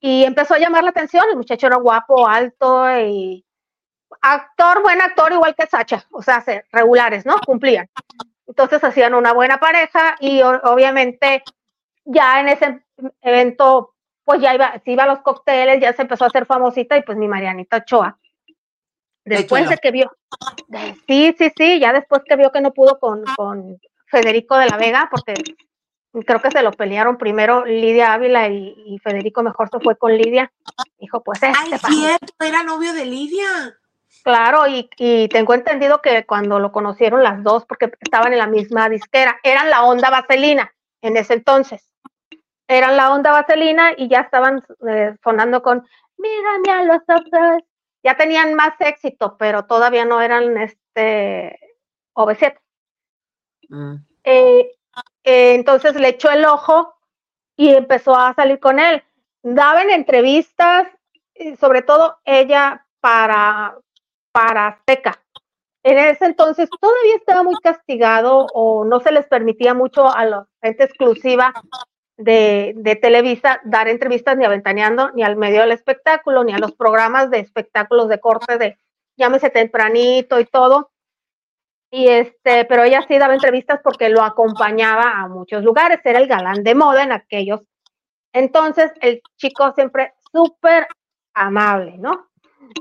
y 0.00 0.24
empezó 0.24 0.54
a 0.54 0.58
llamar 0.58 0.82
la 0.82 0.90
atención, 0.90 1.24
el 1.30 1.36
muchacho 1.36 1.68
era 1.68 1.76
guapo, 1.76 2.26
alto 2.26 2.84
y 3.00 3.44
actor, 4.20 4.82
buen 4.82 5.00
actor, 5.00 5.32
igual 5.32 5.54
que 5.54 5.66
Sacha, 5.66 6.04
o 6.12 6.22
sea, 6.22 6.40
se- 6.40 6.64
regulares, 6.72 7.26
¿no? 7.26 7.36
Cumplían. 7.44 7.88
Entonces 8.46 8.82
hacían 8.82 9.14
una 9.14 9.32
buena 9.32 9.58
pareja 9.58 10.16
y 10.20 10.40
obviamente 10.42 11.42
ya 12.04 12.40
en 12.40 12.48
ese 12.48 12.82
evento 13.20 13.94
pues 14.24 14.42
ya 14.42 14.54
iba, 14.54 14.78
se 14.84 14.90
iba 14.90 15.04
a 15.04 15.06
los 15.06 15.20
cócteles, 15.20 15.80
ya 15.80 15.94
se 15.94 16.02
empezó 16.02 16.24
a 16.24 16.26
hacer 16.26 16.44
famosita 16.44 16.96
y 16.98 17.02
pues 17.02 17.16
mi 17.16 17.28
Marianita 17.28 17.78
Ochoa. 17.78 18.18
Después 19.24 19.68
de 19.68 19.76
que 19.78 19.90
vio, 19.90 20.10
sí, 21.06 21.34
sí, 21.38 21.50
sí, 21.56 21.80
ya 21.80 21.92
después 21.92 22.22
que 22.26 22.36
vio 22.36 22.50
que 22.50 22.60
no 22.60 22.72
pudo 22.72 22.98
con, 22.98 23.24
con 23.36 23.78
Federico 24.06 24.56
de 24.56 24.66
la 24.66 24.76
Vega, 24.76 25.08
porque 25.10 25.34
creo 26.26 26.40
que 26.40 26.50
se 26.50 26.62
lo 26.62 26.72
pelearon 26.72 27.18
primero 27.18 27.64
Lidia 27.64 28.14
Ávila 28.14 28.48
y, 28.48 28.98
Federico 29.02 29.42
mejor 29.42 29.68
se 29.70 29.80
fue 29.80 29.96
con 29.96 30.16
Lidia. 30.16 30.52
Dijo, 30.98 31.22
pues 31.22 31.42
este. 31.42 31.58
Ay, 31.58 31.78
cierto, 31.78 32.34
era 32.40 32.62
novio 32.62 32.92
de 32.92 33.06
Lidia. 33.06 33.78
Claro, 34.28 34.66
y, 34.66 34.90
y, 34.98 35.26
tengo 35.28 35.54
entendido 35.54 36.02
que 36.02 36.26
cuando 36.26 36.58
lo 36.58 36.70
conocieron 36.70 37.22
las 37.22 37.42
dos, 37.42 37.64
porque 37.64 37.90
estaban 37.98 38.34
en 38.34 38.38
la 38.38 38.46
misma 38.46 38.90
disquera, 38.90 39.40
eran 39.42 39.70
la 39.70 39.84
onda 39.84 40.10
vaselina 40.10 40.70
en 41.00 41.16
ese 41.16 41.32
entonces. 41.32 41.90
Eran 42.68 42.98
la 42.98 43.10
onda 43.10 43.32
vaselina 43.32 43.92
y 43.96 44.06
ya 44.06 44.20
estaban 44.20 44.62
eh, 44.86 45.14
sonando 45.24 45.62
con 45.62 45.82
Mírame 46.18 46.70
a 46.70 46.84
los 46.84 47.02
ojos. 47.08 47.62
Ya 48.02 48.18
tenían 48.18 48.52
más 48.52 48.78
éxito, 48.80 49.38
pero 49.38 49.64
todavía 49.64 50.04
no 50.04 50.20
eran 50.20 50.58
este 50.58 51.58
OV7. 52.14 52.58
Mm. 53.70 53.94
Eh, 54.24 54.72
eh, 55.24 55.54
entonces 55.54 55.94
le 55.94 56.08
echó 56.08 56.30
el 56.30 56.44
ojo 56.44 56.94
y 57.56 57.70
empezó 57.70 58.14
a 58.14 58.34
salir 58.34 58.60
con 58.60 58.78
él. 58.78 59.02
Daban 59.42 59.88
entrevistas, 59.88 60.86
sobre 61.58 61.80
todo 61.80 62.18
ella 62.26 62.84
para, 63.00 63.78
para 64.38 64.68
Azteca. 64.68 65.20
En 65.82 65.98
ese 65.98 66.26
entonces 66.26 66.70
todavía 66.80 67.16
estaba 67.16 67.42
muy 67.42 67.56
castigado 67.56 68.46
o 68.54 68.84
no 68.84 69.00
se 69.00 69.10
les 69.10 69.26
permitía 69.26 69.74
mucho 69.74 70.08
a 70.08 70.24
la 70.24 70.48
gente 70.62 70.84
exclusiva 70.84 71.52
de, 72.16 72.98
Televisa 73.02 73.60
dar 73.64 73.88
entrevistas 73.88 74.36
ni 74.36 74.44
aventaneando 74.44 75.10
ni 75.10 75.24
al 75.24 75.34
medio 75.34 75.62
del 75.62 75.72
espectáculo, 75.72 76.44
ni 76.44 76.52
a 76.52 76.58
los 76.58 76.70
programas 76.72 77.30
de 77.30 77.40
espectáculos 77.40 78.08
de 78.08 78.20
corte 78.20 78.58
de 78.58 78.78
llámese 79.16 79.50
tempranito 79.50 80.38
y 80.38 80.44
todo 80.44 80.92
y 81.90 82.06
este, 82.06 82.64
pero 82.66 82.84
ella 82.84 83.04
sí 83.08 83.18
daba 83.18 83.34
entrevistas 83.34 83.80
porque 83.82 84.08
lo 84.08 84.22
acompañaba 84.22 85.18
a 85.20 85.26
muchos 85.26 85.64
lugares, 85.64 85.98
era 86.04 86.20
el 86.20 86.28
galán 86.28 86.62
de 86.62 86.76
moda 86.76 87.02
en 87.02 87.10
aquellos. 87.10 87.62
Entonces, 88.32 88.92
el 89.00 89.20
chico 89.36 89.72
siempre 89.72 90.12
súper 90.32 90.86
amable, 91.34 91.96
¿no? 91.98 92.27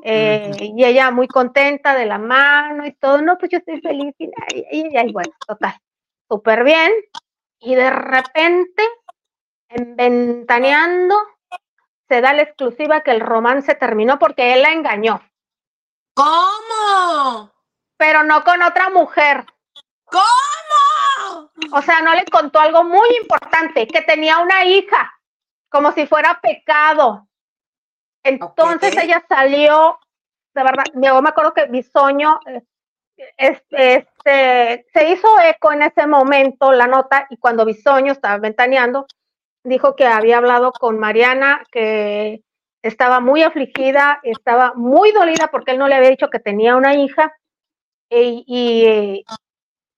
Eh, 0.03 0.51
y 0.59 0.83
ella 0.83 1.11
muy 1.11 1.27
contenta 1.27 1.95
de 1.95 2.05
la 2.05 2.17
mano 2.17 2.85
y 2.85 2.93
todo, 2.93 3.21
no, 3.21 3.37
pues 3.37 3.51
yo 3.51 3.57
estoy 3.59 3.81
feliz 3.81 4.13
y, 4.17 4.31
y, 4.71 4.97
y 4.97 5.13
bueno, 5.13 5.31
total, 5.45 5.75
súper 6.29 6.63
bien. 6.63 6.91
Y 7.59 7.75
de 7.75 7.89
repente, 7.89 8.83
en 9.69 9.95
Ventaneando, 9.95 11.15
se 12.07 12.21
da 12.21 12.33
la 12.33 12.43
exclusiva 12.43 13.01
que 13.01 13.11
el 13.11 13.21
romance 13.21 13.75
terminó 13.75 14.19
porque 14.19 14.53
él 14.53 14.61
la 14.61 14.71
engañó. 14.71 15.21
¿Cómo? 16.13 17.51
pero 17.97 18.23
no 18.23 18.43
con 18.43 18.61
otra 18.61 18.89
mujer. 18.89 19.45
¿Cómo? 20.05 21.51
O 21.73 21.81
sea, 21.81 22.01
no 22.01 22.13
le 22.13 22.23
contó 22.25 22.59
algo 22.59 22.83
muy 22.83 23.09
importante, 23.19 23.87
que 23.87 24.01
tenía 24.03 24.37
una 24.39 24.63
hija, 24.65 25.19
como 25.69 25.91
si 25.91 26.07
fuera 26.07 26.39
pecado. 26.41 27.26
Entonces 28.27 28.97
ella 28.97 29.23
salió, 29.27 29.99
de 30.53 30.63
verdad, 30.63 30.83
yo 30.93 31.21
me 31.21 31.29
acuerdo 31.29 31.53
que 31.53 31.65
Bisoño 31.65 32.39
este, 33.37 33.95
este, 33.95 34.85
se 34.93 35.09
hizo 35.09 35.27
eco 35.41 35.71
en 35.71 35.81
ese 35.81 36.05
momento 36.05 36.71
la 36.71 36.87
nota 36.87 37.25
y 37.29 37.37
cuando 37.37 37.65
Bisoño 37.65 38.11
estaba 38.11 38.37
ventaneando, 38.37 39.07
dijo 39.63 39.95
que 39.95 40.05
había 40.05 40.37
hablado 40.37 40.71
con 40.71 40.99
Mariana, 40.99 41.63
que 41.71 42.43
estaba 42.83 43.19
muy 43.19 43.43
afligida, 43.43 44.19
estaba 44.23 44.73
muy 44.75 45.11
dolida 45.11 45.49
porque 45.51 45.71
él 45.71 45.79
no 45.79 45.87
le 45.87 45.95
había 45.95 46.09
dicho 46.09 46.29
que 46.29 46.39
tenía 46.39 46.75
una 46.75 46.95
hija 46.95 47.33
y, 48.09 49.23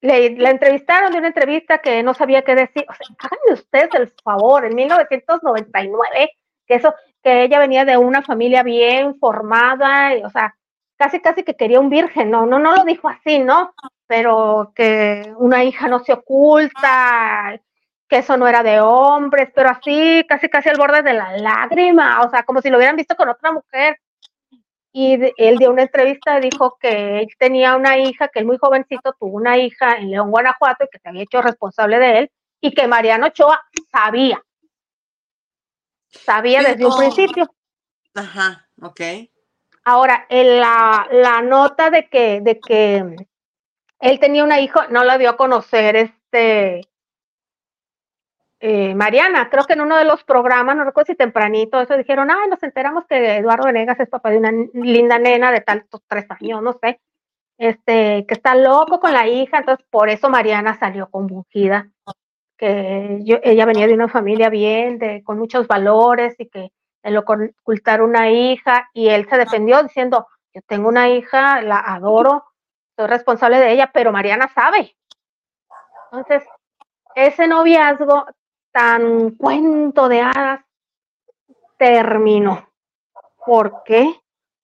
le, 0.01 0.35
la 0.37 0.49
entrevistaron 0.49 1.11
de 1.11 1.17
una 1.17 1.27
entrevista 1.27 1.79
que 1.79 2.01
no 2.03 2.13
sabía 2.13 2.43
qué 2.43 2.55
decir. 2.55 2.85
O 2.89 2.93
sea, 2.93 3.07
háganme 3.19 3.53
ustedes 3.53 3.89
el 3.95 4.13
favor, 4.23 4.65
en 4.65 4.75
1999, 4.75 6.31
que 6.65 6.75
eso, 6.75 6.93
que 7.23 7.43
ella 7.43 7.59
venía 7.59 7.85
de 7.85 7.97
una 7.97 8.21
familia 8.21 8.63
bien 8.63 9.17
formada, 9.19 10.11
o 10.25 10.29
sea, 10.29 10.55
casi 10.97 11.19
casi 11.21 11.43
que 11.43 11.55
quería 11.55 11.79
un 11.79 11.89
virgen, 11.89 12.31
no, 12.31 12.45
no, 12.45 12.59
no 12.59 12.75
lo 12.75 12.83
dijo 12.83 13.09
así, 13.09 13.39
¿no? 13.39 13.73
Pero 14.07 14.73
que 14.75 15.33
una 15.37 15.63
hija 15.63 15.87
no 15.87 15.99
se 15.99 16.13
oculta, 16.13 17.59
que 18.07 18.17
eso 18.17 18.37
no 18.37 18.47
era 18.47 18.63
de 18.63 18.81
hombres, 18.81 19.49
pero 19.53 19.69
así, 19.69 20.25
casi 20.27 20.49
casi 20.49 20.69
al 20.69 20.77
borde 20.77 21.01
de 21.03 21.13
la 21.13 21.37
lágrima, 21.37 22.21
o 22.21 22.29
sea, 22.29 22.43
como 22.43 22.61
si 22.61 22.69
lo 22.69 22.77
hubieran 22.77 22.95
visto 22.95 23.15
con 23.15 23.29
otra 23.29 23.51
mujer 23.51 23.99
y 24.91 25.19
él 25.37 25.57
dio 25.57 25.71
una 25.71 25.83
entrevista 25.83 26.39
dijo 26.39 26.77
que 26.79 27.19
él 27.19 27.27
tenía 27.37 27.75
una 27.75 27.97
hija, 27.97 28.27
que 28.27 28.39
él 28.39 28.45
muy 28.45 28.57
jovencito 28.57 29.13
tuvo 29.19 29.37
una 29.37 29.57
hija 29.57 29.97
en 29.97 30.11
León, 30.11 30.31
Guanajuato, 30.31 30.85
y 30.85 30.87
que 30.91 30.99
se 30.99 31.09
había 31.09 31.23
hecho 31.23 31.41
responsable 31.41 31.99
de 31.99 32.19
él, 32.19 32.31
y 32.61 32.73
que 32.73 32.87
Mariano 32.87 33.27
Ochoa 33.27 33.61
sabía. 33.91 34.41
Sabía 36.09 36.61
desde 36.61 36.85
un 36.85 36.97
principio. 36.97 37.49
Ajá, 38.15 38.67
ok. 38.81 39.01
Ahora, 39.83 40.25
en 40.29 40.59
la, 40.59 41.07
la, 41.11 41.41
nota 41.41 41.89
de 41.89 42.09
que, 42.09 42.41
de 42.41 42.59
que 42.59 43.15
él 43.99 44.19
tenía 44.19 44.43
una 44.43 44.59
hija, 44.59 44.87
no 44.89 45.03
la 45.03 45.17
dio 45.17 45.29
a 45.29 45.37
conocer 45.37 45.95
este 45.95 46.89
eh, 48.61 48.93
Mariana, 48.93 49.49
creo 49.49 49.63
que 49.63 49.73
en 49.73 49.81
uno 49.81 49.97
de 49.97 50.03
los 50.03 50.23
programas, 50.25 50.75
no 50.75 50.83
recuerdo 50.83 51.07
si 51.07 51.15
tempranito, 51.15 51.79
eso 51.79 51.95
dijeron, 51.95 52.29
ay, 52.29 52.49
nos 52.49 52.61
enteramos 52.61 53.05
que 53.07 53.37
Eduardo 53.37 53.65
Venegas 53.65 53.97
es 54.01 54.09
papá 54.09 54.31
de 54.31 54.37
una 54.37 54.51
linda 54.73 55.17
nena 55.17 55.51
de 55.53 55.61
tantos 55.61 56.01
tres 56.07 56.25
años, 56.29 56.61
no 56.61 56.73
sé, 56.81 56.99
este, 57.57 58.25
que 58.27 58.33
está 58.33 58.55
loco 58.55 58.99
con 58.99 59.13
la 59.13 59.27
hija, 59.29 59.59
entonces 59.59 59.85
por 59.89 60.09
eso 60.09 60.29
Mariana 60.29 60.77
salió 60.77 61.09
convulgida, 61.09 61.89
que 62.59 63.23
ella 63.43 63.65
venía 63.65 63.87
de 63.87 63.93
una 63.93 64.09
familia 64.09 64.49
bien, 64.49 64.99
de, 64.99 65.23
con 65.23 65.39
muchos 65.39 65.65
valores 65.65 66.35
y 66.37 66.49
que 66.49 66.71
en 67.01 67.13
lo 67.13 67.21
ocultar 67.21 68.01
una 68.01 68.29
hija, 68.29 68.89
y 68.93 69.07
él 69.07 69.25
se 69.29 69.37
defendió 69.37 69.81
diciendo, 69.81 70.27
yo 70.53 70.61
tengo 70.67 70.89
una 70.89 71.07
hija, 71.09 71.61
la 71.61 71.79
adoro, 71.79 72.43
soy 72.97 73.07
responsable 73.07 73.57
de 73.59 73.71
ella, 73.71 73.89
pero 73.93 74.11
Mariana 74.11 74.49
sabe. 74.53 74.97
Entonces, 76.11 76.43
ese 77.15 77.47
noviazgo 77.47 78.25
tan 78.71 79.31
cuento 79.31 80.09
de 80.09 80.21
hadas 80.21 80.59
terminó. 81.77 82.67
¿Por 83.45 83.83
qué? 83.83 84.13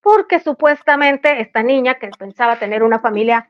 Porque 0.02 0.40
supuestamente 0.40 1.40
esta 1.40 1.64
niña 1.64 1.96
que 1.96 2.10
pensaba 2.10 2.60
tener 2.60 2.84
una 2.84 3.00
familia 3.00 3.50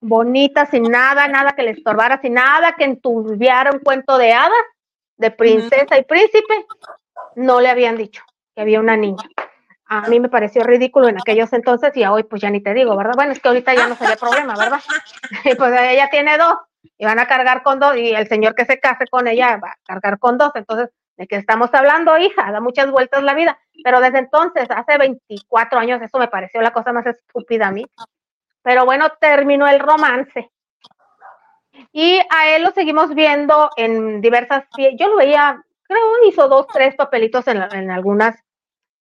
bonita, 0.00 0.66
sin 0.66 0.84
nada, 0.84 1.28
nada 1.28 1.52
que 1.52 1.62
le 1.62 1.70
estorbara, 1.70 2.20
sin 2.20 2.34
nada 2.34 2.74
que 2.76 2.84
enturbiara 2.84 3.72
un 3.72 3.80
cuento 3.80 4.18
de 4.18 4.32
hadas, 4.32 4.52
de 5.16 5.30
princesa 5.30 5.98
y 5.98 6.04
príncipe, 6.04 6.66
no 7.36 7.60
le 7.60 7.70
habían 7.70 7.96
dicho 7.96 8.22
que 8.54 8.62
había 8.62 8.80
una 8.80 8.96
niña. 8.96 9.24
A 9.88 10.08
mí 10.08 10.18
me 10.18 10.28
pareció 10.28 10.64
ridículo 10.64 11.08
en 11.08 11.18
aquellos 11.18 11.52
entonces 11.52 11.96
y 11.96 12.02
a 12.02 12.12
hoy 12.12 12.24
pues 12.24 12.42
ya 12.42 12.50
ni 12.50 12.60
te 12.60 12.74
digo, 12.74 12.96
¿verdad? 12.96 13.14
Bueno, 13.14 13.32
es 13.32 13.40
que 13.40 13.48
ahorita 13.48 13.74
ya 13.74 13.86
no 13.86 13.94
sería 13.94 14.16
problema, 14.16 14.56
¿verdad? 14.56 14.80
pues 15.58 15.80
ella 15.80 16.08
tiene 16.10 16.36
dos 16.36 16.56
y 16.98 17.04
van 17.04 17.18
a 17.18 17.26
cargar 17.26 17.62
con 17.62 17.78
dos, 17.78 17.96
y 17.96 18.10
el 18.10 18.28
señor 18.28 18.54
que 18.54 18.64
se 18.64 18.80
case 18.80 19.06
con 19.06 19.28
ella 19.28 19.58
va 19.62 19.70
a 19.70 19.78
cargar 19.84 20.18
con 20.18 20.38
dos. 20.38 20.52
Entonces, 20.54 20.90
¿de 21.16 21.26
qué 21.26 21.36
estamos 21.36 21.72
hablando, 21.72 22.16
hija? 22.18 22.50
Da 22.52 22.60
muchas 22.60 22.90
vueltas 22.90 23.22
la 23.22 23.34
vida. 23.34 23.58
Pero 23.84 24.00
desde 24.00 24.18
entonces, 24.18 24.66
hace 24.70 24.98
24 24.98 25.78
años, 25.78 26.00
eso 26.02 26.18
me 26.18 26.28
pareció 26.28 26.60
la 26.60 26.72
cosa 26.72 26.92
más 26.92 27.06
estúpida 27.06 27.68
a 27.68 27.72
mí. 27.72 27.86
Pero 28.66 28.84
bueno, 28.84 29.06
terminó 29.20 29.68
el 29.68 29.78
romance. 29.78 30.50
Y 31.92 32.20
a 32.30 32.48
él 32.48 32.64
lo 32.64 32.72
seguimos 32.72 33.14
viendo 33.14 33.70
en 33.76 34.20
diversas, 34.20 34.64
yo 34.98 35.06
lo 35.06 35.16
veía, 35.18 35.62
creo 35.84 36.00
hizo 36.28 36.48
dos, 36.48 36.66
tres 36.72 36.96
papelitos 36.96 37.46
en, 37.46 37.62
en 37.62 37.92
algunas 37.92 38.34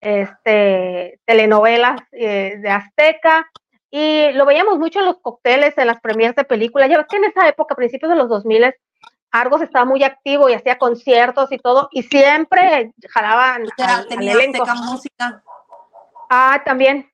este, 0.02 1.20
telenovelas 1.26 2.00
eh, 2.12 2.58
de 2.60 2.70
Azteca, 2.70 3.50
y 3.90 4.32
lo 4.34 4.46
veíamos 4.46 4.78
mucho 4.78 5.00
en 5.00 5.06
los 5.06 5.20
cócteles, 5.20 5.76
en 5.80 5.88
las 5.88 6.00
premieres 6.00 6.36
de 6.36 6.44
películas. 6.44 6.88
Ya 6.88 7.00
ves 7.00 7.08
que 7.10 7.18
en 7.18 7.24
esa 7.24 7.48
época, 7.48 7.74
a 7.74 7.78
principios 7.78 8.12
de 8.12 8.18
los 8.18 8.30
2000, 8.30 8.72
Argos 9.32 9.64
estaba 9.64 9.86
muy 9.86 10.04
activo 10.04 10.48
y 10.48 10.54
hacía 10.54 10.78
conciertos 10.78 11.52
y 11.52 11.58
todo, 11.58 11.90
y 11.92 12.04
siempre 12.04 12.92
jalaban 13.10 13.64
al, 13.80 14.12
elenco. 14.12 14.64
música. 14.76 15.42
Ah, 16.30 16.62
también. 16.64 17.10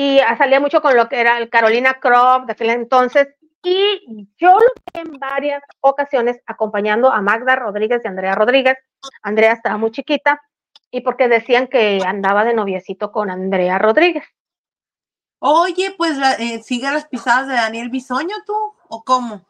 Y 0.00 0.20
salía 0.38 0.60
mucho 0.60 0.80
con 0.80 0.96
lo 0.96 1.08
que 1.08 1.20
era 1.20 1.38
el 1.38 1.50
Carolina 1.50 1.94
Crop 1.94 2.46
de 2.46 2.52
aquel 2.52 2.70
entonces. 2.70 3.34
Y 3.64 4.28
yo 4.36 4.52
lo 4.52 4.60
vi 4.94 5.00
en 5.00 5.18
varias 5.18 5.60
ocasiones 5.80 6.40
acompañando 6.46 7.10
a 7.10 7.20
Magda 7.20 7.56
Rodríguez 7.56 8.02
y 8.04 8.06
Andrea 8.06 8.36
Rodríguez. 8.36 8.78
Andrea 9.22 9.54
estaba 9.54 9.76
muy 9.76 9.90
chiquita 9.90 10.40
y 10.92 11.00
porque 11.00 11.26
decían 11.26 11.66
que 11.66 12.00
andaba 12.06 12.44
de 12.44 12.54
noviecito 12.54 13.10
con 13.10 13.28
Andrea 13.28 13.76
Rodríguez. 13.80 14.22
Oye, 15.40 15.92
pues 15.98 16.16
eh, 16.38 16.62
sigue 16.62 16.88
las 16.92 17.08
pisadas 17.08 17.48
de 17.48 17.54
Daniel 17.54 17.90
Bisoño 17.90 18.36
tú, 18.46 18.54
¿o 18.88 19.02
cómo? 19.02 19.48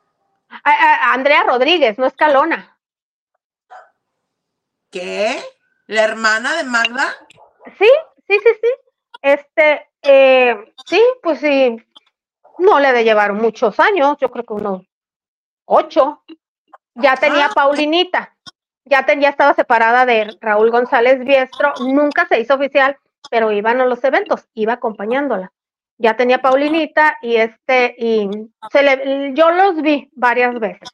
Andrea 0.64 1.42
Rodríguez, 1.42 1.98
no 1.98 2.06
es 2.06 2.14
Calona. 2.14 2.78
¿Qué? 4.90 5.42
¿La 5.88 6.04
hermana 6.04 6.56
de 6.56 6.64
Magda? 6.64 7.14
Sí, 7.78 7.90
sí, 8.26 8.38
sí, 8.42 8.50
sí. 8.62 8.68
Este, 9.20 9.87
eh, 10.02 10.56
sí, 10.86 11.02
pues 11.22 11.40
sí, 11.40 11.76
no 12.58 12.78
le 12.80 12.92
de 12.92 13.04
llevar 13.04 13.32
muchos 13.32 13.78
años, 13.80 14.16
yo 14.20 14.30
creo 14.30 14.44
que 14.44 14.52
unos 14.52 14.82
ocho. 15.64 16.22
Ya 16.94 17.14
tenía 17.16 17.46
ah. 17.46 17.52
Paulinita, 17.54 18.34
ya, 18.84 19.06
tenía, 19.06 19.28
estaba 19.28 19.54
separada 19.54 20.04
de 20.04 20.36
Raúl 20.40 20.70
González 20.70 21.20
Biestro, 21.24 21.72
nunca 21.80 22.26
se 22.26 22.40
hizo 22.40 22.54
oficial, 22.54 22.96
pero 23.30 23.52
iban 23.52 23.80
a 23.80 23.86
los 23.86 24.02
eventos, 24.02 24.48
iba 24.54 24.72
acompañándola. 24.74 25.52
Ya 25.98 26.16
tenía 26.16 26.40
Paulinita 26.40 27.16
y 27.22 27.36
este, 27.36 27.94
y 27.98 28.28
se 28.72 28.82
le, 28.82 29.32
yo 29.34 29.50
los 29.50 29.80
vi 29.82 30.10
varias 30.14 30.58
veces. 30.58 30.88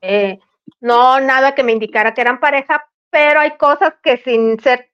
Eh, 0.00 0.38
no 0.80 1.20
nada 1.20 1.54
que 1.54 1.62
me 1.62 1.72
indicara 1.72 2.14
que 2.14 2.20
eran 2.20 2.40
pareja, 2.40 2.86
pero 3.10 3.40
hay 3.40 3.56
cosas 3.56 3.94
que 4.02 4.18
sin 4.18 4.60
ser 4.60 4.87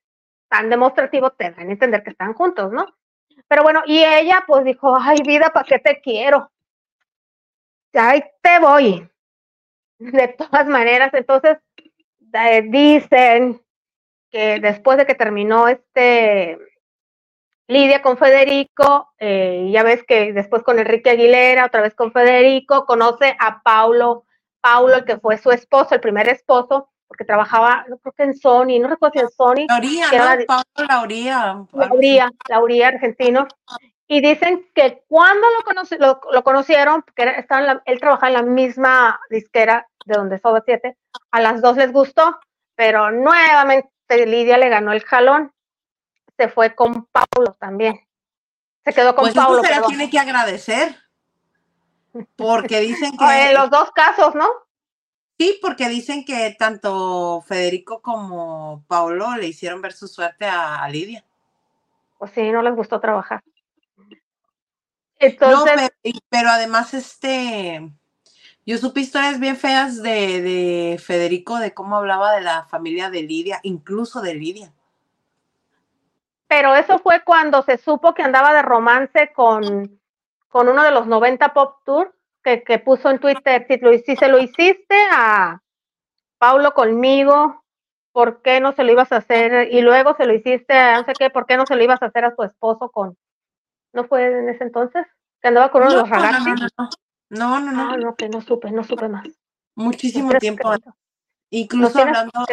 tan 0.55 0.70
demostrativo 0.70 1.30
te 1.30 1.50
dan 1.50 1.68
a 1.68 1.72
entender 1.72 2.05
que 2.05 2.11
están 2.11 2.32
juntos, 2.32 2.70
¿no? 2.70 2.86
Pero 3.48 3.64
bueno, 3.64 3.82
y 3.86 4.05
ella 4.05 4.44
pues 4.46 4.64
dijo, 4.64 4.96
ay 4.96 5.18
vida, 5.26 5.50
¿para 5.52 5.66
qué 5.66 5.80
te 5.80 6.00
quiero? 6.00 6.48
Ahí 7.92 8.22
te 8.40 8.61
voy. 8.61 9.11
De 9.98 10.28
todas 10.28 10.68
maneras, 10.68 11.12
entonces 11.12 11.59
eh, 12.32 12.62
dicen 12.68 13.61
que 14.30 14.61
después 14.61 14.96
de 14.96 15.07
que 15.07 15.16
terminó 15.16 15.66
este 15.66 16.57
Lidia 17.66 18.00
con 18.00 18.16
Federico, 18.16 19.12
eh, 19.18 19.70
ya 19.72 19.82
ves 19.82 20.05
que 20.05 20.32
después 20.32 20.62
con 20.62 20.78
Enrique 20.78 21.11
Aguilera, 21.11 21.66
otra 21.66 21.80
vez 21.80 21.96
con 21.96 22.12
Federico, 22.12 22.86
conoce 22.86 23.36
a 23.40 23.61
Paulo, 23.62 24.24
Paulo, 24.61 24.96
el 24.96 25.05
que 25.05 25.18
fue 25.18 25.36
su 25.36 25.50
esposo, 25.50 25.96
el 25.96 26.00
primer 26.00 26.28
esposo, 26.28 26.90
porque 27.09 27.24
trabajaba, 27.24 27.84
no 27.88 27.98
creo 27.98 28.12
que 28.12 28.22
en 28.24 28.36
Sony, 28.36 28.80
no 28.80 28.88
recuerdo 28.88 29.12
si 29.14 29.20
en 29.20 29.30
Sony. 29.30 29.66
Lauría, 29.68 30.07
¿no? 30.11 30.44
Paulo 30.46 30.88
Lauría. 30.88 31.66
Lauría, 31.72 32.30
Lauría, 32.48 32.88
argentino. 32.88 33.46
Y 34.07 34.20
dicen 34.20 34.66
que 34.74 35.02
cuando 35.09 35.46
lo, 35.98 36.20
lo, 36.32 36.44
conocieron, 36.44 37.02
porque 37.02 37.44
él 37.86 38.00
trabajaba 38.00 38.28
en 38.28 38.34
la 38.34 38.42
misma 38.42 39.20
disquera 39.30 39.86
de 40.05 40.14
donde 40.16 40.38
Soba 40.38 40.62
7, 40.64 40.96
a 41.30 41.40
las 41.40 41.62
dos 41.62 41.76
les 41.76 41.92
gustó, 41.92 42.38
pero 42.74 43.11
nuevamente 43.11 43.88
Lidia 44.26 44.59
le 44.59 44.68
ganó 44.68 44.92
el 44.92 45.02
jalón. 45.02 45.52
Se 46.36 46.48
fue 46.48 46.74
con 46.74 47.07
Paulo 47.07 47.57
también. 47.59 48.00
Se 48.84 48.92
quedó 48.92 49.14
con 49.14 49.24
pues 49.24 49.34
Paulo. 49.34 49.62
Se 49.62 49.70
la 49.70 49.82
tiene 49.86 50.11
que 50.11 50.18
agradecer. 50.18 50.96
Porque 52.36 52.80
dicen 52.80 53.12
que. 53.18 53.50
En 53.50 53.55
los 53.55 53.70
dos 53.70 53.90
casos, 53.92 54.34
¿no? 54.34 54.48
Sí, 55.39 55.59
porque 55.61 55.89
dicen 55.89 56.24
que 56.24 56.55
tanto 56.57 57.43
Federico 57.43 58.01
como 58.01 58.85
Paulo 58.87 59.37
le 59.37 59.49
hicieron 59.49 59.82
ver 59.82 59.93
su 59.93 60.07
suerte 60.07 60.47
a, 60.47 60.89
Lidia. 60.89 61.24
Pues 62.18 62.30
sí, 62.32 62.51
no 62.53 62.62
les 62.62 62.74
gustó 62.74 63.01
trabajar. 63.01 63.43
Entonces, 65.18 65.91
pero, 66.28 66.51
además, 66.51 66.95
este, 66.95 67.91
yo 68.64 68.78
supe 68.78 69.01
historias 69.01 69.41
bien 69.41 69.57
feas 69.57 70.03
de, 70.03 70.41
de, 70.41 70.99
Federico, 70.99 71.59
de 71.59 71.74
cómo 71.74 71.97
hablaba 71.97 72.32
de 72.35 72.43
la 72.43 72.66
familia 72.66 73.11
de 73.11 73.22
Lidia, 73.22 73.59
incluso 73.64 74.20
de 74.20 74.35
Lidia. 74.35 74.72
Pero 76.47 76.76
eso 76.76 77.01
fue 77.01 77.24
cuando 77.24 77.62
se 77.62 77.78
supo 77.78 78.14
que 78.14 78.22
andaba 78.22 78.55
de 78.55 78.62
romance 78.62 79.32
con, 79.32 79.99
con 80.49 80.68
uno 80.68 80.85
de 80.85 80.93
los 80.93 81.07
90 81.09 81.53
Pop 81.53 81.78
Tour 81.85 82.14
que, 82.45 82.78
puso 82.78 83.11
en 83.11 83.18
Twitter, 83.18 83.66
si, 83.66 83.78
lo, 83.78 83.92
si 83.99 84.16
se 84.16 84.28
lo 84.28 84.38
hiciste 84.38 84.97
a 85.11 85.62
Paulo 86.38 86.74
conmigo, 86.74 87.64
¿por 88.12 88.42
qué 88.42 88.61
no 88.61 88.72
se 88.72 88.84
lo 88.84 88.92
ibas 88.92 89.11
a 89.12 89.16
hacer? 89.16 89.72
Y 89.72 89.80
luego 89.80 90.14
se 90.16 90.26
lo 90.26 90.34
hiciste 90.34 90.74
a 90.74 90.99
no 90.99 91.05
sé 91.05 91.14
qué, 91.18 91.30
¿por 91.30 91.47
qué 91.47 91.57
no 91.57 91.66
se 91.66 91.74
lo 91.74 91.82
ibas 91.82 92.03
a 92.03 92.07
hacer 92.07 92.24
a 92.24 92.34
tu 92.34 92.42
esposo 92.42 92.90
con... 92.90 93.16
¿No 93.92 94.05
fue 94.05 94.26
en 94.26 94.49
ese 94.49 94.64
entonces? 94.64 95.07
Que 95.40 95.49
andaba 95.49 95.70
con 95.70 95.82
uno 95.82 95.92
de 95.92 95.97
los 95.99 96.11
ragazzi. 96.11 96.51
No, 97.30 97.61
no, 97.61 97.72
no. 97.72 97.90
Ah, 97.90 97.97
no, 97.97 98.14
que 98.14 98.28
no 98.28 98.40
supe, 98.40 98.70
no 98.70 98.84
supe 98.84 99.09
más. 99.09 99.26
Muchísimo 99.74 100.32
tiempo. 100.34 100.70
Incluso 101.51 102.01
hablando, 102.01 102.45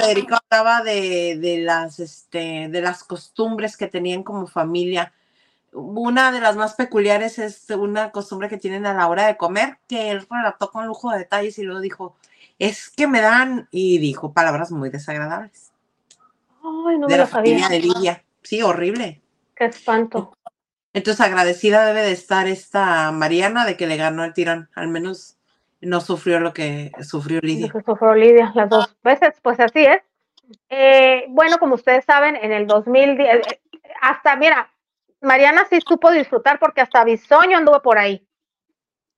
Federico 0.00 0.36
hablaba 0.50 0.82
de, 0.82 1.38
de, 1.38 1.58
las, 1.58 2.00
este, 2.00 2.68
de 2.68 2.80
las 2.80 3.04
costumbres 3.04 3.76
que 3.76 3.86
tenían 3.86 4.24
como 4.24 4.46
familia 4.46 5.12
una 5.72 6.32
de 6.32 6.40
las 6.40 6.56
más 6.56 6.74
peculiares 6.74 7.38
es 7.38 7.68
una 7.70 8.10
costumbre 8.10 8.48
que 8.48 8.58
tienen 8.58 8.86
a 8.86 8.94
la 8.94 9.08
hora 9.08 9.26
de 9.26 9.36
comer, 9.36 9.78
que 9.88 10.10
él 10.10 10.26
relató 10.30 10.70
con 10.70 10.86
lujo 10.86 11.10
de 11.10 11.18
detalles 11.18 11.58
y 11.58 11.62
luego 11.62 11.80
dijo, 11.80 12.16
es 12.58 12.90
que 12.90 13.06
me 13.06 13.20
dan, 13.20 13.68
y 13.70 13.98
dijo 13.98 14.32
palabras 14.32 14.70
muy 14.70 14.90
desagradables. 14.90 15.72
Ay, 16.62 16.98
no 16.98 17.06
de 17.06 17.14
me 17.14 17.18
la 17.18 17.24
lo 17.24 17.26
sabía. 17.26 17.58
familia 17.58 17.68
de 17.68 17.80
Lidia. 17.80 18.24
Sí, 18.42 18.62
horrible. 18.62 19.20
Qué 19.54 19.66
espanto. 19.66 20.32
Entonces 20.92 21.24
agradecida 21.24 21.84
debe 21.84 22.02
de 22.02 22.12
estar 22.12 22.48
esta 22.48 23.12
Mariana 23.12 23.64
de 23.64 23.76
que 23.76 23.86
le 23.86 23.96
ganó 23.96 24.24
el 24.24 24.32
tirón, 24.32 24.68
al 24.74 24.88
menos 24.88 25.36
no 25.80 26.00
sufrió 26.00 26.40
lo 26.40 26.52
que 26.52 26.90
sufrió 27.02 27.40
Lidia. 27.40 27.66
Lo 27.66 27.72
que 27.72 27.84
sufrió 27.84 28.14
Lidia 28.14 28.52
las 28.54 28.68
dos 28.68 28.96
veces, 29.04 29.34
pues 29.42 29.60
así 29.60 29.84
es. 29.84 30.02
Eh, 30.70 31.26
bueno, 31.28 31.58
como 31.58 31.74
ustedes 31.74 32.04
saben, 32.04 32.36
en 32.36 32.52
el 32.52 32.66
2010, 32.66 33.46
eh, 33.46 33.60
hasta, 34.00 34.34
mira, 34.36 34.70
Mariana 35.20 35.66
sí 35.68 35.80
supo 35.86 36.10
disfrutar 36.10 36.58
porque 36.58 36.80
hasta 36.80 37.04
Bisoño 37.04 37.58
anduvo 37.58 37.82
por 37.82 37.98
ahí. 37.98 38.26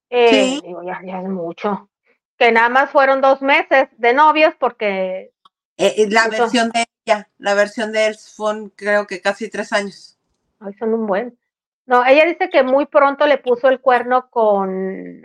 Eh, 0.09 0.31
sí. 0.31 0.61
Digo, 0.65 0.83
ya, 0.83 1.01
es 1.21 1.29
mucho. 1.29 1.91
Que 2.39 2.53
nada 2.53 2.69
más 2.69 2.91
fueron 2.91 3.21
dos 3.21 3.43
meses 3.43 3.89
de 3.99 4.15
novios 4.15 4.55
porque... 4.59 5.33
Eh, 5.77 5.95
eh, 5.97 6.09
la 6.11 6.29
versión 6.29 6.71
de 6.71 6.87
ella, 7.05 7.29
la 7.39 7.55
versión 7.55 7.93
de 7.93 8.07
él 8.07 8.17
fue 8.17 8.71
creo 8.75 9.07
que 9.07 9.21
casi 9.21 9.49
tres 9.49 9.73
años. 9.73 10.19
Ay, 10.59 10.75
son 10.79 10.95
un 10.95 11.07
buen. 11.07 11.39
No, 11.87 12.05
ella 12.05 12.25
dice 12.27 12.51
que 12.51 12.63
muy 12.63 12.87
pronto 12.87 13.27
le 13.27 13.39
puso 13.39 13.69
el 13.69 13.81
cuerno 13.81 14.31
con, 14.31 15.23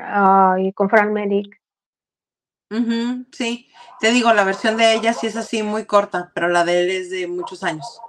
con 0.74 0.90
Fran 0.90 1.14
Medic. 1.14 1.62
sí, 3.32 3.70
te 4.00 4.12
digo, 4.12 4.34
la 4.34 4.44
versión 4.44 4.78
de 4.78 4.94
ella 4.94 5.14
sí 5.14 5.28
es 5.28 5.36
así 5.36 5.62
muy 5.62 5.86
corta, 5.86 6.32
pero 6.34 6.48
la 6.48 6.64
de 6.64 6.82
él 6.82 6.90
es 6.90 7.10
de 7.12 7.28
muchos 7.28 7.64
años 7.64 8.02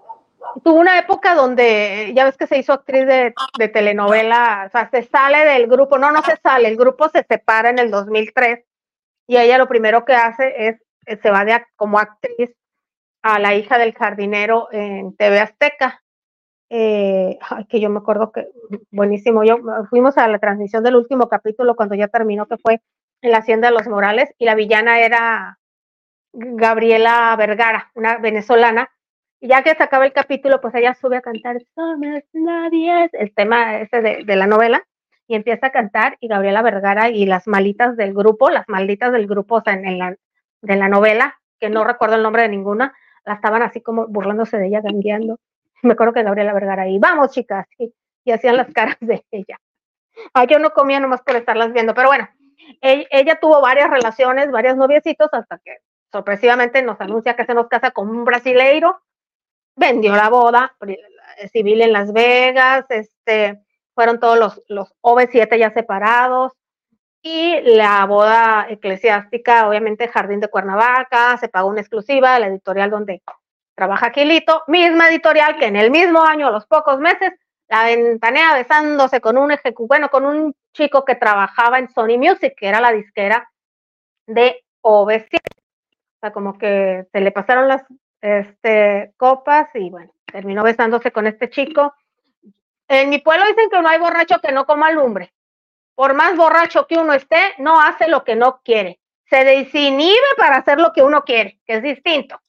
tuvo 0.63 0.81
una 0.81 0.99
época 0.99 1.35
donde 1.35 2.13
ya 2.15 2.25
ves 2.25 2.37
que 2.37 2.47
se 2.47 2.59
hizo 2.59 2.73
actriz 2.73 3.07
de, 3.07 3.35
telenovela, 3.69 4.65
o 4.67 4.71
sea, 4.71 4.89
se 4.91 5.03
sale 5.03 5.45
del 5.45 5.67
grupo, 5.67 5.99
no, 5.99 6.11
no 6.13 6.23
se 6.23 6.37
sale, 6.37 6.69
el 6.69 6.77
grupo 6.77 7.09
se 7.09 7.25
separa 7.29 7.71
en 7.71 7.79
el 7.79 7.91
2003 7.91 8.65
y 9.27 9.37
ella 9.37 9.59
lo 9.59 9.69
primero 9.69 10.05
que 10.05 10.15
hace 10.15 10.69
es, 10.69 10.77
eh, 11.07 11.19
se 11.23 11.31
va 11.31 11.45
de, 11.45 11.65
como 11.77 11.99
actriz 11.99 12.55
a 13.23 13.39
la 13.39 13.55
hija 13.55 13.79
del 13.79 13.95
jardinero 13.95 14.69
en 14.73 15.17
TV 15.17 15.41
Azteca. 15.41 16.03
Eh, 16.69 17.39
que 17.69 17.81
yo 17.81 17.89
me 17.91 17.99
acuerdo 17.99 18.33
que 18.33 18.49
buenísimo, 18.91 19.45
yo 19.45 19.59
fuimos 19.89 20.19
a 20.19 20.27
la 20.27 20.41
transmisión 20.41 20.83
del 20.83 20.97
último 20.97 21.29
capítulo 21.29 21.77
cuando 21.77 21.95
ya 21.95 22.09
terminó, 22.09 22.47
que 22.47 22.57
fue 22.57 22.81
en 23.23 23.31
la 23.31 23.39
Hacienda 23.39 23.69
de 23.69 23.75
los 23.75 23.87
Morales, 23.87 24.35
y 24.39 24.47
la 24.47 24.57
villana 24.57 25.01
era 25.01 25.59
Gabriela 26.33 27.35
Vergara, 27.37 27.91
una 27.95 28.19
venezolana, 28.19 28.91
y 29.41 29.49
ya 29.49 29.63
que 29.63 29.75
se 29.75 29.83
acaba 29.83 30.07
el 30.07 30.13
capítulo, 30.13 30.61
pues 30.61 30.75
ella 30.75 30.95
sube 30.95 31.17
a 31.17 31.21
cantar 31.21 31.57
Somos 31.75 32.23
nadie, 32.33 33.11
el 33.13 33.35
tema 33.35 33.79
ese 33.79 34.01
de, 34.01 34.37
la 34.37 34.47
novela, 34.47 34.87
y 35.29 35.35
empieza 35.35 35.69
a 35.69 35.73
cantar, 35.73 36.17
y 36.21 36.29
Gabriela 36.29 36.63
Vergara 36.63 37.11
y 37.11 37.27
las 37.27 37.47
malitas 37.47 37.97
del 37.97 38.15
grupo, 38.15 38.51
las 38.51 38.69
malditas 38.69 39.13
del 39.13 39.27
grupo, 39.27 39.57
o 39.57 39.63
sea, 39.63 39.75
en, 39.75 39.99
la, 39.99 40.17
de 40.63 40.77
la 40.77 40.89
novela, 40.89 41.39
que 41.61 41.69
no 41.69 41.85
recuerdo 41.85 42.17
el 42.17 42.23
nombre 42.23 42.43
de 42.43 42.49
ninguna, 42.49 42.95
la 43.25 43.35
estaban 43.35 43.63
así 43.63 43.81
como 43.81 44.07
burlándose 44.07 44.57
de 44.57 44.69
ella, 44.69 44.81
gangueando. 44.81 45.39
Me 45.83 45.93
acuerdo 45.93 46.15
que 46.15 46.23
Gabriela 46.23 46.55
Vergara 46.55 46.83
ahí, 46.83 46.99
vamos 46.99 47.33
chicas, 47.33 47.67
y, 47.79 47.93
hacían 48.31 48.57
las 48.57 48.73
caras 48.73 48.97
de 49.01 49.25
ella. 49.31 49.59
Ah, 50.35 50.45
yo 50.45 50.59
no 50.59 50.71
comía 50.71 50.99
nomás 50.99 51.23
por 51.23 51.37
estarlas 51.37 51.73
viendo, 51.73 51.95
pero 51.95 52.09
bueno, 52.09 52.29
ella, 52.81 53.39
tuvo 53.41 53.61
varias 53.61 53.91
relaciones, 53.91 54.51
varios 54.51 54.77
noviecitos, 54.77 55.29
hasta 55.33 55.59
que 55.59 55.77
sorpresivamente 56.11 56.83
nos 56.83 57.01
anuncia 57.01 57.37
que 57.37 57.45
se 57.45 57.55
nos 57.55 57.69
casa 57.69 57.91
con 57.91 58.09
un 58.09 58.25
brasileiro, 58.25 59.01
vendió 59.77 60.17
la 60.17 60.29
boda 60.29 60.77
civil 61.53 61.83
en 61.83 61.93
Las 61.93 62.13
Vegas, 62.13 62.87
este, 62.89 63.61
fueron 63.95 64.19
todos 64.19 64.39
los, 64.39 64.63
los 64.69 64.95
OV7 65.03 65.59
ya 65.59 65.71
separados, 65.71 66.53
y 67.23 67.61
la 67.63 68.05
boda 68.07 68.67
eclesiástica, 68.71 69.69
obviamente 69.69 70.07
Jardín 70.07 70.39
de 70.39 70.49
Cuernavaca, 70.49 71.37
se 71.39 71.49
pagó 71.49 71.69
una 71.69 71.81
exclusiva, 71.81 72.39
la 72.39 72.47
editorial 72.47 72.91
donde 72.91 73.21
trabaja 73.75 74.13
Quilito, 74.13 74.63
misma 74.69 75.09
editorial 75.09 75.57
que 75.59 75.67
en 75.67 75.77
el 75.77 75.91
mismo 75.91 76.23
año, 76.23 76.47
a 76.47 76.53
los 76.53 76.67
pocos 76.67 77.01
meses, 77.01 77.33
la 77.69 77.85
ventanea 77.85 78.55
besándose 78.55 79.21
con 79.21 79.37
un 79.39 79.53
bueno, 79.89 80.09
con 80.09 80.25
un 80.25 80.55
chico 80.73 81.05
que 81.05 81.17
trabajaba 81.17 81.81
en 81.81 81.91
Sony 81.91 82.17
Music, 82.17 82.55
que 82.57 82.69
era 82.69 82.81
la 82.81 82.93
disquera 82.93 83.51
de 84.27 84.65
OV7. 84.83 85.39
O 85.39 86.19
sea, 86.21 86.33
como 86.33 86.57
que 86.59 87.07
se 87.11 87.21
le 87.21 87.33
pasaron 87.33 87.67
las 87.67 87.83
este, 88.21 89.13
copas 89.17 89.69
y 89.75 89.91
bueno, 89.91 90.13
terminó 90.25 90.63
besándose 90.63 91.13
con 91.13 91.27
este 91.27 91.51
chico. 91.51 91.95
En 92.89 93.11
mi 93.11 93.19
pueblo 93.19 93.47
dicen 93.47 93.69
que 93.71 93.81
no 93.81 93.89
hay 93.89 93.99
borracho 93.99 94.41
que 94.41 94.53
no 94.53 94.67
coma 94.67 94.91
lumbre. 94.91 95.33
Por 95.95 96.15
más 96.15 96.37
borracho 96.37 96.87
que 96.87 96.99
uno 96.99 97.15
esté, 97.15 97.55
no 97.59 97.81
hace 97.81 98.09
lo 98.09 98.23
que 98.25 98.37
no 98.37 98.61
quiere. 98.63 99.01
Se 99.31 99.45
desinhibe 99.45 100.17
para 100.37 100.59
hacer 100.59 100.79
lo 100.79 100.93
que 100.93 101.03
uno 101.03 101.25
quiere, 101.25 101.59
que 101.67 101.77
es 101.77 101.83
distinto. 101.83 102.41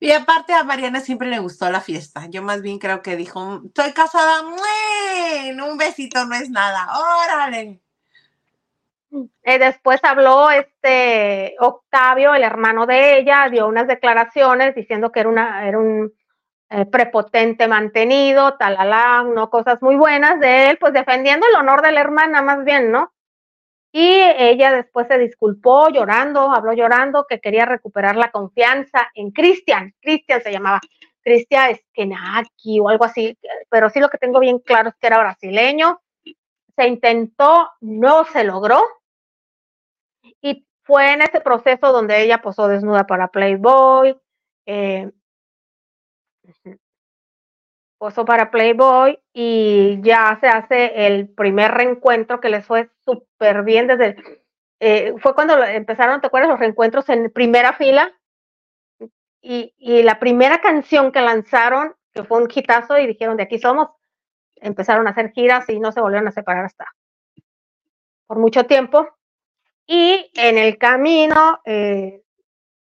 Y 0.00 0.12
aparte 0.12 0.54
a 0.54 0.62
Mariana 0.62 1.00
siempre 1.00 1.28
le 1.28 1.40
gustó 1.40 1.68
la 1.70 1.80
fiesta. 1.80 2.26
Yo 2.28 2.40
más 2.40 2.62
bien 2.62 2.78
creo 2.78 3.02
que 3.02 3.16
dijo, 3.16 3.62
estoy 3.66 3.92
casada, 3.92 4.42
un 4.42 5.76
besito 5.76 6.24
no 6.24 6.36
es 6.36 6.50
nada, 6.50 6.86
órale. 7.24 7.80
Eh, 9.42 9.58
después 9.58 10.00
habló 10.04 10.50
este 10.50 11.56
Octavio, 11.60 12.34
el 12.34 12.42
hermano 12.42 12.86
de 12.86 13.18
ella, 13.18 13.48
dio 13.50 13.66
unas 13.66 13.86
declaraciones 13.86 14.74
diciendo 14.74 15.10
que 15.10 15.20
era, 15.20 15.28
una, 15.28 15.66
era 15.66 15.78
un 15.78 16.12
eh, 16.70 16.84
prepotente 16.84 17.66
mantenido, 17.66 18.56
talala, 18.58 19.24
no 19.24 19.48
cosas 19.48 19.80
muy 19.82 19.96
buenas 19.96 20.38
de 20.40 20.70
él, 20.70 20.78
pues 20.78 20.92
defendiendo 20.92 21.46
el 21.46 21.58
honor 21.58 21.80
de 21.80 21.92
la 21.92 22.00
hermana 22.00 22.42
más 22.42 22.64
bien, 22.64 22.90
¿no? 22.92 23.12
Y 23.90 24.06
ella 24.06 24.70
después 24.72 25.08
se 25.08 25.16
disculpó 25.16 25.88
llorando, 25.88 26.52
habló 26.52 26.74
llorando 26.74 27.24
que 27.26 27.40
quería 27.40 27.64
recuperar 27.64 28.16
la 28.16 28.30
confianza 28.30 29.10
en 29.14 29.30
Cristian. 29.30 29.94
Cristian 30.02 30.42
se 30.42 30.52
llamaba 30.52 30.78
Cristian 31.22 31.70
Eskenaki 31.70 32.80
o 32.80 32.90
algo 32.90 33.04
así, 33.04 33.36
pero 33.70 33.88
sí 33.88 34.00
lo 34.00 34.10
que 34.10 34.18
tengo 34.18 34.40
bien 34.40 34.58
claro 34.58 34.90
es 34.90 34.94
que 35.00 35.06
era 35.06 35.18
brasileño. 35.18 36.00
Se 36.76 36.86
intentó, 36.86 37.70
no 37.80 38.24
se 38.24 38.44
logró. 38.44 38.84
Y 40.40 40.66
fue 40.82 41.12
en 41.12 41.22
ese 41.22 41.40
proceso 41.40 41.92
donde 41.92 42.22
ella 42.22 42.40
posó 42.42 42.68
desnuda 42.68 43.06
para 43.06 43.28
Playboy, 43.28 44.18
eh, 44.66 45.10
posó 47.98 48.24
para 48.24 48.50
Playboy 48.50 49.18
y 49.32 50.00
ya 50.02 50.38
se 50.40 50.48
hace 50.48 51.06
el 51.06 51.28
primer 51.28 51.72
reencuentro 51.72 52.40
que 52.40 52.48
les 52.48 52.64
fue 52.64 52.90
súper 53.04 53.64
bien 53.64 53.88
desde, 53.88 54.16
eh, 54.80 55.14
fue 55.18 55.34
cuando 55.34 55.62
empezaron, 55.64 56.20
¿te 56.20 56.28
acuerdas? 56.28 56.50
Los 56.50 56.60
reencuentros 56.60 57.08
en 57.08 57.30
primera 57.30 57.72
fila 57.72 58.12
y, 59.42 59.74
y, 59.76 60.02
la 60.02 60.18
primera 60.18 60.60
canción 60.60 61.12
que 61.12 61.20
lanzaron, 61.20 61.94
que 62.12 62.24
fue 62.24 62.40
un 62.40 62.48
hitazo 62.52 62.98
y 62.98 63.06
dijeron, 63.06 63.36
de 63.36 63.44
aquí 63.44 63.58
somos, 63.58 63.88
empezaron 64.56 65.06
a 65.06 65.10
hacer 65.10 65.32
giras 65.32 65.68
y 65.68 65.80
no 65.80 65.92
se 65.92 66.00
volvieron 66.00 66.28
a 66.28 66.32
separar 66.32 66.64
hasta 66.64 66.86
por 68.26 68.38
mucho 68.38 68.64
tiempo. 68.64 69.08
Y 69.90 70.30
en 70.34 70.58
el 70.58 70.76
camino 70.76 71.60
eh, 71.64 72.20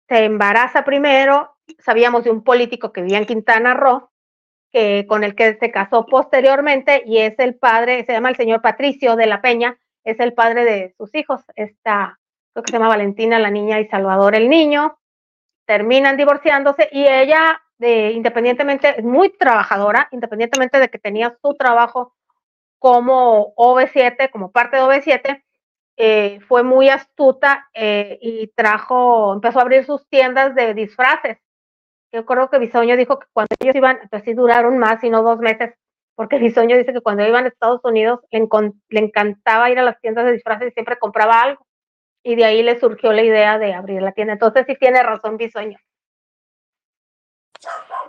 se 0.08 0.24
embaraza 0.24 0.84
primero, 0.84 1.56
sabíamos 1.78 2.22
de 2.22 2.30
un 2.30 2.44
político 2.44 2.92
que 2.92 3.00
vivía 3.00 3.16
en 3.16 3.24
Quintana 3.24 3.72
Roo, 3.72 4.10
que, 4.70 5.06
con 5.08 5.24
el 5.24 5.34
que 5.34 5.56
se 5.58 5.70
casó 5.70 6.04
posteriormente 6.04 7.02
y 7.06 7.18
es 7.18 7.38
el 7.38 7.54
padre, 7.54 8.04
se 8.04 8.12
llama 8.12 8.28
el 8.28 8.36
señor 8.36 8.60
Patricio 8.60 9.16
de 9.16 9.26
la 9.26 9.40
Peña, 9.40 9.78
es 10.04 10.20
el 10.20 10.34
padre 10.34 10.66
de 10.66 10.94
sus 10.98 11.14
hijos, 11.14 11.40
esta, 11.54 12.20
creo 12.52 12.62
que 12.62 12.70
se 12.70 12.76
llama 12.76 12.88
Valentina 12.88 13.38
la 13.38 13.50
niña 13.50 13.80
y 13.80 13.88
Salvador 13.88 14.34
el 14.34 14.50
niño, 14.50 14.98
terminan 15.64 16.18
divorciándose 16.18 16.90
y 16.92 17.06
ella, 17.06 17.62
de, 17.78 18.10
independientemente, 18.10 18.96
es 18.98 19.04
muy 19.04 19.30
trabajadora, 19.30 20.08
independientemente 20.12 20.78
de 20.78 20.90
que 20.90 20.98
tenía 20.98 21.38
su 21.40 21.54
trabajo 21.54 22.14
como 22.78 23.54
OV7, 23.54 24.30
como 24.30 24.52
parte 24.52 24.76
de 24.76 24.82
OV7, 24.82 25.42
eh, 25.96 26.40
fue 26.48 26.62
muy 26.62 26.88
astuta 26.88 27.68
eh, 27.74 28.18
y 28.20 28.48
trajo, 28.48 29.34
empezó 29.34 29.58
a 29.58 29.62
abrir 29.62 29.84
sus 29.84 30.08
tiendas 30.08 30.54
de 30.54 30.74
disfraces 30.74 31.38
yo 32.12 32.26
creo 32.26 32.50
que 32.50 32.58
Bisoño 32.58 32.96
dijo 32.96 33.18
que 33.18 33.26
cuando 33.32 33.56
ellos 33.58 33.74
iban, 33.74 33.98
pues 34.10 34.22
sí 34.24 34.34
duraron 34.34 34.78
más 34.78 35.02
y 35.02 35.08
no 35.08 35.22
dos 35.22 35.38
meses, 35.38 35.74
porque 36.14 36.38
Bisoño 36.38 36.76
dice 36.76 36.92
que 36.92 37.00
cuando 37.00 37.26
iban 37.26 37.46
a 37.46 37.48
Estados 37.48 37.80
Unidos 37.84 38.20
le, 38.30 38.46
le 38.90 39.00
encantaba 39.00 39.70
ir 39.70 39.78
a 39.78 39.82
las 39.82 39.98
tiendas 40.00 40.26
de 40.26 40.32
disfraces 40.32 40.68
y 40.68 40.72
siempre 40.72 40.98
compraba 40.98 41.40
algo. 41.40 41.66
Y 42.22 42.36
de 42.36 42.44
ahí 42.44 42.62
le 42.62 42.78
surgió 42.78 43.12
la 43.12 43.22
idea 43.22 43.58
de 43.58 43.74
abrir 43.74 44.02
la 44.02 44.12
tienda. 44.12 44.34
Entonces 44.34 44.64
sí 44.68 44.76
tiene 44.78 45.02
razón 45.02 45.38
Bisoño. 45.38 45.78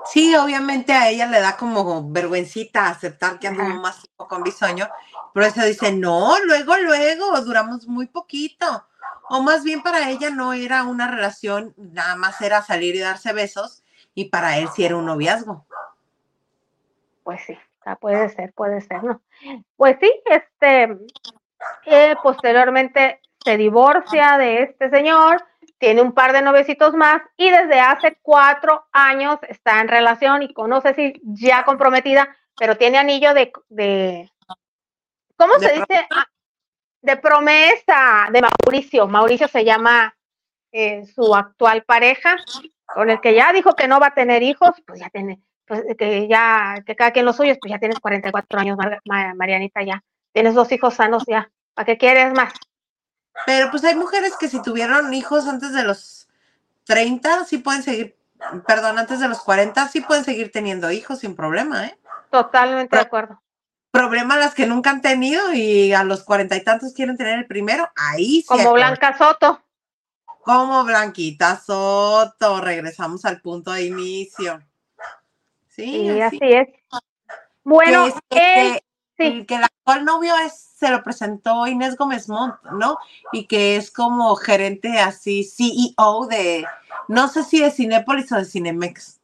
Sí, 0.05 0.35
obviamente 0.35 0.91
a 0.91 1.09
ella 1.09 1.27
le 1.27 1.39
da 1.39 1.55
como 1.55 2.11
vergüencita 2.11 2.87
aceptar 2.87 3.39
que 3.39 3.47
andamos 3.47 3.81
más 3.81 4.01
tiempo 4.01 4.27
con 4.27 4.43
Bisoño, 4.43 4.87
pero 5.33 5.47
eso 5.47 5.63
dice, 5.65 5.91
no, 5.91 6.37
luego, 6.45 6.77
luego, 6.77 7.41
duramos 7.41 7.87
muy 7.87 8.07
poquito. 8.07 8.85
O 9.29 9.41
más 9.41 9.63
bien 9.63 9.81
para 9.81 10.09
ella 10.09 10.29
no 10.29 10.53
era 10.53 10.83
una 10.83 11.09
relación, 11.09 11.73
nada 11.77 12.15
más 12.15 12.39
era 12.41 12.61
salir 12.61 12.95
y 12.95 12.99
darse 12.99 13.33
besos, 13.33 13.83
y 14.13 14.25
para 14.25 14.57
él 14.57 14.67
sí 14.75 14.85
era 14.85 14.95
un 14.95 15.05
noviazgo. 15.05 15.65
Pues 17.23 17.41
sí, 17.47 17.57
puede 17.99 18.29
ser, 18.29 18.53
puede 18.53 18.81
ser, 18.81 19.03
¿no? 19.03 19.21
Pues 19.75 19.97
sí, 19.99 20.11
este, 20.25 20.97
eh, 21.85 22.15
posteriormente 22.21 23.21
se 23.43 23.57
divorcia 23.57 24.37
de 24.37 24.63
este 24.63 24.89
señor, 24.89 25.43
tiene 25.79 26.01
un 26.01 26.13
par 26.13 26.31
de 26.31 26.41
novecitos 26.41 26.93
más 26.93 27.21
y 27.37 27.49
desde 27.49 27.79
hace 27.79 28.17
cuatro 28.21 28.85
años 28.91 29.37
está 29.49 29.81
en 29.81 29.87
relación 29.87 30.43
y 30.43 30.53
conoce 30.53 30.93
si 30.93 31.21
ya 31.23 31.65
comprometida, 31.65 32.37
pero 32.57 32.77
tiene 32.77 32.99
anillo 32.99 33.33
de 33.33 34.31
¿cómo 35.37 35.53
se 35.59 35.73
dice? 35.73 36.07
Ah, 36.11 36.25
de 37.01 37.17
promesa 37.17 38.29
de 38.31 38.41
Mauricio. 38.41 39.07
Mauricio 39.07 39.47
se 39.47 39.65
llama 39.65 40.15
eh, 40.71 41.05
su 41.13 41.35
actual 41.35 41.83
pareja 41.83 42.37
con 42.85 43.09
el 43.09 43.21
que 43.21 43.35
ya 43.35 43.51
dijo 43.51 43.75
que 43.75 43.87
no 43.87 43.99
va 43.99 44.07
a 44.07 44.13
tener 44.13 44.41
hijos, 44.43 44.71
pues 44.85 44.99
ya 44.99 45.09
tiene, 45.09 45.41
pues 45.65 45.83
que 45.97 46.27
ya, 46.27 46.75
que 46.85 46.95
cada 46.95 47.11
quien 47.11 47.25
los 47.25 47.35
suyos, 47.35 47.57
pues 47.61 47.71
ya 47.71 47.79
tienes 47.79 47.99
44 47.99 48.59
años, 48.59 48.77
Marianita, 49.05 49.83
ya. 49.83 50.03
Tienes 50.31 50.55
dos 50.55 50.71
hijos 50.71 50.95
sanos 50.95 51.23
ya. 51.27 51.51
¿Para 51.73 51.85
qué 51.85 51.97
quieres 51.97 52.33
más? 52.33 52.53
Pero 53.45 53.69
pues 53.71 53.83
hay 53.83 53.95
mujeres 53.95 54.35
que 54.39 54.47
si 54.47 54.61
tuvieron 54.61 55.13
hijos 55.13 55.47
antes 55.47 55.73
de 55.73 55.83
los 55.83 56.27
30, 56.85 57.45
sí 57.45 57.57
pueden 57.57 57.83
seguir, 57.83 58.15
perdón, 58.65 58.97
antes 58.97 59.19
de 59.19 59.27
los 59.27 59.41
40, 59.41 59.87
sí 59.89 60.01
pueden 60.01 60.23
seguir 60.23 60.51
teniendo 60.51 60.91
hijos 60.91 61.19
sin 61.19 61.35
problema, 61.35 61.85
¿eh? 61.85 61.97
Totalmente 62.29 62.95
de 62.95 63.01
acuerdo. 63.01 63.42
Problema 63.93 64.37
las 64.37 64.53
que 64.53 64.65
nunca 64.65 64.89
han 64.89 65.01
tenido 65.01 65.53
y 65.53 65.93
a 65.93 66.03
los 66.03 66.23
cuarenta 66.23 66.57
y 66.57 66.63
tantos 66.63 66.93
quieren 66.93 67.15
tener 67.15 67.39
el 67.39 67.47
primero, 67.47 67.89
ahí 67.95 68.41
sí. 68.41 68.47
Como 68.47 68.73
Blanca 68.73 69.17
Soto 69.17 69.63
como 70.43 70.83
Blanquita 70.83 71.57
Soto, 71.57 72.59
regresamos 72.59 73.23
al 73.25 73.41
punto 73.41 73.71
de 73.71 73.85
inicio. 73.85 74.61
Sí, 75.69 76.19
así. 76.19 76.37
es. 76.41 76.67
Bueno, 77.63 78.13
que, 78.29 78.83
sí. 79.17 79.45
que 79.45 79.55
el 79.55 79.63
actual 79.63 80.03
novio 80.03 80.35
es, 80.45 80.53
se 80.53 80.89
lo 80.89 81.01
presentó 81.01 81.65
Inés 81.65 81.95
Gómez 81.95 82.27
Montt, 82.27 82.55
¿no? 82.73 82.97
Y 83.31 83.47
que 83.47 83.77
es 83.77 83.89
como 83.89 84.35
gerente 84.35 84.99
así, 84.99 85.45
CEO 85.45 86.27
de, 86.29 86.65
no 87.07 87.29
sé 87.29 87.43
si 87.45 87.61
de 87.61 87.71
Cinépolis 87.71 88.31
o 88.33 88.35
de 88.35 88.45
Cinemex. 88.45 89.21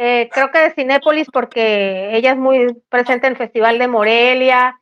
Eh, 0.00 0.30
creo 0.32 0.52
que 0.52 0.60
de 0.60 0.70
Cinépolis 0.70 1.26
porque 1.30 2.16
ella 2.16 2.30
es 2.30 2.38
muy 2.38 2.72
presente 2.88 3.26
en 3.26 3.32
el 3.32 3.36
Festival 3.36 3.80
de 3.80 3.88
Morelia, 3.88 4.80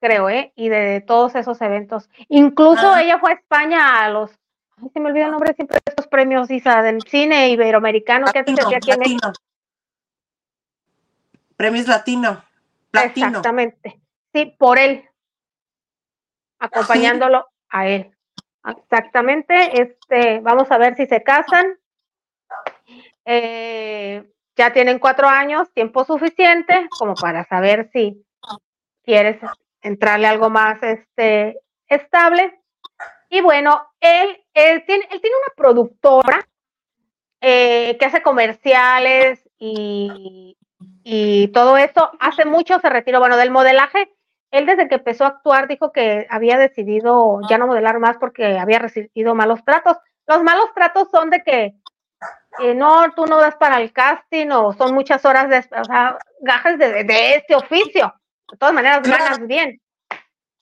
creo, 0.00 0.30
¿eh? 0.30 0.52
Y 0.54 0.68
de 0.68 1.00
todos 1.00 1.34
esos 1.34 1.60
eventos. 1.60 2.08
Incluso 2.28 2.92
ah. 2.92 3.02
ella 3.02 3.18
fue 3.18 3.32
a 3.32 3.34
España 3.34 4.04
a 4.04 4.08
los 4.10 4.30
se 4.92 5.00
me 5.00 5.08
olvida 5.08 5.26
el 5.26 5.32
nombre 5.32 5.54
siempre 5.54 5.78
de 5.84 5.90
estos 5.90 6.08
premios, 6.08 6.50
Isa, 6.50 6.82
del 6.82 7.02
cine 7.02 7.48
iberoamericano 7.50 8.26
que 8.32 8.40
latino, 8.40 8.68
aquí 8.76 8.90
en 8.90 8.98
México. 8.98 9.32
Premios 11.56 11.86
latino. 11.86 12.44
Latino. 12.92 13.28
Exactamente. 13.28 14.00
Sí, 14.32 14.54
por 14.58 14.78
él. 14.78 15.08
Acompañándolo 16.58 17.48
a 17.68 17.86
él. 17.86 18.10
Exactamente. 18.64 19.80
Este, 19.80 20.40
vamos 20.40 20.70
a 20.70 20.78
ver 20.78 20.96
si 20.96 21.06
se 21.06 21.22
casan. 21.22 21.78
Eh, 23.24 24.24
ya 24.56 24.72
tienen 24.72 24.98
cuatro 24.98 25.28
años, 25.28 25.72
tiempo 25.72 26.04
suficiente 26.04 26.88
como 26.98 27.14
para 27.14 27.44
saber 27.44 27.90
si 27.92 28.24
quieres 29.02 29.38
entrarle 29.82 30.26
algo 30.26 30.50
más 30.50 30.82
este, 30.82 31.60
estable. 31.88 32.60
Y 33.28 33.40
bueno, 33.40 33.82
él, 34.00 34.44
él, 34.54 34.84
tiene, 34.86 35.08
él 35.10 35.20
tiene 35.20 35.36
una 35.36 35.54
productora 35.56 36.46
eh, 37.40 37.96
que 37.98 38.06
hace 38.06 38.22
comerciales 38.22 39.48
y, 39.58 40.56
y 41.02 41.48
todo 41.48 41.76
eso. 41.76 42.10
Hace 42.20 42.44
mucho 42.44 42.78
se 42.80 42.88
retiró, 42.88 43.20
bueno, 43.20 43.36
del 43.36 43.50
modelaje. 43.50 44.12
Él 44.50 44.66
desde 44.66 44.88
que 44.88 44.96
empezó 44.96 45.24
a 45.24 45.28
actuar 45.28 45.66
dijo 45.66 45.90
que 45.90 46.26
había 46.30 46.58
decidido 46.58 47.40
ya 47.48 47.58
no 47.58 47.66
modelar 47.66 47.98
más 47.98 48.18
porque 48.18 48.56
había 48.58 48.78
recibido 48.78 49.34
malos 49.34 49.64
tratos. 49.64 49.96
Los 50.26 50.42
malos 50.42 50.72
tratos 50.74 51.08
son 51.10 51.30
de 51.30 51.42
que 51.42 51.74
eh, 52.60 52.74
no, 52.74 53.12
tú 53.14 53.26
no 53.26 53.38
das 53.38 53.56
para 53.56 53.80
el 53.80 53.92
casting 53.92 54.48
o 54.50 54.72
son 54.72 54.94
muchas 54.94 55.24
horas 55.24 55.48
de, 55.48 55.58
o 55.58 55.84
sea, 55.84 56.18
gajes 56.40 56.78
de, 56.78 57.04
de 57.04 57.34
este 57.36 57.54
oficio. 57.54 58.14
De 58.50 58.58
todas 58.58 58.74
maneras, 58.74 59.02
ganas 59.02 59.46
bien. 59.46 59.80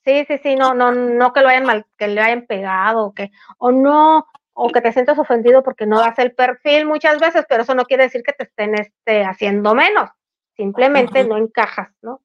Sí, 0.05 0.25
sí, 0.27 0.37
sí, 0.43 0.55
no, 0.55 0.73
no, 0.73 0.91
no 0.91 1.31
que 1.31 1.41
lo 1.41 1.49
hayan 1.49 1.65
mal, 1.65 1.85
que 1.97 2.07
le 2.07 2.21
hayan 2.21 2.45
pegado, 2.45 3.05
o 3.05 3.13
que, 3.13 3.31
o 3.57 3.71
no, 3.71 4.27
o 4.53 4.69
que 4.69 4.81
te 4.81 4.91
sientas 4.91 5.17
ofendido 5.17 5.63
porque 5.63 5.85
no 5.85 5.99
das 5.99 6.19
el 6.19 6.33
perfil 6.33 6.85
muchas 6.85 7.19
veces, 7.19 7.45
pero 7.47 7.63
eso 7.63 7.73
no 7.73 7.85
quiere 7.85 8.03
decir 8.03 8.21
que 8.21 8.33
te 8.33 8.43
estén 8.43 8.75
este, 8.75 9.23
haciendo 9.23 9.73
menos, 9.73 10.09
simplemente 10.57 11.23
no 11.23 11.37
encajas, 11.37 11.89
¿no? 12.01 12.21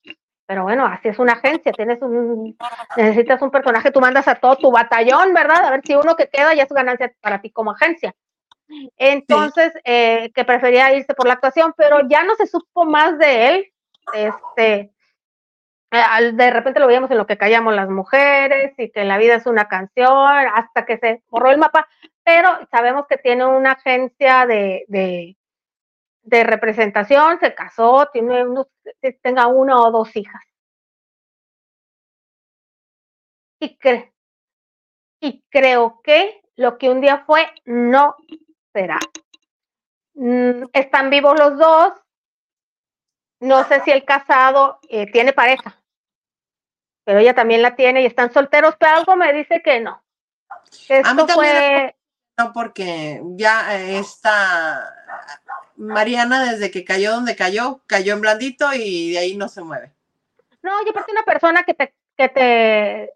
Pero 0.47 0.64
bueno, 0.64 0.86
así 0.86 1.09
es 1.09 1.18
una 1.18 1.34
agencia, 1.34 1.72
tienes 1.72 2.01
un, 2.01 2.57
necesitas 2.97 3.41
un 3.43 3.51
personaje, 3.51 3.91
tú 3.91 4.01
mandas 4.01 4.26
a 4.26 4.34
todo 4.34 4.57
tu 4.57 4.72
batallón, 4.72 5.32
¿verdad? 5.34 5.64
A 5.64 5.70
ver 5.70 5.82
si 5.84 5.95
uno 5.95 6.16
que 6.16 6.28
queda 6.28 6.55
ya 6.55 6.64
es 6.64 6.70
ganancia 6.70 7.12
para 7.20 7.41
ti 7.41 7.51
como 7.51 7.72
agencia. 7.72 8.14
Entonces, 8.97 9.73
eh, 9.85 10.31
que 10.35 10.45
prefería 10.45 10.95
irse 10.95 11.14
por 11.14 11.27
la 11.27 11.35
actuación, 11.35 11.75
pero 11.77 12.07
ya 12.09 12.25
no 12.25 12.35
se 12.37 12.47
supo 12.47 12.85
más 12.85 13.19
de 13.19 13.49
él. 13.49 13.73
Este, 14.14 14.93
eh, 15.91 16.33
de 16.33 16.51
repente 16.51 16.81
lo 16.81 16.87
veíamos 16.87 17.11
en 17.11 17.19
lo 17.19 17.27
que 17.27 17.39
callamos 17.39 17.75
las 17.75 17.89
mujeres 17.89 18.75
y 18.77 18.91
que 18.91 19.05
la 19.05 19.19
vida 19.19 19.37
es 19.37 19.47
una 19.47 19.69
canción, 19.69 20.29
hasta 20.55 20.85
que 20.85 20.99
se 20.99 21.23
borró 21.29 21.51
el 21.51 21.59
mapa, 21.59 21.89
pero 22.25 22.51
sabemos 22.71 23.07
que 23.09 23.16
tiene 23.16 23.47
una 23.47 23.73
agencia 23.73 24.47
de, 24.47 24.85
de, 24.89 26.45
representación, 26.45 27.39
se 27.41 27.55
casó, 27.55 28.09
tiene 28.12 28.45
unos, 28.45 28.66
tenga 29.23 29.47
una 29.47 29.81
o 29.81 29.91
dos 29.91 30.14
hijas. 30.14 30.43
Y, 33.61 33.77
cre 33.79 34.12
y 35.21 35.43
creo 35.51 36.01
que 36.03 36.43
lo 36.57 36.79
que 36.79 36.91
un 36.91 37.01
día 37.01 37.25
fue 37.27 37.47
no 37.64 38.16
será. 38.73 38.99
Mm, 40.14 40.64
están 40.73 41.11
vivos 41.11 41.39
los 41.39 41.59
dos. 41.59 41.93
No 43.41 43.64
sé 43.64 43.81
si 43.85 43.91
el 43.91 44.05
casado 44.05 44.81
eh, 44.89 45.11
tiene 45.12 45.33
pareja, 45.33 45.81
pero 47.05 47.21
ella 47.21 47.35
también 47.35 47.62
la 47.62 47.77
tiene 47.77 48.03
y 48.03 48.07
están 48.07 48.33
solteros, 48.33 48.75
pero 48.79 48.97
algo 48.97 49.14
me 49.14 49.33
dice 49.33 49.62
que 49.62 49.81
no. 49.81 50.03
Esto 50.89 51.29
fue... 51.29 51.95
No, 52.37 52.53
porque 52.53 53.21
ya 53.37 53.77
está 53.77 54.95
Mariana 55.77 56.53
desde 56.53 56.71
que 56.71 56.85
cayó 56.85 57.12
donde 57.12 57.37
cayó, 57.37 57.81
cayó 57.87 58.14
en 58.14 58.21
blandito 58.21 58.73
y 58.75 59.12
de 59.12 59.19
ahí 59.19 59.37
no 59.37 59.49
se 59.49 59.62
mueve. 59.62 59.93
No, 60.62 60.85
yo 60.85 60.93
parte 60.93 61.12
una 61.12 61.25
persona 61.25 61.62
que 61.62 61.75
te, 61.75 61.95
que 62.16 62.29
te, 62.29 63.12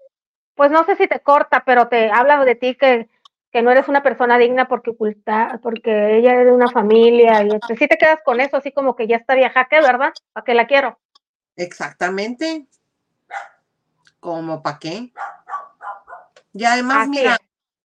pues 0.55 0.71
no 0.71 0.85
sé 0.85 0.97
si 0.97 1.09
te 1.09 1.21
corta, 1.21 1.65
pero 1.65 1.89
te 1.89 2.11
habla 2.11 2.45
de 2.45 2.55
ti 2.55 2.77
que, 2.77 3.09
que 3.53 3.63
no 3.63 3.71
eres 3.71 3.87
una 3.87 4.03
persona 4.03 4.39
digna 4.39 4.67
porque 4.67 4.91
oculta, 4.91 5.61
porque 5.63 6.17
ella 6.17 6.41
es 6.41 6.47
de 6.47 6.53
una 6.53 6.69
familia 6.69 7.43
y 7.45 7.51
si 7.51 7.75
este, 7.75 7.89
te 7.89 7.99
quedas 7.99 8.21
con 8.25 8.41
eso, 8.41 8.57
así 8.57 8.73
como 8.73 8.97
que 8.97 9.07
ya 9.07 9.17
está 9.17 9.35
vieja, 9.35 9.67
¿qué, 9.69 9.81
verdad? 9.81 10.13
¿Para 10.33 10.45
qué 10.45 10.55
la 10.55 10.67
quiero? 10.67 10.99
Exactamente. 11.57 12.67
¿Cómo 14.21 14.63
para 14.63 14.79
qué? 14.79 15.13
Y 16.55 16.65
además, 16.65 17.09
mira, 17.09 17.37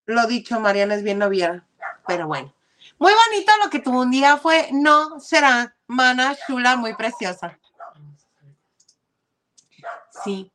lo 0.05 0.25
dicho, 0.25 0.59
Mariana 0.59 0.95
es 0.95 1.03
bien 1.03 1.19
noviera, 1.19 1.65
pero 2.07 2.27
bueno. 2.27 2.53
Muy 2.97 3.11
bonito 3.13 3.51
lo 3.63 3.69
que 3.69 3.79
tuvo 3.79 4.01
un 4.01 4.11
día 4.11 4.37
fue, 4.37 4.69
no 4.71 5.19
será, 5.19 5.75
mana 5.87 6.35
chula, 6.47 6.77
muy 6.77 6.95
preciosa. 6.95 7.59
Sí. 10.23 10.51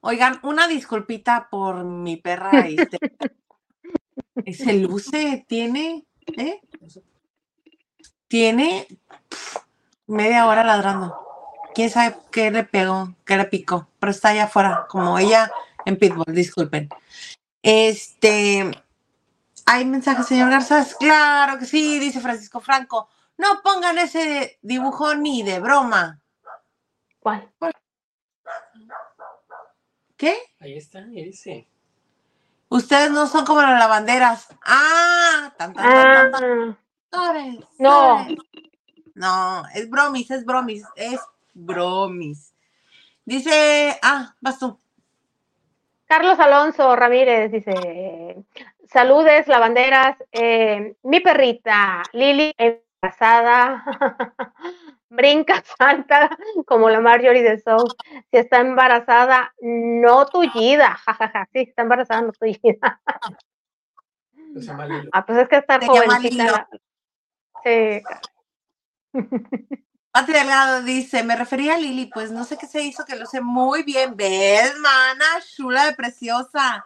Oigan, 0.00 0.38
una 0.42 0.68
disculpita 0.68 1.48
por 1.50 1.82
mi 1.84 2.16
perra. 2.18 2.50
Este, 2.60 2.98
se 4.52 4.72
luce, 4.74 5.44
tiene, 5.48 6.06
¿eh? 6.36 6.60
Tiene 8.28 8.86
media 10.06 10.46
hora 10.46 10.64
ladrando. 10.64 11.16
Quién 11.74 11.90
sabe 11.90 12.16
qué 12.30 12.50
le 12.50 12.64
pegó, 12.64 13.14
qué 13.24 13.36
le 13.36 13.44
picó, 13.44 13.88
pero 13.98 14.10
está 14.10 14.30
allá 14.30 14.44
afuera, 14.44 14.86
como 14.88 15.18
ella 15.18 15.50
en 15.84 15.98
Pitbull, 15.98 16.34
disculpen. 16.34 16.88
Este, 17.62 18.70
¿hay 19.66 19.84
mensaje, 19.84 20.22
señor 20.24 20.50
Garzas? 20.50 20.94
Claro 20.94 21.58
que 21.58 21.66
sí, 21.66 21.98
dice 21.98 22.20
Francisco 22.20 22.60
Franco. 22.60 23.08
No 23.38 23.60
pongan 23.62 23.98
ese 23.98 24.58
dibujo 24.62 25.14
ni 25.14 25.42
de 25.42 25.60
broma. 25.60 26.20
¿Cuál? 27.20 27.50
¿Qué? 30.16 30.36
Ahí 30.58 30.76
está, 30.76 31.00
dice. 31.02 31.66
Ustedes 32.70 33.10
no 33.10 33.26
son 33.26 33.44
como 33.44 33.60
las 33.62 33.78
lavanderas. 33.78 34.48
Ah, 34.64 35.52
tan, 35.58 35.74
tan, 35.74 35.92
tan, 35.92 36.30
tan, 36.30 36.78
ah. 37.12 37.44
No. 37.78 38.26
No, 39.14 39.62
es 39.74 39.90
bromis, 39.90 40.30
es 40.30 40.44
bromis, 40.46 40.84
es 40.94 41.20
bromis. 41.52 42.54
Dice, 43.24 43.98
ah, 44.02 44.34
vas 44.40 44.60
tú. 44.60 44.78
Carlos 46.06 46.38
Alonso 46.38 46.94
Ramírez 46.94 47.50
dice, 47.50 48.36
saludes, 48.88 49.48
lavanderas, 49.48 50.16
eh, 50.30 50.94
mi 51.02 51.20
perrita 51.20 52.04
Lili 52.12 52.54
embarazada, 52.56 53.84
brinca, 55.20 55.62
salta 55.78 56.36
como 56.66 56.90
la 56.90 57.00
Marjorie 57.00 57.42
de 57.42 57.60
Soul. 57.60 57.92
Si 58.30 58.38
está 58.38 58.60
embarazada, 58.60 59.52
no 59.60 60.26
tullida, 60.26 60.94
jajaja, 61.04 61.48
sí, 61.52 61.60
está 61.60 61.82
embarazada, 61.82 62.22
no 62.22 62.32
tullida. 62.32 63.00
ah, 65.12 65.26
pues 65.26 65.38
es 65.38 65.48
que 65.48 65.56
está 65.56 65.78
jovencita. 65.84 66.68
Sí. 67.62 68.02
Pati 70.12 70.32
Delgado 70.32 70.82
dice, 70.82 71.22
me 71.22 71.36
refería 71.36 71.74
a 71.74 71.78
Lili, 71.78 72.06
pues 72.06 72.32
no 72.32 72.44
sé 72.44 72.56
qué 72.56 72.66
se 72.66 72.82
hizo, 72.82 73.04
que 73.04 73.16
lo 73.16 73.26
sé 73.26 73.40
muy 73.40 73.84
bien. 73.84 74.16
¿Ves, 74.16 74.76
mana? 74.78 75.24
Chula 75.54 75.86
de 75.86 75.94
preciosa. 75.94 76.84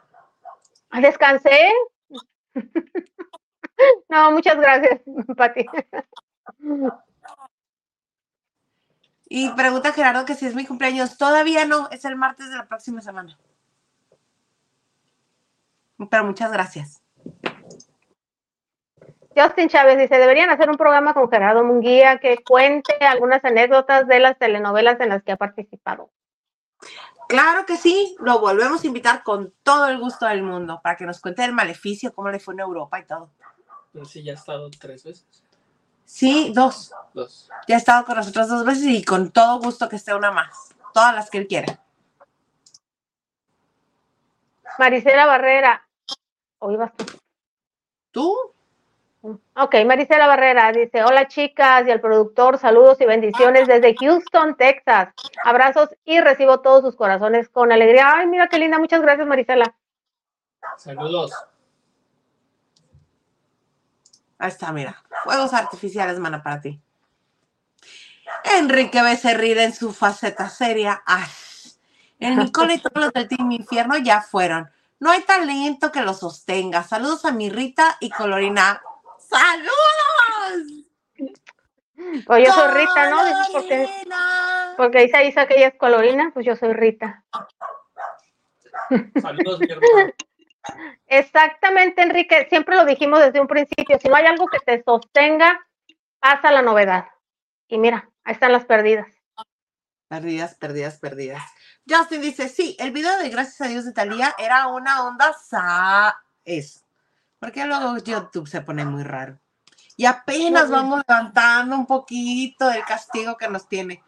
Descansé. 1.01 1.71
no, 4.09 4.33
muchas 4.33 4.57
gracias, 4.57 5.01
Pati. 5.37 5.67
Y 9.37 9.51
pregunta 9.51 9.93
Gerardo 9.93 10.25
que 10.25 10.37
si 10.37 10.47
es 10.47 10.55
mi 10.55 10.65
cumpleaños. 10.65 11.19
Todavía 11.19 11.65
no, 11.65 11.91
es 11.91 12.05
el 12.05 12.15
martes 12.15 12.51
de 12.51 12.57
la 12.57 12.67
próxima 12.67 13.01
semana. 13.01 13.37
Pero 16.09 16.23
muchas 16.23 16.53
gracias. 16.53 17.03
Justin 19.35 19.69
Chávez 19.69 19.99
dice, 19.99 20.19
deberían 20.19 20.51
hacer 20.51 20.71
un 20.71 20.77
programa 20.77 21.15
con 21.15 21.29
Gerardo 21.29 21.65
Munguía 21.65 22.21
que 22.21 22.45
cuente 22.45 22.95
algunas 23.01 23.45
anécdotas 23.45 24.07
de 24.07 24.21
las 24.21 24.39
telenovelas 24.39 25.01
en 25.01 25.09
las 25.09 25.25
que 25.25 25.33
ha 25.33 25.37
participado. 25.37 26.11
Claro 27.29 27.67
que 27.67 27.77
sí, 27.77 28.15
lo 28.21 28.39
volvemos 28.39 28.85
a 28.85 28.87
invitar 28.87 29.25
con 29.25 29.53
todo 29.65 29.89
el 29.89 29.99
gusto 29.99 30.27
del 30.27 30.45
mundo 30.45 30.79
para 30.81 30.97
que 30.97 31.07
nos 31.07 31.21
cuente 31.21 31.45
el 31.45 31.53
maleficio, 31.53 32.15
cómo 32.15 32.31
le 32.31 32.39
fue 32.39 32.55
en 32.55 32.61
Europa 32.61 33.01
y 33.01 33.05
todo. 33.05 33.33
Sí, 34.05 34.23
ya 34.23 34.35
ha 34.35 34.37
estado 34.37 34.71
tres 34.71 35.03
veces. 35.03 35.44
Sí, 36.05 36.53
dos. 36.55 36.93
Dos. 37.13 37.49
Ya 37.69 37.77
ha 37.77 37.79
estado 37.79 38.05
con 38.05 38.17
nosotros 38.17 38.49
dos 38.49 38.65
veces 38.65 38.85
y 38.87 39.05
con 39.05 39.31
todo 39.31 39.61
gusto 39.61 39.89
que 39.89 39.97
esté 39.97 40.15
una 40.15 40.31
más. 40.31 40.75
Todas 40.93 41.15
las 41.15 41.31
que 41.31 41.39
él 41.39 41.47
quiera. 41.47 41.79
Maricela 44.79 45.27
Barrera. 45.27 45.87
¿O 46.59 46.73
ibas 46.73 46.93
tú? 46.97 47.05
¿Tú? 48.11 48.55
Ok, 49.57 49.77
Maricela 49.87 50.27
Barrera 50.27 50.71
dice, 50.71 51.03
hola 51.03 51.29
chicas 51.29 51.87
y 51.87 51.91
al 51.91 52.01
productor, 52.01 52.59
saludos 52.59 53.01
y 53.01 53.07
bendiciones 53.07 53.67
desde 53.67 53.97
Houston, 53.97 54.55
Texas. 54.57 55.15
Abrazos 55.45 55.89
y 56.05 56.21
recibo 56.21 56.61
todos 56.61 56.83
sus 56.83 56.95
corazones 56.95 57.49
con 57.49 57.73
alegría. 57.73 58.13
Ay, 58.15 58.27
mira 58.27 58.49
qué 58.49 58.59
linda, 58.59 58.79
muchas 58.79 59.01
gracias 59.01 59.27
Maricela. 59.27 59.75
Saludos. 60.77 61.33
Ahí 64.39 64.49
está, 64.49 64.73
mira. 64.73 65.03
Fuegos 65.25 65.53
artificiales, 65.53 66.19
mana, 66.19 66.43
para 66.43 66.61
ti. 66.61 66.81
Enrique 68.45 69.03
Becerrida 69.03 69.65
en 69.65 69.75
su 69.75 69.93
faceta 69.93 70.49
seria. 70.49 71.03
Ay, 71.07 71.29
el 72.19 72.37
Nicole 72.37 72.75
y 72.75 72.79
todos 72.79 73.05
los 73.05 73.13
del 73.13 73.29
Team 73.29 73.53
Infierno 73.53 73.97
ya 73.99 74.21
fueron. 74.21 74.71
No 75.01 75.11
hay 75.11 75.23
talento 75.23 75.93
que 75.93 76.03
lo 76.03 76.15
sostenga. 76.15 76.83
Saludos 76.83 77.25
a 77.25 77.33
mi 77.33 77.51
Rita 77.51 77.97
y 78.01 78.11
Colorina. 78.11 78.81
¡Saludos! 79.19 80.85
Pues 82.27 82.47
yo 82.47 82.53
soy 82.53 82.71
Rita, 82.73 83.11
¿no? 83.11 83.19
Porque, 83.53 83.89
porque 84.77 85.03
dice 85.03 85.25
Isa 85.27 85.47
que 85.47 85.57
ella 85.57 85.69
es 85.69 85.75
colorina, 85.77 86.31
pues 86.35 86.45
yo 86.45 86.57
soy 86.57 86.73
Rita. 86.73 87.25
Saludos, 89.21 89.61
mi 89.61 89.71
hermano. 89.71 90.13
Exactamente, 91.07 92.03
Enrique, 92.03 92.47
siempre 92.49 92.77
lo 92.77 92.85
dijimos 92.85 93.21
desde 93.21 93.41
un 93.41 93.47
principio, 93.47 93.99
si 94.01 94.09
no 94.09 94.17
hay 94.17 94.27
algo 94.27 94.47
que 94.47 94.59
te 94.61 94.83
sostenga, 94.83 95.67
pasa 96.19 96.51
la 96.51 96.63
novedad. 96.63 97.07
Y 97.69 97.79
mira, 97.79 98.09
ahí 98.25 98.35
están 98.35 98.53
las 98.53 98.65
perdidas. 98.65 99.09
Perdidas, 100.09 100.55
perdidas, 100.55 100.99
perdidas. 100.99 101.43
Justin 101.89 102.21
dice, 102.21 102.49
sí, 102.49 102.77
el 102.79 102.93
video 102.93 103.19
de 103.19 103.29
Gracias 103.29 103.61
a 103.61 103.69
Dios 103.69 103.85
de 103.85 103.93
Talía 103.93 104.35
era 104.39 104.69
una 104.69 105.05
onda 105.05 105.33
sa 105.33 106.23
eso. 106.45 106.81
Porque 107.39 107.65
luego 107.67 107.99
YouTube 107.99 108.49
se 108.49 108.63
pone 108.63 108.85
muy 108.85 109.03
raro. 109.03 109.39
Y 109.97 110.07
apenas 110.07 110.71
vamos 110.71 111.03
levantando 111.07 111.77
un 111.77 111.87
poquito 111.87 112.69
del 112.69 112.85
castigo 112.85 113.37
que 113.37 113.49
nos 113.49 113.69
tiene. 113.69 114.03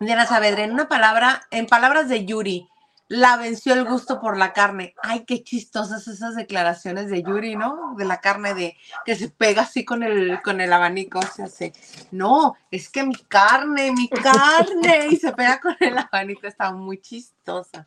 Diana 0.00 0.26
Saavedra, 0.26 0.64
en 0.64 0.72
una 0.72 0.88
palabra, 0.88 1.46
en 1.50 1.66
palabras 1.66 2.08
de 2.08 2.24
Yuri, 2.24 2.68
la 3.08 3.36
venció 3.36 3.74
el 3.74 3.84
gusto 3.84 4.20
por 4.20 4.36
la 4.38 4.52
carne. 4.52 4.94
Ay, 5.02 5.24
qué 5.24 5.42
chistosas 5.42 6.08
esas 6.08 6.34
declaraciones 6.36 7.10
de 7.10 7.22
Yuri, 7.22 7.56
¿no? 7.56 7.94
De 7.96 8.04
la 8.04 8.20
carne 8.20 8.54
de 8.54 8.76
que 9.04 9.14
se 9.14 9.28
pega 9.28 9.62
así 9.62 9.84
con 9.84 10.02
el, 10.02 10.40
con 10.42 10.60
el 10.60 10.72
abanico, 10.72 11.20
se 11.22 11.44
hace. 11.44 11.72
No, 12.10 12.56
es 12.70 12.88
que 12.88 13.04
mi 13.04 13.14
carne, 13.14 13.92
mi 13.92 14.08
carne, 14.08 15.08
y 15.10 15.16
se 15.16 15.32
pega 15.32 15.60
con 15.60 15.76
el 15.80 15.98
abanico, 15.98 16.46
está 16.46 16.72
muy 16.72 17.00
chistosa. 17.00 17.86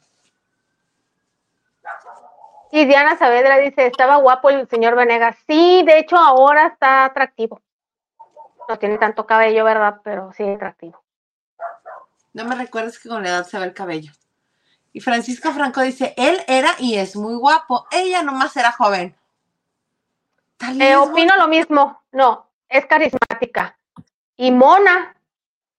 Y 2.71 2.85
Diana 2.85 3.17
Saavedra 3.17 3.57
dice, 3.57 3.87
estaba 3.87 4.17
guapo 4.17 4.49
el 4.49 4.67
señor 4.67 4.95
Venegas. 4.95 5.37
Sí, 5.47 5.83
de 5.85 5.99
hecho 5.99 6.17
ahora 6.17 6.67
está 6.67 7.05
atractivo. 7.05 7.61
No 8.67 8.77
tiene 8.77 8.97
tanto 8.97 9.25
cabello, 9.25 9.63
¿verdad? 9.63 10.01
Pero 10.03 10.31
sí 10.33 10.43
atractivo. 10.43 11.01
No 12.33 12.43
me 12.43 12.55
recuerdes 12.55 12.99
que 12.99 13.09
con 13.09 13.23
la 13.23 13.29
edad 13.29 13.47
se 13.47 13.57
ve 13.57 13.65
el 13.65 13.73
cabello. 13.73 14.11
Y 14.97 14.99
Francisco 14.99 15.51
Franco 15.51 15.81
dice, 15.81 16.15
él 16.17 16.39
era 16.47 16.71
y 16.79 16.95
es 16.95 17.15
muy 17.15 17.35
guapo. 17.35 17.85
Ella 17.91 18.23
nomás 18.23 18.57
era 18.57 18.71
joven. 18.71 19.15
Eh, 20.79 20.95
opino 20.95 21.37
lo 21.37 21.47
mismo. 21.47 22.01
No, 22.11 22.49
es 22.67 22.83
carismática. 22.87 23.77
Y 24.37 24.49
mona, 24.49 25.15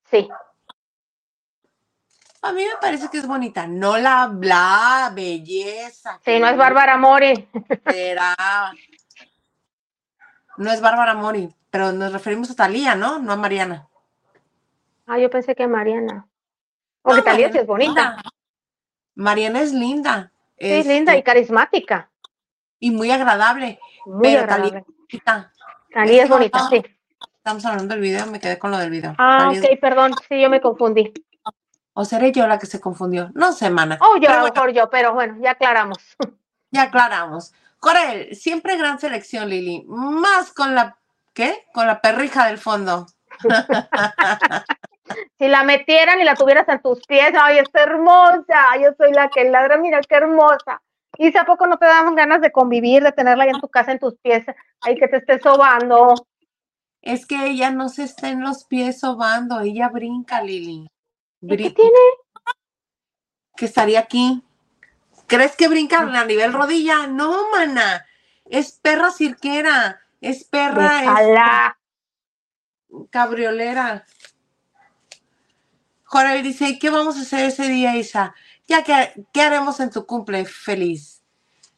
sí. 0.09 0.29
A 2.43 2.53
mí 2.53 2.65
me 2.65 2.77
parece 2.81 3.09
que 3.09 3.19
es 3.19 3.27
bonita, 3.27 3.67
no 3.67 3.99
la 3.99 4.29
bla, 4.29 5.11
belleza. 5.13 6.21
Sí, 6.25 6.39
no 6.39 6.47
es 6.47 6.57
Bárbara 6.57 6.97
Mori. 6.97 7.49
Era. 7.87 8.37
No 10.59 10.71
es 10.71 10.81
Bárbara 10.81 11.15
Mori, 11.15 11.53
pero 11.71 11.91
nos 11.91 12.13
referimos 12.13 12.53
a 12.53 12.55
Talía, 12.55 12.95
¿no? 12.95 13.19
No 13.19 13.33
a 13.33 13.37
Mariana. 13.37 13.89
Ah, 15.09 15.19
yo 15.19 15.29
pensé 15.29 15.57
que 15.57 15.67
Mariana. 15.67 16.29
Porque 17.03 17.23
Talía 17.23 17.51
sí 17.51 17.59
es 17.59 17.67
bonita. 17.67 18.17
Mariana 19.19 19.63
es 19.63 19.73
linda. 19.73 20.31
Sí, 20.61 20.67
es 20.71 20.87
linda 20.87 21.13
y 21.15 21.19
este, 21.19 21.25
carismática. 21.25 22.09
Y 22.79 22.93
muy 22.93 23.11
agradable. 23.11 23.81
Muy 24.07 24.37
agradable. 24.37 24.85
Talía 25.93 26.23
es 26.23 26.29
bonita, 26.29 26.69
sí. 26.71 26.85
Estamos 27.37 27.65
hablando 27.67 27.95
del 27.95 28.03
video, 28.03 28.27
me 28.27 28.39
quedé 28.39 28.61
con 28.61 28.71
lo 28.71 28.79
del 28.79 28.91
video. 28.91 29.17
Ah, 29.19 29.51
ok, 29.51 29.81
perdón, 29.81 30.13
sí, 30.29 30.41
yo 30.41 30.49
me 30.49 30.61
confundí. 30.61 31.13
¿O 31.95 32.05
seré 32.05 32.31
yo 32.31 32.47
la 32.47 32.61
que 32.61 32.67
se 32.67 32.81
confundió? 32.81 33.33
No 33.35 33.53
sé, 33.53 33.71
mana. 33.71 33.99
Oh, 34.01 34.19
yo, 34.19 34.31
a 34.31 34.37
lo 34.37 34.45
mejor 34.45 34.71
yo, 34.71 34.89
pero 34.89 35.13
bueno, 35.15 35.37
ya 35.43 35.53
aclaramos. 35.53 35.99
Ya 36.71 36.83
aclaramos. 36.83 37.55
Corel, 37.81 38.37
siempre 38.37 38.77
gran 38.77 39.01
selección, 39.01 39.49
Lili. 39.49 39.87
Más 39.89 40.53
con 40.53 40.75
la, 40.75 40.99
¿qué? 41.33 41.65
Con 41.73 41.87
la 41.87 42.03
perrija 42.03 42.47
del 42.47 42.59
fondo. 42.59 43.07
si 45.39 45.49
la 45.49 45.65
metieran 45.65 46.21
y 46.21 46.25
la 46.25 46.35
tuvieras 46.35 46.69
en 46.69 46.81
tus 46.81 47.05
pies, 47.07 47.33
ay, 47.41 47.59
es 47.59 47.69
hermosa, 47.73 48.77
yo 48.81 48.91
soy 48.97 49.13
la 49.13 49.29
que 49.29 49.45
ladra, 49.51 49.77
mira 49.79 50.01
qué 50.01 50.17
hermosa. 50.17 50.81
Y 51.17 51.33
si 51.33 51.39
a 51.39 51.45
poco 51.45 51.67
no 51.67 51.79
te 51.79 51.87
dan 51.87 52.15
ganas 52.15 52.41
de 52.41 52.53
convivir, 52.53 53.03
de 53.03 53.13
tenerla 53.13 53.45
ahí 53.45 53.51
en 53.51 53.61
tu 53.61 53.69
casa, 53.69 53.93
en 53.93 53.99
tus 53.99 54.17
pies, 54.19 54.45
ahí 54.83 54.97
que 54.97 55.09
te 55.09 55.19
esté 55.19 55.41
sobando. 55.41 56.15
Es 57.01 57.27
que 57.27 57.47
ella 57.47 57.71
no 57.71 57.89
se 57.89 58.05
está 58.05 58.29
en 58.29 58.43
los 58.43 58.65
pies 58.65 59.01
sobando, 59.01 59.61
ella 59.61 59.89
brinca, 59.89 60.43
Lili. 60.43 60.89
¿Qué 61.41 61.71
tiene? 61.71 61.99
Que 63.57 63.65
estaría 63.65 64.01
aquí. 64.01 64.43
¿Crees 65.27 65.57
que 65.57 65.69
brinca 65.69 65.99
a 66.01 66.25
nivel 66.25 66.53
rodilla? 66.53 67.07
No, 67.07 67.51
mana. 67.51 68.07
Es 68.47 68.73
perra 68.73 69.11
cirquera. 69.11 70.01
Es 70.21 70.45
perra. 70.45 71.77
cabriolera. 73.11 74.05
Jorge 76.09 76.43
dice, 76.43 76.79
¿qué 76.79 76.89
vamos 76.89 77.19
a 77.19 77.21
hacer 77.21 77.45
ese 77.45 77.69
día, 77.69 77.95
Isa? 77.95 78.35
Ya 78.67 78.83
que, 78.83 79.27
¿qué 79.31 79.43
haremos 79.43 79.79
en 79.79 79.91
tu 79.91 80.07
cumple 80.07 80.47
feliz? 80.47 81.23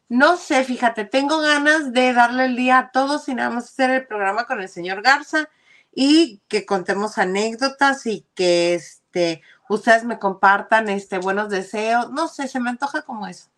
No 0.09 0.37
sé, 0.37 0.63
fíjate, 0.63 1.05
tengo 1.05 1.41
ganas 1.41 1.93
de 1.93 2.13
darle 2.13 2.45
el 2.45 2.55
día 2.55 2.79
a 2.79 2.91
todos 2.93 3.29
y 3.29 3.35
nada 3.35 3.51
más 3.51 3.65
hacer 3.65 3.91
el 3.91 4.07
programa 4.07 4.45
con 4.45 4.61
el 4.61 4.69
señor 4.69 5.03
Garza 5.03 5.49
y 5.93 6.41
que 6.47 6.65
contemos 6.65 7.19
anécdotas 7.19 8.07
y 8.07 8.25
que 8.37 8.75
este, 8.75 9.43
ustedes 9.69 10.05
me 10.05 10.21
compartan 10.21 10.89
este, 10.89 11.19
buenos 11.19 11.49
deseos. 11.49 12.13
No 12.13 12.29
sé, 12.29 12.47
se 12.47 12.61
me 12.61 12.71
antoja 12.71 13.03
como 13.03 13.27
eso. 13.27 13.49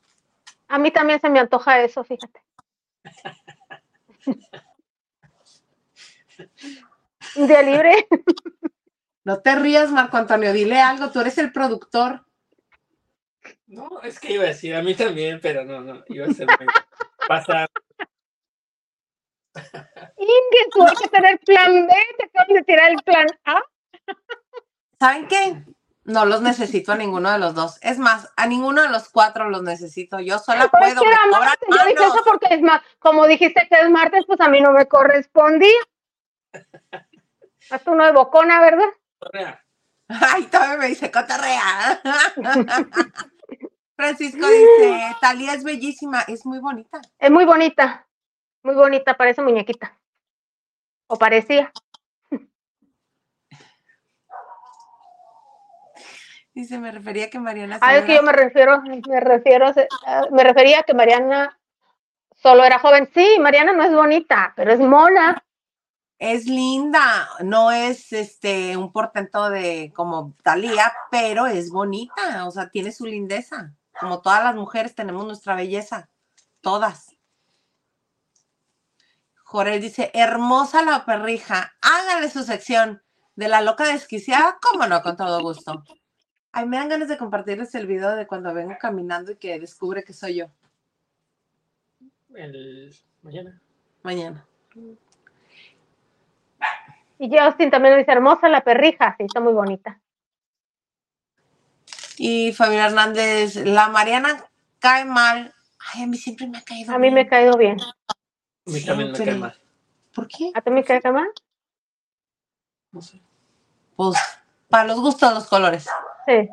A 0.69 0.78
mí 0.78 0.90
también 0.90 1.20
se 1.20 1.28
me 1.28 1.39
antoja 1.39 1.82
eso, 1.82 2.03
fíjate. 2.03 2.40
Día 7.36 7.61
libre. 7.61 8.09
No 9.24 9.40
te 9.40 9.55
rías, 9.55 9.90
Marco 9.90 10.16
Antonio, 10.16 10.53
dile 10.53 10.81
algo, 10.81 11.11
tú 11.11 11.20
eres 11.20 11.39
el 11.39 11.53
productor. 11.53 12.27
No, 13.66 14.01
es 14.03 14.19
que 14.19 14.32
iba 14.32 14.44
a 14.44 14.49
decir 14.49 14.74
a 14.74 14.82
mí 14.82 14.94
también, 14.94 15.40
pero 15.40 15.65
no, 15.65 15.81
no, 15.81 16.03
iba 16.09 16.27
a 16.27 16.32
ser 16.32 16.47
muy 16.47 16.66
pasar. 17.28 17.69
Inge, 19.55 20.69
tú 20.70 20.82
hay 20.82 20.97
que 20.97 21.09
tener 21.09 21.39
plan 21.40 21.86
B, 21.86 21.94
te 22.19 22.24
acabas 22.24 22.49
de 22.49 22.62
tirar 22.62 22.90
el 22.90 23.03
plan 23.03 23.27
A. 23.44 23.62
¿Saben 24.99 25.27
qué? 25.28 25.65
No 26.05 26.24
los 26.27 26.43
necesito 26.43 26.93
a 26.93 26.97
ninguno 26.97 27.31
de 27.31 27.39
los 27.39 27.55
dos. 27.55 27.78
Es 27.81 27.99
más, 27.99 28.32
a 28.36 28.47
ninguno 28.47 28.82
de 28.82 28.89
los 28.89 29.09
cuatro 29.09 29.49
los 29.51 29.62
necesito. 29.62 30.19
Yo 30.19 30.39
sola 30.39 30.69
puedo. 30.69 30.85
Es 30.86 31.01
que 31.01 31.09
era 31.09 31.27
martes. 31.31 31.69
Yo 31.70 31.86
dije 31.86 32.05
eso 32.05 32.23
porque 32.24 32.55
es 32.55 32.61
más, 32.61 32.82
como 32.99 33.27
dijiste 33.27 33.69
que 33.69 33.77
es 33.81 33.90
martes, 33.90 34.24
pues 34.27 34.40
a 34.40 34.49
mí 34.49 34.61
no 34.61 34.73
me 34.73 34.86
correspondía. 34.86 35.78
Haz 37.70 37.86
uno 37.86 38.05
de 38.05 38.12
bocona, 38.12 38.61
¿verdad? 38.61 38.89
Cotorrea. 39.23 39.65
Ay, 40.09 40.44
todavía 40.47 40.78
me 40.78 40.89
dice 40.89 41.11
cotorrea. 41.11 42.01
Francisco 43.97 44.49
dice, 44.49 45.16
Talía 45.20 45.55
es 45.55 45.62
bellísima, 45.62 46.23
es 46.23 46.44
muy 46.44 46.59
bonita. 46.59 47.01
Es 47.20 47.31
muy 47.31 47.44
bonita. 47.44 48.09
Muy 48.65 48.74
bonita, 48.74 49.16
parece 49.16 49.43
muñequita. 49.43 49.97
O 51.07 51.16
parecía. 51.16 51.70
Dice, 56.53 56.78
me 56.78 56.90
refería 56.90 57.27
a 57.27 57.31
que 57.31 57.39
Mariana. 57.39 57.78
Ah, 57.81 57.97
es 57.97 58.05
que 58.05 58.16
yo 58.16 58.23
me 58.23 58.32
refiero, 58.32 58.82
me 58.82 59.20
refiero, 59.20 59.73
me 60.32 60.44
refería 60.44 60.81
a 60.81 60.82
que 60.82 60.94
Mariana 60.94 61.59
solo 62.35 62.65
era 62.65 62.81
joven. 62.81 63.09
Sí, 63.15 63.39
Mariana 63.39 63.73
no 63.73 63.85
es 63.85 63.93
bonita, 63.93 64.53
pero 64.57 64.73
es 64.73 64.81
mona. 64.81 65.43
Es 66.24 66.47
linda, 66.47 67.28
no 67.40 67.73
es 67.73 68.12
este 68.12 68.77
un 68.77 68.93
portento 68.93 69.51
de 69.51 69.93
como 69.93 70.36
Talía, 70.44 70.93
pero 71.11 71.49
es 71.49 71.70
bonita, 71.70 72.47
o 72.47 72.53
sea, 72.53 72.70
tiene 72.70 72.93
su 72.93 73.07
lindeza. 73.07 73.74
Como 73.99 74.23
todas 74.23 74.44
las 74.44 74.55
mujeres 74.55 74.94
tenemos 74.94 75.27
nuestra 75.27 75.57
belleza, 75.57 76.11
todas. 76.61 77.16
Jorel 79.43 79.81
dice, 79.81 80.12
hermosa 80.15 80.85
la 80.85 81.05
perrija, 81.05 81.73
hágale 81.81 82.31
su 82.31 82.44
sección 82.44 83.03
de 83.35 83.49
la 83.49 83.61
loca 83.61 83.82
desquiciada, 83.93 84.61
cómo 84.62 84.86
no, 84.86 85.03
con 85.03 85.16
todo 85.16 85.43
gusto. 85.43 85.82
Ay, 86.53 86.69
me 86.69 86.77
dan 86.77 86.89
ganas 86.89 87.09
de 87.09 87.19
compartirles 87.19 87.74
el 87.74 87.89
video 87.89 88.15
de 88.15 88.28
cuando 88.28 88.55
vengo 88.55 88.77
caminando 88.81 89.32
y 89.32 89.36
que 89.39 89.59
descubre 89.59 90.05
que 90.05 90.12
soy 90.12 90.36
yo. 90.36 90.47
El 92.32 92.94
mañana. 93.23 93.61
Mañana. 94.05 94.47
Y 97.23 97.31
Justin 97.31 97.70
también 97.70 97.97
dice, 97.97 98.11
hermosa 98.11 98.49
la 98.49 98.65
perrija, 98.65 99.15
sí, 99.16 99.27
está 99.27 99.39
muy 99.39 99.53
bonita. 99.53 100.01
Y 102.19 102.53
Fabián 102.53 102.86
Hernández, 102.86 103.55
la 103.55 103.86
Mariana 103.86 104.44
cae 104.81 105.05
mal. 105.05 105.55
Ay, 105.78 106.03
a 106.03 106.07
mí 106.09 106.16
siempre 106.16 106.49
me 106.49 106.59
ha 106.59 106.62
caído 106.62 106.93
A 106.93 106.99
mí 106.99 107.12
me 107.12 107.20
ha 107.20 107.28
caído 107.28 107.57
bien. 107.57 107.81
A 107.81 108.70
mí 108.70 108.85
también 108.85 109.12
me 109.12 109.19
cae 109.19 109.35
mal. 109.36 109.57
¿Por 110.12 110.27
qué? 110.27 110.51
¿A 110.53 110.61
ti 110.62 110.70
me 110.73 110.82
cae 110.82 111.01
mal? 111.12 111.28
No 112.90 113.01
sé. 113.01 113.20
Pues, 113.94 114.19
para 114.69 114.89
los 114.89 114.99
gustos, 114.99 115.32
los 115.32 115.47
colores. 115.47 115.89
Sí. 116.27 116.49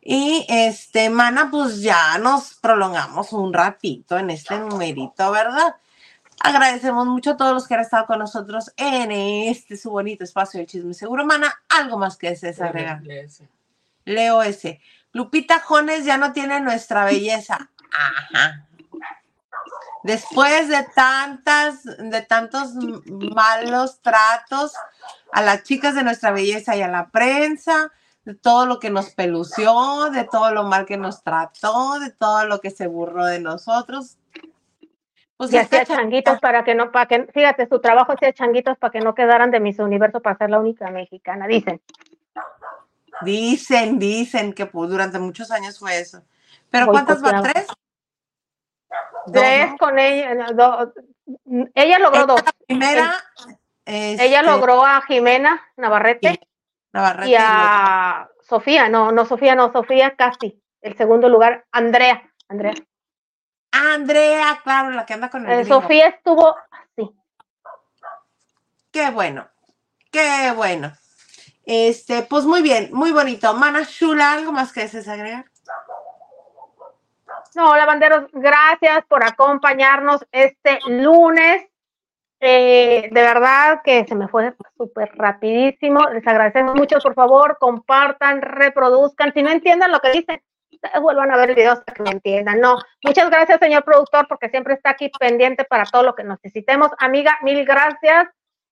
Y 0.00 0.46
este, 0.48 1.10
mana, 1.10 1.50
pues 1.50 1.82
ya 1.82 2.16
nos 2.16 2.54
prolongamos 2.54 3.34
un 3.34 3.52
ratito 3.52 4.16
en 4.16 4.30
este 4.30 4.58
numerito, 4.58 5.30
¿verdad? 5.30 5.76
Agradecemos 6.40 7.06
mucho 7.06 7.32
a 7.32 7.36
todos 7.36 7.52
los 7.52 7.66
que 7.66 7.74
han 7.74 7.80
estado 7.80 8.06
con 8.06 8.18
nosotros 8.18 8.72
en 8.76 9.10
este 9.10 9.76
su 9.76 9.90
bonito 9.90 10.24
espacio 10.24 10.60
de 10.60 10.66
chisme 10.66 10.94
seguro, 10.94 11.24
mana. 11.24 11.52
Algo 11.68 11.98
más 11.98 12.16
que 12.16 12.30
desees 12.30 12.60
agregar. 12.60 13.02
Leo 14.04 14.42
ese. 14.42 14.80
Lupita 15.12 15.60
Jones 15.60 16.04
ya 16.04 16.16
no 16.16 16.32
tiene 16.32 16.60
nuestra 16.60 17.04
belleza. 17.04 17.70
Ajá. 17.92 18.68
Después 20.04 20.68
de 20.68 20.86
tantas, 20.94 21.84
de 21.84 22.22
tantos 22.22 22.74
malos 23.34 24.00
tratos 24.00 24.72
a 25.32 25.42
las 25.42 25.64
chicas 25.64 25.94
de 25.94 26.04
nuestra 26.04 26.30
belleza 26.30 26.76
y 26.76 26.82
a 26.82 26.88
la 26.88 27.08
prensa, 27.08 27.92
de 28.24 28.34
todo 28.34 28.66
lo 28.66 28.78
que 28.78 28.90
nos 28.90 29.10
pelució, 29.10 30.10
de 30.10 30.24
todo 30.24 30.52
lo 30.52 30.64
mal 30.64 30.86
que 30.86 30.96
nos 30.96 31.22
trató, 31.22 31.98
de 31.98 32.10
todo 32.10 32.44
lo 32.44 32.60
que 32.60 32.70
se 32.70 32.86
burró 32.86 33.24
de 33.24 33.40
nosotros. 33.40 34.17
Pues 35.38 35.52
y 35.52 35.56
hacía 35.56 35.84
changuitos 35.86 36.40
para 36.40 36.64
que 36.64 36.74
no, 36.74 36.92
para 36.92 37.06
que, 37.06 37.26
fíjate, 37.32 37.66
su 37.68 37.80
trabajo 37.80 38.12
hacía 38.12 38.32
changuitos 38.34 38.76
para 38.76 38.90
que 38.90 39.00
no 39.00 39.14
quedaran 39.14 39.50
de 39.50 39.60
mis 39.60 39.78
universo 39.78 40.20
para 40.20 40.36
ser 40.36 40.50
la 40.50 40.58
única 40.58 40.90
mexicana, 40.90 41.46
dicen. 41.46 41.80
Dicen, 43.22 43.98
dicen 43.98 44.52
que 44.52 44.66
pues, 44.66 44.90
durante 44.90 45.18
muchos 45.18 45.50
años 45.50 45.78
fue 45.78 45.98
eso. 45.98 46.22
¿Pero 46.70 46.88
cuántas 46.88 47.24
va? 47.24 47.42
¿Tres? 47.42 47.66
Tres 49.32 49.72
con 49.78 49.98
ella. 49.98 50.32
ella 51.74 51.98
logró 51.98 52.26
dos. 52.26 52.42
primera. 52.66 53.14
ella 53.84 54.40
este, 54.40 54.42
logró 54.42 54.84
a 54.84 55.02
Jimena 55.02 55.60
Navarrete, 55.76 56.40
Navarrete 56.92 57.30
y 57.30 57.36
a 57.38 58.28
Sofía, 58.42 58.88
no, 58.88 59.12
no 59.12 59.24
Sofía, 59.24 59.54
no, 59.54 59.72
Sofía 59.72 60.16
casi. 60.16 60.60
El 60.80 60.96
segundo 60.96 61.28
lugar, 61.28 61.66
Andrea. 61.70 62.22
Andrea. 62.48 62.74
Andrea, 63.70 64.60
claro, 64.62 64.90
la 64.90 65.04
que 65.04 65.14
anda 65.14 65.30
con 65.30 65.48
el 65.48 65.60
eh, 65.60 65.64
Sofía 65.64 66.08
estuvo 66.08 66.56
así. 66.70 67.10
Qué 68.90 69.10
bueno, 69.10 69.46
qué 70.10 70.52
bueno. 70.56 70.92
Este, 71.64 72.22
pues 72.22 72.44
muy 72.44 72.62
bien, 72.62 72.88
muy 72.92 73.12
bonito. 73.12 73.52
Mana 73.52 73.82
Shula, 73.82 74.32
¿algo 74.32 74.52
más 74.52 74.72
que 74.72 74.80
desees 74.80 75.06
agregar? 75.06 75.44
No, 77.54 77.76
lavanderos, 77.76 78.30
gracias 78.32 79.04
por 79.06 79.22
acompañarnos 79.24 80.24
este 80.32 80.78
lunes. 80.86 81.66
Eh, 82.40 83.08
de 83.10 83.20
verdad 83.20 83.80
que 83.82 84.06
se 84.06 84.14
me 84.14 84.28
fue 84.28 84.54
súper 84.76 85.10
rapidísimo. 85.16 86.08
Les 86.10 86.26
agradecemos 86.26 86.74
mucho. 86.74 86.98
Por 87.00 87.14
favor, 87.14 87.58
compartan, 87.58 88.40
reproduzcan. 88.42 89.32
Si 89.34 89.42
no 89.42 89.50
entiendan 89.50 89.92
lo 89.92 90.00
que 90.00 90.12
dicen, 90.12 90.40
vuelvan 91.00 91.30
a 91.30 91.36
ver 91.36 91.50
el 91.50 91.56
video 91.56 91.72
hasta 91.72 91.92
que 91.92 92.02
me 92.02 92.10
entiendan. 92.10 92.60
No, 92.60 92.78
muchas 93.02 93.30
gracias, 93.30 93.58
señor 93.60 93.84
productor, 93.84 94.26
porque 94.28 94.48
siempre 94.48 94.74
está 94.74 94.90
aquí 94.90 95.10
pendiente 95.18 95.64
para 95.64 95.84
todo 95.84 96.02
lo 96.02 96.14
que 96.14 96.24
necesitemos. 96.24 96.90
Amiga, 96.98 97.38
mil 97.42 97.64
gracias 97.64 98.28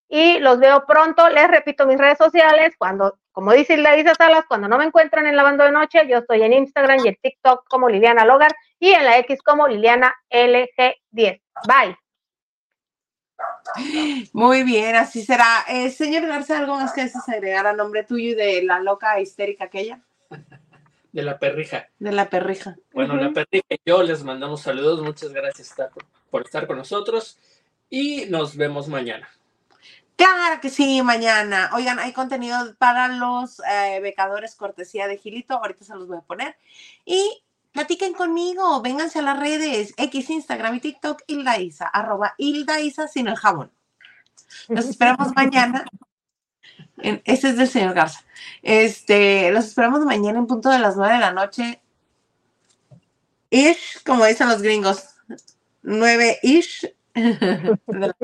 y 0.08 0.38
los 0.38 0.58
veo 0.58 0.86
pronto. 0.86 1.28
Les 1.28 1.48
repito 1.48 1.86
mis 1.86 1.98
redes 1.98 2.18
sociales. 2.18 2.74
Cuando, 2.78 3.18
como 3.32 3.52
dice 3.52 3.76
Lisa 3.76 4.14
Salas, 4.14 4.44
cuando 4.48 4.68
no 4.68 4.78
me 4.78 4.84
encuentran 4.84 5.26
en 5.26 5.36
Lavando 5.36 5.64
de 5.64 5.72
Noche, 5.72 6.06
yo 6.08 6.18
estoy 6.18 6.42
en 6.42 6.52
Instagram 6.52 7.00
y 7.04 7.08
en 7.08 7.16
TikTok 7.20 7.66
como 7.68 7.88
Liliana 7.88 8.24
Logar 8.24 8.54
y 8.78 8.90
en 8.90 9.04
la 9.04 9.18
X 9.18 9.40
como 9.42 9.66
Liliana 9.68 10.14
LG10. 10.30 11.42
Bye. 11.66 11.96
Muy 14.32 14.62
bien, 14.62 14.94
así 14.96 15.22
será. 15.22 15.64
Eh, 15.68 15.90
señor 15.90 16.26
Garza, 16.26 16.58
¿algo 16.58 16.76
más 16.76 16.92
que 16.92 17.02
desees 17.02 17.28
agregar 17.28 17.66
a 17.66 17.72
nombre 17.72 18.04
tuyo 18.04 18.30
y 18.30 18.34
de 18.34 18.62
la 18.62 18.80
loca 18.80 19.20
histérica 19.20 19.64
aquella? 19.64 20.00
De 21.16 21.22
la 21.22 21.38
perrija. 21.38 21.88
De 21.98 22.12
la 22.12 22.28
perrija. 22.28 22.76
Bueno, 22.92 23.16
la 23.16 23.32
perrija 23.32 23.64
y 23.70 23.78
yo 23.86 24.02
les 24.02 24.22
mandamos 24.22 24.60
saludos. 24.60 25.00
Muchas 25.00 25.32
gracias 25.32 25.74
por 26.28 26.42
estar 26.42 26.66
con 26.66 26.76
nosotros 26.76 27.38
y 27.88 28.26
nos 28.26 28.54
vemos 28.54 28.86
mañana. 28.88 29.26
Claro 30.16 30.60
que 30.60 30.68
sí, 30.68 31.00
mañana. 31.00 31.70
Oigan, 31.72 31.98
hay 32.00 32.12
contenido 32.12 32.74
para 32.76 33.08
los 33.08 33.60
eh, 33.60 33.98
becadores 34.02 34.56
cortesía 34.56 35.08
de 35.08 35.16
Gilito. 35.16 35.54
Ahorita 35.54 35.86
se 35.86 35.94
los 35.94 36.06
voy 36.06 36.18
a 36.18 36.20
poner. 36.20 36.54
Y 37.06 37.42
platiquen 37.72 38.12
conmigo, 38.12 38.82
vénganse 38.82 39.20
a 39.20 39.22
las 39.22 39.40
redes, 39.40 39.94
X, 39.96 40.28
Instagram 40.28 40.74
y 40.74 40.80
TikTok, 40.80 41.22
Hilda 41.26 41.58
Isa, 41.58 41.86
arroba 41.86 42.34
Hilda 42.36 42.80
Isa 42.80 43.08
sin 43.08 43.28
el 43.28 43.36
jabón. 43.36 43.72
Los 44.68 44.84
esperamos 44.90 45.34
mañana. 45.34 45.86
Ese 46.98 47.48
es 47.50 47.56
del 47.56 47.68
señor 47.68 47.94
Garza. 47.94 48.24
Este, 48.62 49.50
los 49.50 49.66
esperamos 49.66 50.00
mañana 50.04 50.38
en 50.38 50.46
punto 50.46 50.70
de 50.70 50.78
las 50.78 50.96
nueve 50.96 51.14
de 51.14 51.20
la 51.20 51.32
noche. 51.32 51.80
Ish, 53.50 54.02
como 54.04 54.24
dicen 54.24 54.48
los 54.48 54.62
gringos. 54.62 55.04
Nueve 55.82 56.38
ish. 56.42 56.92
en 57.14 58.14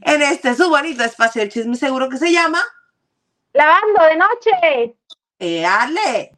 este 0.00 0.54
su 0.56 0.68
bonito 0.68 1.04
espacio 1.04 1.42
de 1.42 1.48
chisme 1.48 1.76
seguro 1.76 2.08
que 2.08 2.18
se 2.18 2.32
llama 2.32 2.60
Lavando 3.52 4.02
de 4.02 4.16
noche. 4.16 4.96
¡Ale! 5.64 6.33